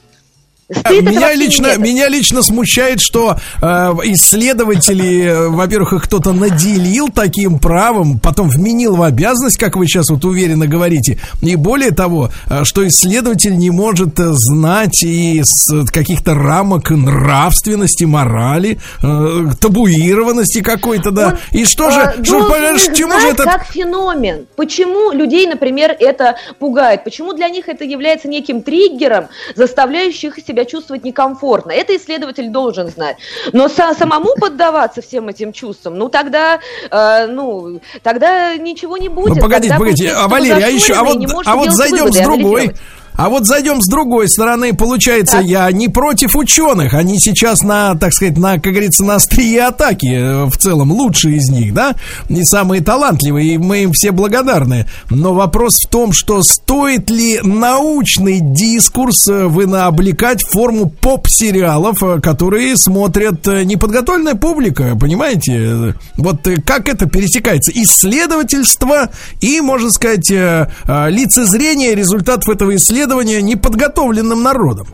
[0.71, 1.77] Стыд Меня лично, нет.
[1.77, 8.95] меня лично смущает, что э, исследователи, э, во-первых, их кто-то наделил таким правом, потом вменил
[8.95, 13.69] в обязанность, как вы сейчас вот уверенно говорите, и более того, э, что исследователь не
[13.69, 21.27] может э, знать из э, каких-то рамок нравственности, морали, э, табуированности какой-то, да.
[21.27, 23.43] Он, и что э, же, что, должен понимаешь, чему же это...
[23.43, 24.47] как феномен.
[24.55, 27.03] Почему людей, например, это пугает?
[27.03, 31.71] Почему для них это является неким триггером, заставляющим их себя чувствовать некомфортно?
[31.71, 33.17] Это исследователь должен знать.
[33.51, 36.59] Но са- самому поддаваться всем этим чувствам, ну тогда,
[36.89, 39.35] э, ну тогда ничего не будет.
[39.35, 42.19] Ну, погодите, Тогда погодите, а Валерий, а еще, а и вот, а вот зайдем выводы,
[42.19, 42.61] с другой.
[42.61, 42.81] анализировать.
[43.17, 45.45] А вот зайдем с другой стороны, получается, Так.
[45.45, 50.07] я не против ученых, они сейчас на, так сказать, на, как говорится, на острие атаки,
[50.13, 51.95] э, в целом лучшие из них, да,
[52.27, 54.85] и самые талантливые, и мы им все благодарны.
[55.09, 60.89] Но вопрос в том, что стоит ли научный дискурс э, вы на- облекать в форму
[60.89, 65.95] поп-сериалов, э, которые смотрят неподготовленная публика, понимаете?
[66.17, 67.71] Вот как это пересекается?
[67.73, 69.09] Исследовательство
[69.39, 73.04] и, можно сказать, лицезрение результатов этого исследования
[73.41, 74.87] неподготовленным народом.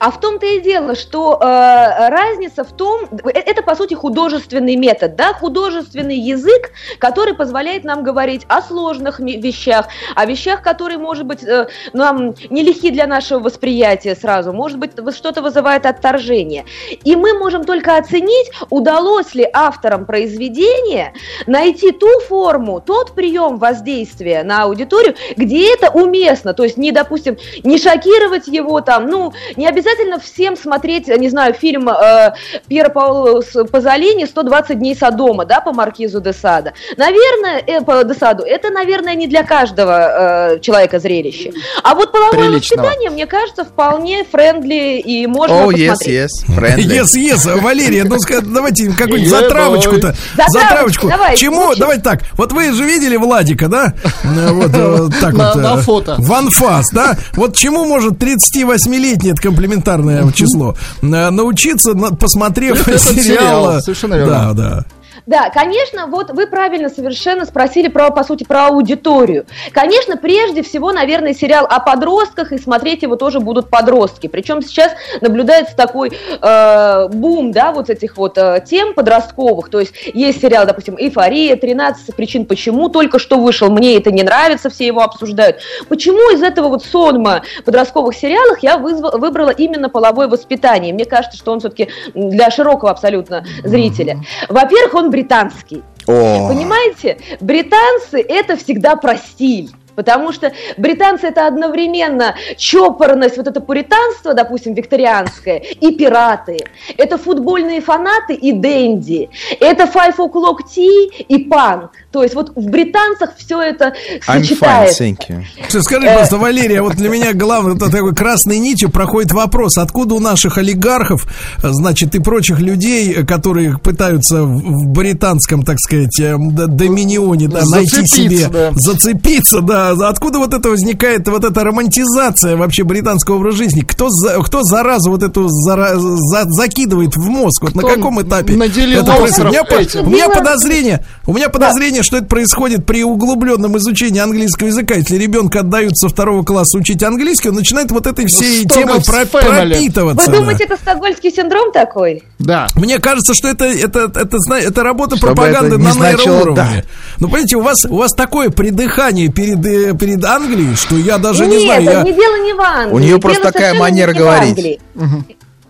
[0.00, 4.74] А в том-то и дело, что э, разница в том, э, это по сути художественный
[4.74, 11.26] метод, да, художественный язык, который позволяет нам говорить о сложных вещах, о вещах, которые, может
[11.26, 16.64] быть, э, нам нелегки для нашего восприятия сразу, может быть, что-то вызывает отторжение.
[17.04, 21.12] И мы можем только оценить, удалось ли авторам произведения
[21.46, 27.36] найти ту форму, тот прием воздействия на аудиторию, где это уместно, то есть не, допустим,
[27.64, 29.89] не шокировать его там, ну, не обязательно
[30.22, 32.32] всем смотреть, не знаю, фильм э,
[32.68, 36.72] Пьера Паула Пазолини «120 дней Содома», да, по Маркизу де Сада.
[36.96, 41.52] Наверное, э, по де Саду, это, наверное, не для каждого э, человека зрелище.
[41.82, 42.82] А вот половое Приличного.
[42.82, 46.30] воспитание, мне кажется, вполне friendly и можно О, yes, посмотреть.
[46.48, 47.00] yes, friendly.
[47.02, 50.14] Yes, yes, Валерия, ну давайте какую-нибудь Yeah, затравочку-то.
[50.48, 51.74] Затравочку, давай, Чему?
[51.76, 52.20] Давайте так.
[52.36, 53.94] Вот вы же видели Владика, да?
[54.24, 55.56] Э, Вот э, так На- вот.
[55.56, 56.16] на э, фото.
[56.18, 57.16] В анфас, да?
[57.34, 63.22] Вот чему может 38-летний, это комплементарное число, э, научиться, на- посмотрев сериал.
[63.22, 64.32] сериал, совершенно верно.
[64.32, 64.84] Да, да.
[65.26, 69.46] Да, конечно, вот вы правильно совершенно спросили про, по сути, про аудиторию.
[69.72, 74.26] Конечно, прежде всего, наверное, сериал о подростках, и смотреть его тоже будут подростки.
[74.26, 79.68] Причем сейчас наблюдается такой э, бум, да, вот этих вот э, тем подростковых.
[79.70, 84.22] То есть есть сериал, допустим, «Эйфория», «13 причин почему», только что вышел, мне это не
[84.22, 85.58] нравится, все его обсуждают.
[85.88, 90.92] Почему из этого вот сонма подростковых сериалов я вызва- выбрала именно половое воспитание?
[90.92, 94.18] Мне кажется, что он все-таки для широкого абсолютно зрителя.
[94.48, 95.82] Во-первых, он британский.
[96.06, 99.70] О, Понимаете, британцы это всегда про стиль.
[100.00, 106.56] Потому что британцы это одновременно чопорность, вот это пуританство, допустим, викторианское, и пираты.
[106.96, 109.28] Это футбольные фанаты и денди.
[109.60, 111.90] Это five o'clock tea и панк.
[112.12, 113.92] То есть вот в британцах все это
[114.26, 115.04] I'm fine, сочетается.
[115.04, 115.82] thank you.
[115.82, 120.18] Скажи просто, Валерия, вот для меня главное, это такой красной нитью проходит вопрос, откуда у
[120.20, 121.26] наших олигархов,
[121.62, 128.06] значит, и прочих людей, которые пытаются в британском, так сказать, э, д- доминионе, да, найти
[128.06, 128.70] себе, да.
[128.74, 133.80] зацепиться, да, а, откуда вот это возникает, вот эта романтизация вообще британского образа жизни?
[133.82, 137.62] Кто, за, кто заразу вот эту зара- за- закидывает в мозг?
[137.62, 138.54] Вот на Кто каком этапе?
[138.54, 139.38] это происходит?
[139.40, 140.06] у меня, этим?
[140.06, 144.94] у меня подозрение, у меня подозрение, что это происходит при углубленном изучении английского языка.
[144.94, 149.00] Если ребенка отдают со второго класса учить английский, он начинает вот этой всей Stockholm темой
[149.04, 150.26] про- пропитываться.
[150.26, 150.38] Вы да.
[150.38, 152.22] думаете, это стокгольмский синдром такой?
[152.38, 152.66] Да.
[152.74, 156.84] Мне кажется, что это, это, это, зна- это работа Чтобы пропаганды это на нейроуровне.
[157.18, 159.64] Ну, понимаете, у вас, у вас такое придыхание перед,
[159.94, 161.82] перед Англией, что я даже не Нет, знаю.
[161.82, 162.94] я- не дело не в Англии.
[162.94, 164.48] У нее Дело просто такая совершенно манера не говорить.
[164.58, 164.80] Англии.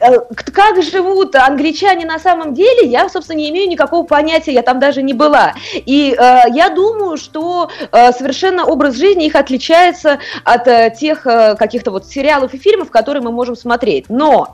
[0.01, 0.19] Э,
[0.53, 5.03] Как живут англичане на самом деле, я, собственно, не имею никакого понятия, я там даже
[5.03, 5.55] не была.
[5.75, 11.55] И э, я думаю, что э, совершенно образ жизни их отличается от э, тех э,
[11.57, 14.07] каких-то вот сериалов и фильмов, которые мы можем смотреть.
[14.09, 14.53] Но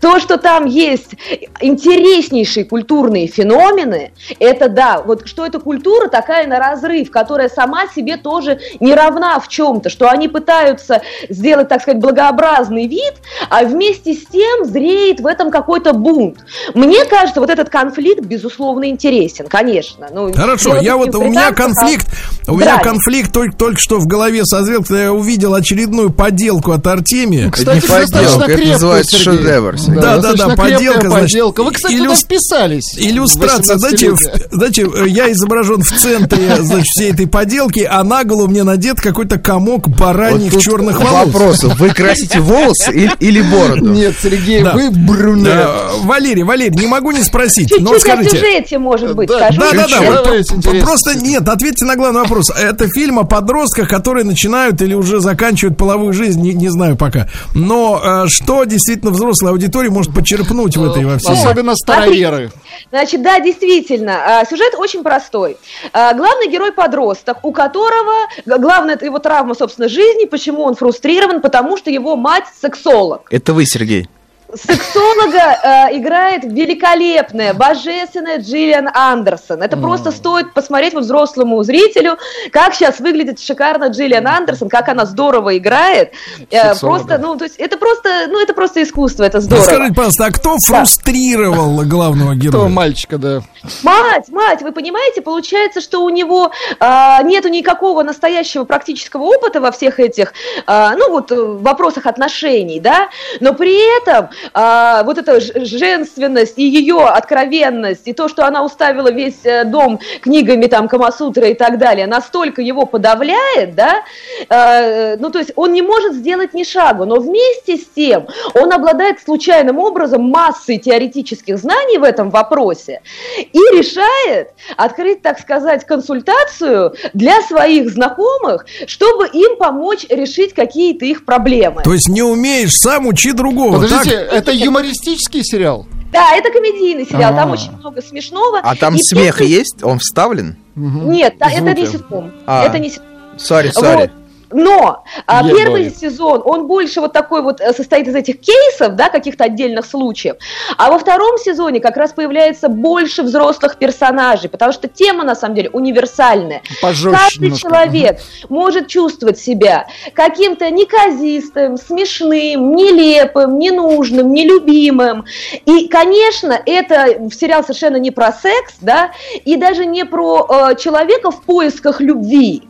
[0.00, 1.14] то, что там есть
[1.60, 8.16] интереснейшие культурные феномены, это да, вот что эта культура такая на разрыв, которая сама себе
[8.16, 13.14] тоже не равна в чем-то, что они пытаются сделать, так сказать, благообразный вид,
[13.50, 16.38] а вместе с тем зреет в этом какой-то бунт.
[16.74, 20.08] Мне кажется, вот этот конфликт, безусловно, интересен, конечно.
[20.12, 22.06] Ну, Хорошо, я не вот у меня а конфликт,
[22.46, 26.86] у меня конфликт только, только что в голове созрел, когда я увидел очередную подделку от
[26.86, 27.50] Артемия.
[27.50, 29.76] Кстати, не подделка, достаточно это крепкая, называется шедевр.
[29.88, 31.62] Да, да, да, подделка, значит, подделка.
[31.62, 32.94] Вы, кстати, иллюс- вписались.
[32.98, 34.48] Иллюстрация, знаете, в- 18-летие.
[34.52, 39.38] знаете, я изображен в центре, значит, всей этой поделки, а на голову мне надет какой-то
[39.38, 41.26] комок бараньих Вот черных волос.
[41.26, 43.90] Вопрос, вы красите волосы или, или бороду?
[43.90, 44.73] Нет, Сергей, Да.
[44.74, 45.48] Вы брюнет.
[45.48, 48.30] Э, Валерий, Валерий, не могу не спросить, но Чуть-чуть о скажите...
[48.36, 49.60] сюжете, может быть, Да, скажу.
[49.60, 50.00] Да, да, да.
[50.00, 52.50] Вот просто нет, ответьте на главный вопрос.
[52.50, 57.28] Это фильм о подростках, которые начинают или уже заканчивают половую жизнь, не, не знаю пока.
[57.54, 61.32] Но э, что действительно взрослая аудитория может почерпнуть в этой во всей?
[61.32, 62.50] Особенно староверы.
[62.90, 65.56] Значит, да, действительно, а, сюжет очень простой.
[65.92, 68.12] А, Главный герой подросток, у которого
[68.46, 70.24] главная это его травма, собственно, жизни.
[70.24, 71.40] Почему он фрустрирован?
[71.40, 73.26] Потому что его мать сексолог.
[73.30, 74.08] Это вы, Сергей.
[74.54, 79.62] Сексолога э, играет великолепная, божественная Джиллиан Андерсон.
[79.62, 82.18] Это просто стоит посмотреть вот взрослому зрителю,
[82.52, 86.12] как сейчас выглядит шикарно Джиллиан Андерсон, как она здорово играет.
[86.50, 89.64] Э, просто, ну, то есть это просто, ну, это просто искусство, это Ну, здорово.
[89.64, 92.68] Скажите, пожалуйста, а кто фрустрировал главного Того героя?
[92.68, 93.42] мальчика, да.
[93.82, 96.50] Мать, мать, вы понимаете, получается, что у него
[96.80, 100.32] а, нету никакого настоящего практического опыта во всех этих,
[100.66, 103.08] а, ну вот, э, вопросах отношений, да,
[103.40, 109.10] но при этом а, вот эта женственность и ее откровенность, и то, что она уставила
[109.10, 114.02] весь э, дом книгами там Камасутра и так далее, настолько его подавляет, да,
[114.48, 118.72] э, ну то есть он не может сделать ни шагу, но вместе с тем он
[118.72, 123.00] обладает случайным образом массой теоретических знаний в этом вопросе
[123.38, 131.24] и решает открыть, так сказать, консультацию для своих знакомых, чтобы им помочь решить какие-то их
[131.24, 131.82] проблемы.
[131.82, 133.80] То есть не умеешь сам, учи другого.
[133.80, 134.23] Подождите, так?
[134.24, 135.86] Это юмористический сериал?
[136.12, 137.52] Да, это комедийный сериал, там А.
[137.54, 138.60] очень много смешного.
[138.62, 139.82] А там И смех есть?
[139.82, 140.56] Он вставлен?
[140.76, 142.32] Нет, это не ситком.
[142.46, 142.64] А.
[142.66, 143.08] Это не ситком.
[143.36, 144.02] Сори, сори.
[144.02, 144.10] Вот.
[144.54, 145.90] Но а, первый говорю.
[145.90, 150.36] сезон, он больше вот такой вот э, состоит из этих кейсов, да, каких-то отдельных случаев.
[150.78, 155.56] А во втором сезоне как раз появляется больше взрослых персонажей, потому что тема, на самом
[155.56, 156.62] деле, универсальная.
[156.80, 157.68] Пожестче Каждый немножко.
[157.68, 165.24] человек может чувствовать себя каким-то неказистым, смешным, нелепым, ненужным, нелюбимым.
[165.64, 169.10] И, конечно, это сериал совершенно не про секс, да,
[169.44, 172.62] и даже не про э, человека в поисках любви,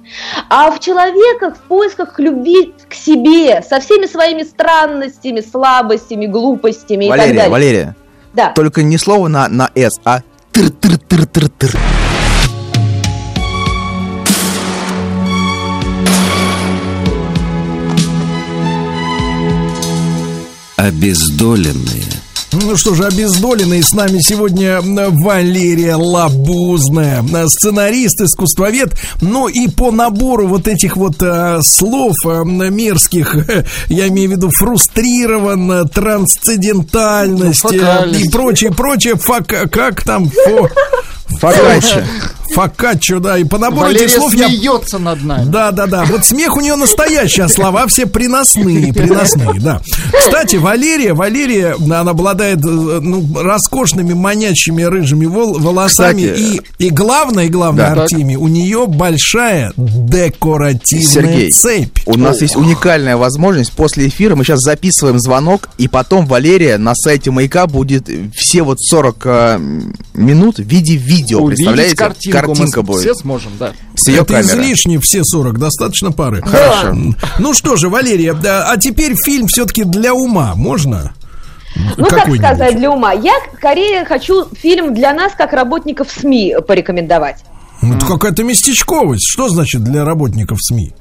[0.48, 1.74] а в человека в поисках
[2.19, 7.51] любви к себе, со всеми своими странностями, слабостями, глупостями и так Валерия, далее.
[7.51, 7.97] Валерия,
[8.33, 8.53] Да.
[8.55, 10.21] только не слово на, на «с», а
[10.53, 11.77] тыр-тыр-тыр-тыр-тыр.
[20.77, 22.24] Обездоленные.
[22.63, 28.93] Ну что же, обездоленные с нами сегодня Валерия Лабузная, сценарист, искусствовед.
[29.21, 33.37] Ну и по набору вот этих вот э, слов э, мерзких,
[33.89, 40.69] я имею в виду фрустрирован, трансцендентальность Ну, э, и прочее, прочее, фак, как там, фо,
[41.41, 42.03] Фокаччо.
[42.55, 45.45] фокаччо, да, и по набору Валерия этих слов я смеется над нами.
[45.51, 46.05] да, да, да.
[46.05, 49.81] Вот смех у нее настоящий, а слова все приносные, приносные, да.
[50.17, 56.23] Кстати, Валерия, Валерия, она обладает, э, ну, роскошными, манящими рыжими вол- волосами.
[56.33, 58.03] Кстати, и, и главное, и главное, да.
[58.03, 61.99] Артемий, у нее большая декоративная Сергей, цепь.
[62.07, 66.95] у нас есть уникальная возможность после эфира, мы сейчас записываем звонок, и потом Валерия на
[66.95, 69.59] сайте Маяка будет все вот 40 э,
[70.15, 71.97] минут в виде видео, Увидеть представляете?
[71.97, 72.39] картинку.
[72.39, 73.01] картинка мы будет.
[73.03, 73.73] все сможем, да.
[73.97, 74.51] С ее Это камерой.
[74.65, 76.43] излишне все 40, достаточно пары.
[76.43, 76.97] Хорошо.
[77.39, 81.15] Ну что же, Валерия, да, а теперь фильм все-таки для ума можно?
[81.97, 82.39] Ну, как Какой-нибудь?
[82.47, 83.13] сказать, для ума.
[83.13, 87.45] Я скорее хочу фильм для нас, как работников СМИ, порекомендовать.
[87.83, 89.29] Ну, это какая-то местечковость.
[89.29, 90.93] Что значит для работников СМИ?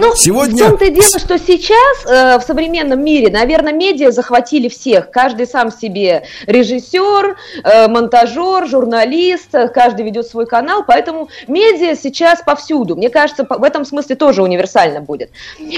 [0.00, 4.68] Ну, Сегодня- в том-то и дело, что сейчас э, в современном мире, наверное, медиа захватили
[4.68, 5.10] всех.
[5.10, 12.40] Каждый сам себе режиссер, э, монтажер, журналист, э, каждый ведет свой канал, поэтому медиа сейчас
[12.42, 12.96] повсюду.
[12.96, 15.30] Мне кажется, в этом смысле тоже универсально будет.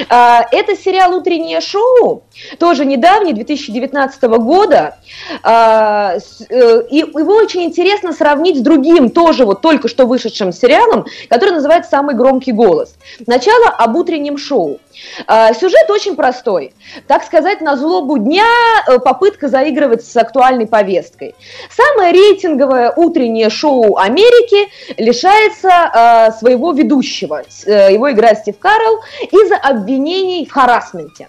[0.09, 2.23] А, это сериал «Утреннее шоу»,
[2.59, 4.97] тоже недавний, 2019 года.
[5.43, 11.07] С- э, и его очень интересно сравнить с другим, тоже вот только что вышедшим сериалом,
[11.29, 12.95] который называется «Самый громкий голос».
[13.25, 14.81] Сначала об утреннем шоу.
[15.27, 16.75] А, Сюжет очень простой.
[17.09, 18.45] Так сказать, на злобу дня
[18.87, 21.35] э, попытка заигрывать с актуальной повесткой.
[21.71, 24.69] Самое рейтинговое утреннее шоу Америки
[24.99, 27.43] лишается э, своего ведущего.
[27.67, 31.29] Э, Его играет Стив Карл из-за обвинений в харасменте.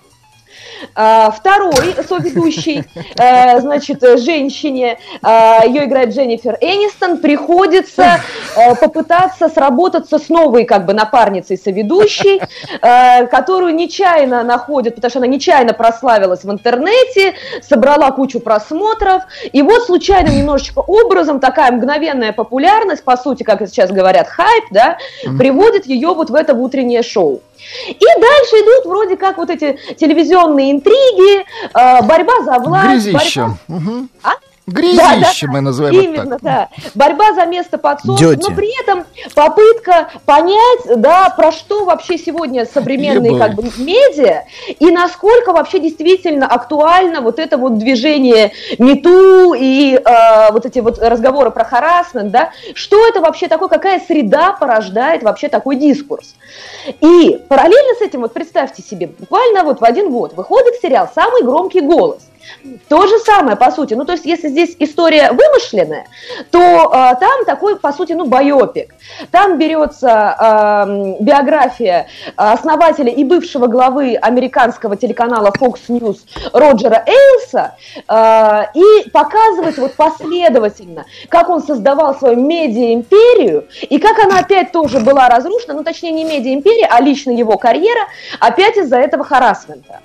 [0.95, 2.83] А, Второй соведущий,
[3.17, 8.21] э, значит, женщине, э, ее играет Дженнифер Энистон, приходится
[8.55, 12.41] э, попытаться сработаться с новой как бы напарницей соведущей,
[12.81, 19.61] э, которую нечаянно находят, потому что она нечаянно прославилась в интернете, собрала кучу просмотров, и
[19.61, 24.97] вот случайным немножечко образом такая мгновенная популярность, по сути, как сейчас говорят, хайп, да,
[25.37, 27.41] приводит ее вот в это утреннее шоу.
[27.87, 32.87] И дальше идут вроде как вот эти телевизионные интриги, э, борьба за власть.
[33.07, 33.41] Грязище.
[33.41, 34.09] борьба- Мгм.
[34.23, 34.29] А?
[34.65, 36.41] Грязище мы называем это Именно, так.
[36.41, 36.69] да.
[36.95, 38.49] Борьба за место под солнцем, Дети.
[38.49, 39.03] но при этом
[39.35, 44.43] попытка понять, да, про что вообще сегодня современные как бы медиа
[44.79, 50.97] и насколько вообще действительно актуально вот это вот движение МИТУ и э, вот эти вот
[50.99, 56.35] разговоры про харасмент, да, что это вообще такое, какая среда порождает вообще такой дискурс.
[57.01, 61.43] И параллельно с этим, вот представьте себе, буквально вот в один год выходит сериал «Самый
[61.43, 62.19] громкий голос».
[62.87, 63.93] То же самое, по сути.
[63.93, 66.07] Ну, то есть, если здесь история вымышленная,
[66.51, 68.95] то э, там такой, по сути, ну, байопик.
[69.31, 76.19] Там берется э, биография основателя и бывшего главы американского телеканала Fox News
[76.53, 77.75] Роджера Эйлса
[78.07, 84.99] э, и показывает вот последовательно, как он создавал свою медиа-империю и как она опять тоже
[84.99, 88.07] была разрушена, ну, точнее, не медиа-империя, а лично его карьера,
[88.39, 90.01] опять из-за этого харасмента.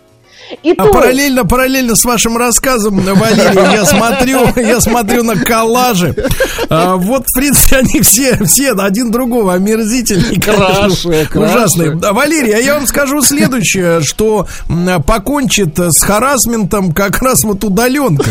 [0.62, 6.14] И А то- параллельно, параллельно с вашим рассказом, Валерий, я смотрю, я смотрю на коллажи.
[6.70, 10.40] А, вот, в принципе, они все, все один другого омерзительные.
[10.40, 11.54] Краши, краши.
[11.54, 11.90] Ужасные.
[11.96, 14.46] Валерий, а я вам скажу следующее, что
[15.06, 18.30] покончит с харасментом как раз вот удаленка.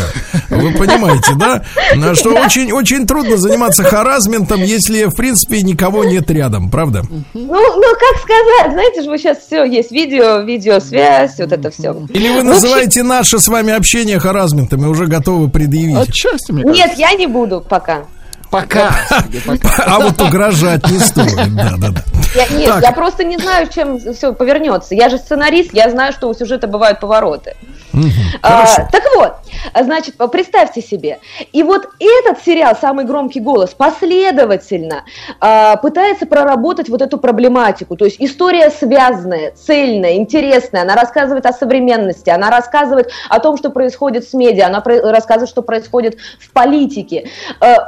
[0.50, 1.62] Вы понимаете, да?
[2.14, 7.02] Что очень, очень трудно заниматься харасментом, если, в принципе, никого нет рядом, правда?
[7.34, 11.94] Ну, ну, как сказать, знаете же, вы сейчас все, есть видео, видеосвязь, вот это все.
[12.08, 15.96] Или вы называете наше с вами общение харасментом и уже готовы предъявить?
[15.96, 16.88] Отчасти, мне кажется.
[16.88, 18.04] Нет, я не буду пока.
[18.50, 18.94] Пока.
[19.86, 21.36] А вот угрожать не стоит.
[21.54, 22.02] Да, да, да.
[22.34, 22.82] Я, нет, Так.
[22.82, 24.94] я просто не знаю, чем все повернется.
[24.94, 27.56] Я же сценарист, я знаю, что у сюжета бывают повороты.
[28.42, 28.88] А, Хорошо.
[28.92, 29.34] так вот,
[29.72, 31.18] а, значит, представьте себе.
[31.52, 35.04] И вот этот сериал «Самый громкий голос» последовательно
[35.40, 37.96] а, пытается проработать вот эту проблематику.
[37.96, 40.82] То есть история связанная, цельная, интересная.
[40.82, 45.48] Она рассказывает о современности, она рассказывает о том, что происходит с медиа, она про- рассказывает,
[45.50, 47.28] что происходит в политике.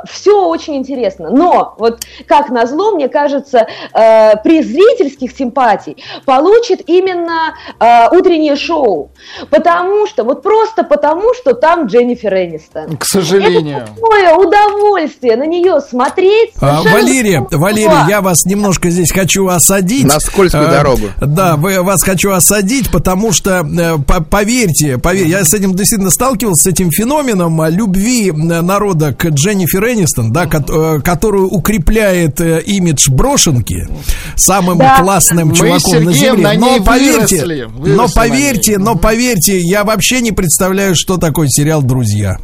[0.09, 1.31] Все очень интересно.
[1.31, 9.11] Но вот как назло, мне кажется, э, приз зрительских симпатий получит именно э, утреннее шоу.
[9.51, 12.97] Потому что, вот просто потому, что там Дженнифер Энистон.
[12.97, 13.79] К сожалению.
[13.79, 16.51] Это такое удовольствие на нее смотреть.
[16.61, 20.05] А, Валерия, без Валерия, я вас немножко здесь хочу осадить.
[20.07, 21.07] На скользкую А, дорогу.
[21.21, 26.11] Да, вы, вас хочу осадить, потому что, э, по- поверьте, поверьте, я с этим действительно
[26.11, 31.49] сталкивался, с этим феноменом а, любви э, народа к Дженнифер Энистон, да, кот- э, которую
[31.49, 33.89] укрепляет э, имидж брошенки
[34.37, 34.99] самым Да.
[35.01, 36.43] классным Мы чуваком на земле.
[36.43, 41.17] на но поверьте, выросли, но выросли на поверьте, но поверьте, я вообще не представляю, что
[41.17, 42.39] такое сериал «Друзья».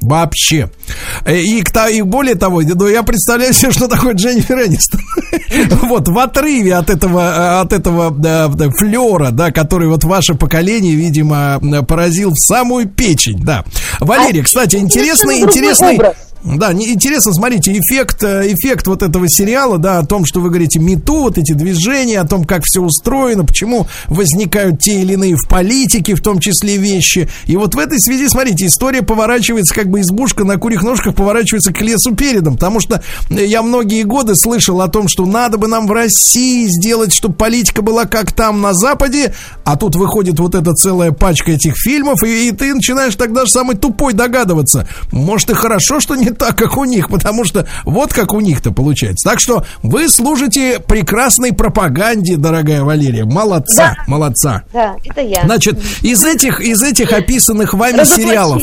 [0.00, 0.70] Вообще.
[1.26, 1.62] Э, И,
[1.92, 5.00] и более того, ну, я представляю себе, что такое Дженнифер Энистон.
[5.82, 10.34] Вот, в отрыве от этого, э, от этого да, да, флера, да, который вот ваше
[10.34, 13.64] поколение, видимо, поразил в самую печень, да.
[13.98, 15.96] Валерий, А кстати, интересный, интересный...
[15.96, 16.14] образ.
[16.42, 20.78] Да, интересно, смотрите, эффект, э, эффект вот этого сериала, да, о том, что вы говорите,
[20.78, 25.46] мету, вот эти движения, о том, как все устроено, почему возникают те или иные в
[25.46, 27.28] политике, в том числе вещи.
[27.44, 31.74] И вот в этой связи, смотрите, история поворачивается, как бы избушка на курьих ножках поворачивается
[31.74, 35.86] к лесу передом, потому что я многие годы слышал о том, что надо бы нам
[35.86, 39.34] в России сделать, чтобы политика была как там на Западе,
[39.64, 43.50] а тут выходит вот эта целая пачка этих фильмов, и, и ты начинаешь тогда же
[43.50, 44.88] самый тупой догадываться.
[45.12, 48.72] Может, и хорошо, что не так, как у них, потому что вот как у них-то
[48.72, 49.28] получается.
[49.28, 53.24] Так что вы служите прекрасной пропаганде, дорогая Валерия.
[53.24, 54.04] Молодца, Да.
[54.06, 54.62] молодца.
[54.72, 55.42] Да, это я.
[55.44, 58.62] Значит, из этих, из этих описанных вами сериалов,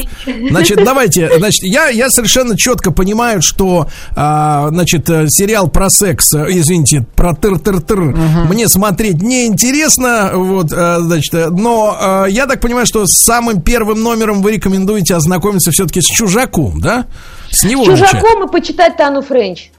[0.50, 7.06] значит, давайте, значит, я, я совершенно четко понимаю, что, а, значит, сериал про секс, извините,
[7.16, 8.16] про тыр-тыр-тыр,
[8.48, 14.02] мне смотреть неинтересно, вот, э, значит, но э, я так понимаю, что с самым первым
[14.04, 17.06] номером вы рекомендуете ознакомиться все-таки с «Чужаком», да?
[17.52, 18.10] С него начать.
[18.10, 19.72] Чужаком и почитать Тану Френч.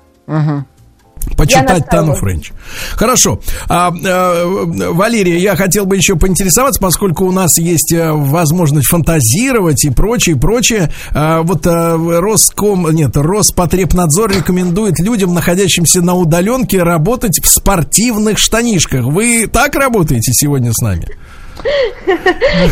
[1.36, 2.14] Почитать Я Тану.
[2.14, 2.52] Френч.
[2.92, 3.40] Хорошо.
[3.68, 4.44] А, э,
[4.92, 10.36] Валерия, я хотел бы еще поинтересоваться, поскольку у нас есть э, возможность фантазировать и прочее,
[10.36, 10.92] прочее.
[11.12, 19.04] А, вот э, Роском, нет, Роспотребнадзор рекомендует людям, находящимся на удаленке, работать в спортивных штанишках.
[19.04, 21.06] Вы так работаете сегодня с нами?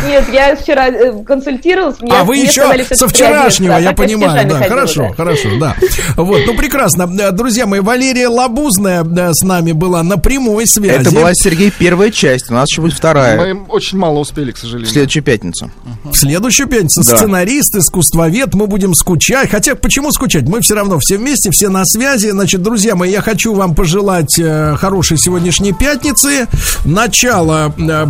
[0.07, 1.97] Нет, я вчера э, консультировалась.
[2.11, 2.63] а вы еще
[2.95, 5.77] со вчерашнего, я понимаю, да, хорошо, хорошо, да.
[6.17, 7.11] Вот, ну прекрасно.
[7.21, 11.01] Э, Друзья мои, Валерия Лабузная да, с нами была на прямой связи.
[11.01, 12.51] Это была, Сергей, первая часть.
[12.51, 13.55] У нас еще будет вторая.
[13.55, 14.91] Мы очень мало успели, к В сожалению.
[14.91, 15.71] следующую пятницу.
[16.05, 19.51] В следующую пятницу сценарист, искусствовед, мы будем скучать.
[19.51, 20.45] Хотя, почему скучать?
[20.45, 22.31] Мы все равно все вместе, все на связи.
[22.31, 26.47] Значит, друзья мои, я хочу вам пожелать э, хорошей сегодняшней пятницы,
[26.85, 28.07] начала э,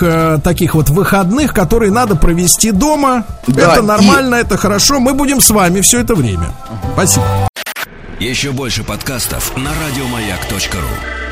[0.00, 3.24] больших э, таких вот выходных, которые надо провести дома.
[3.46, 5.00] Да, это и- нормально, это хорошо.
[5.00, 6.52] Мы будем с вами все это время.
[6.94, 7.24] Спасибо.
[8.20, 11.25] Еще больше подкастов на радиомаяк.ру.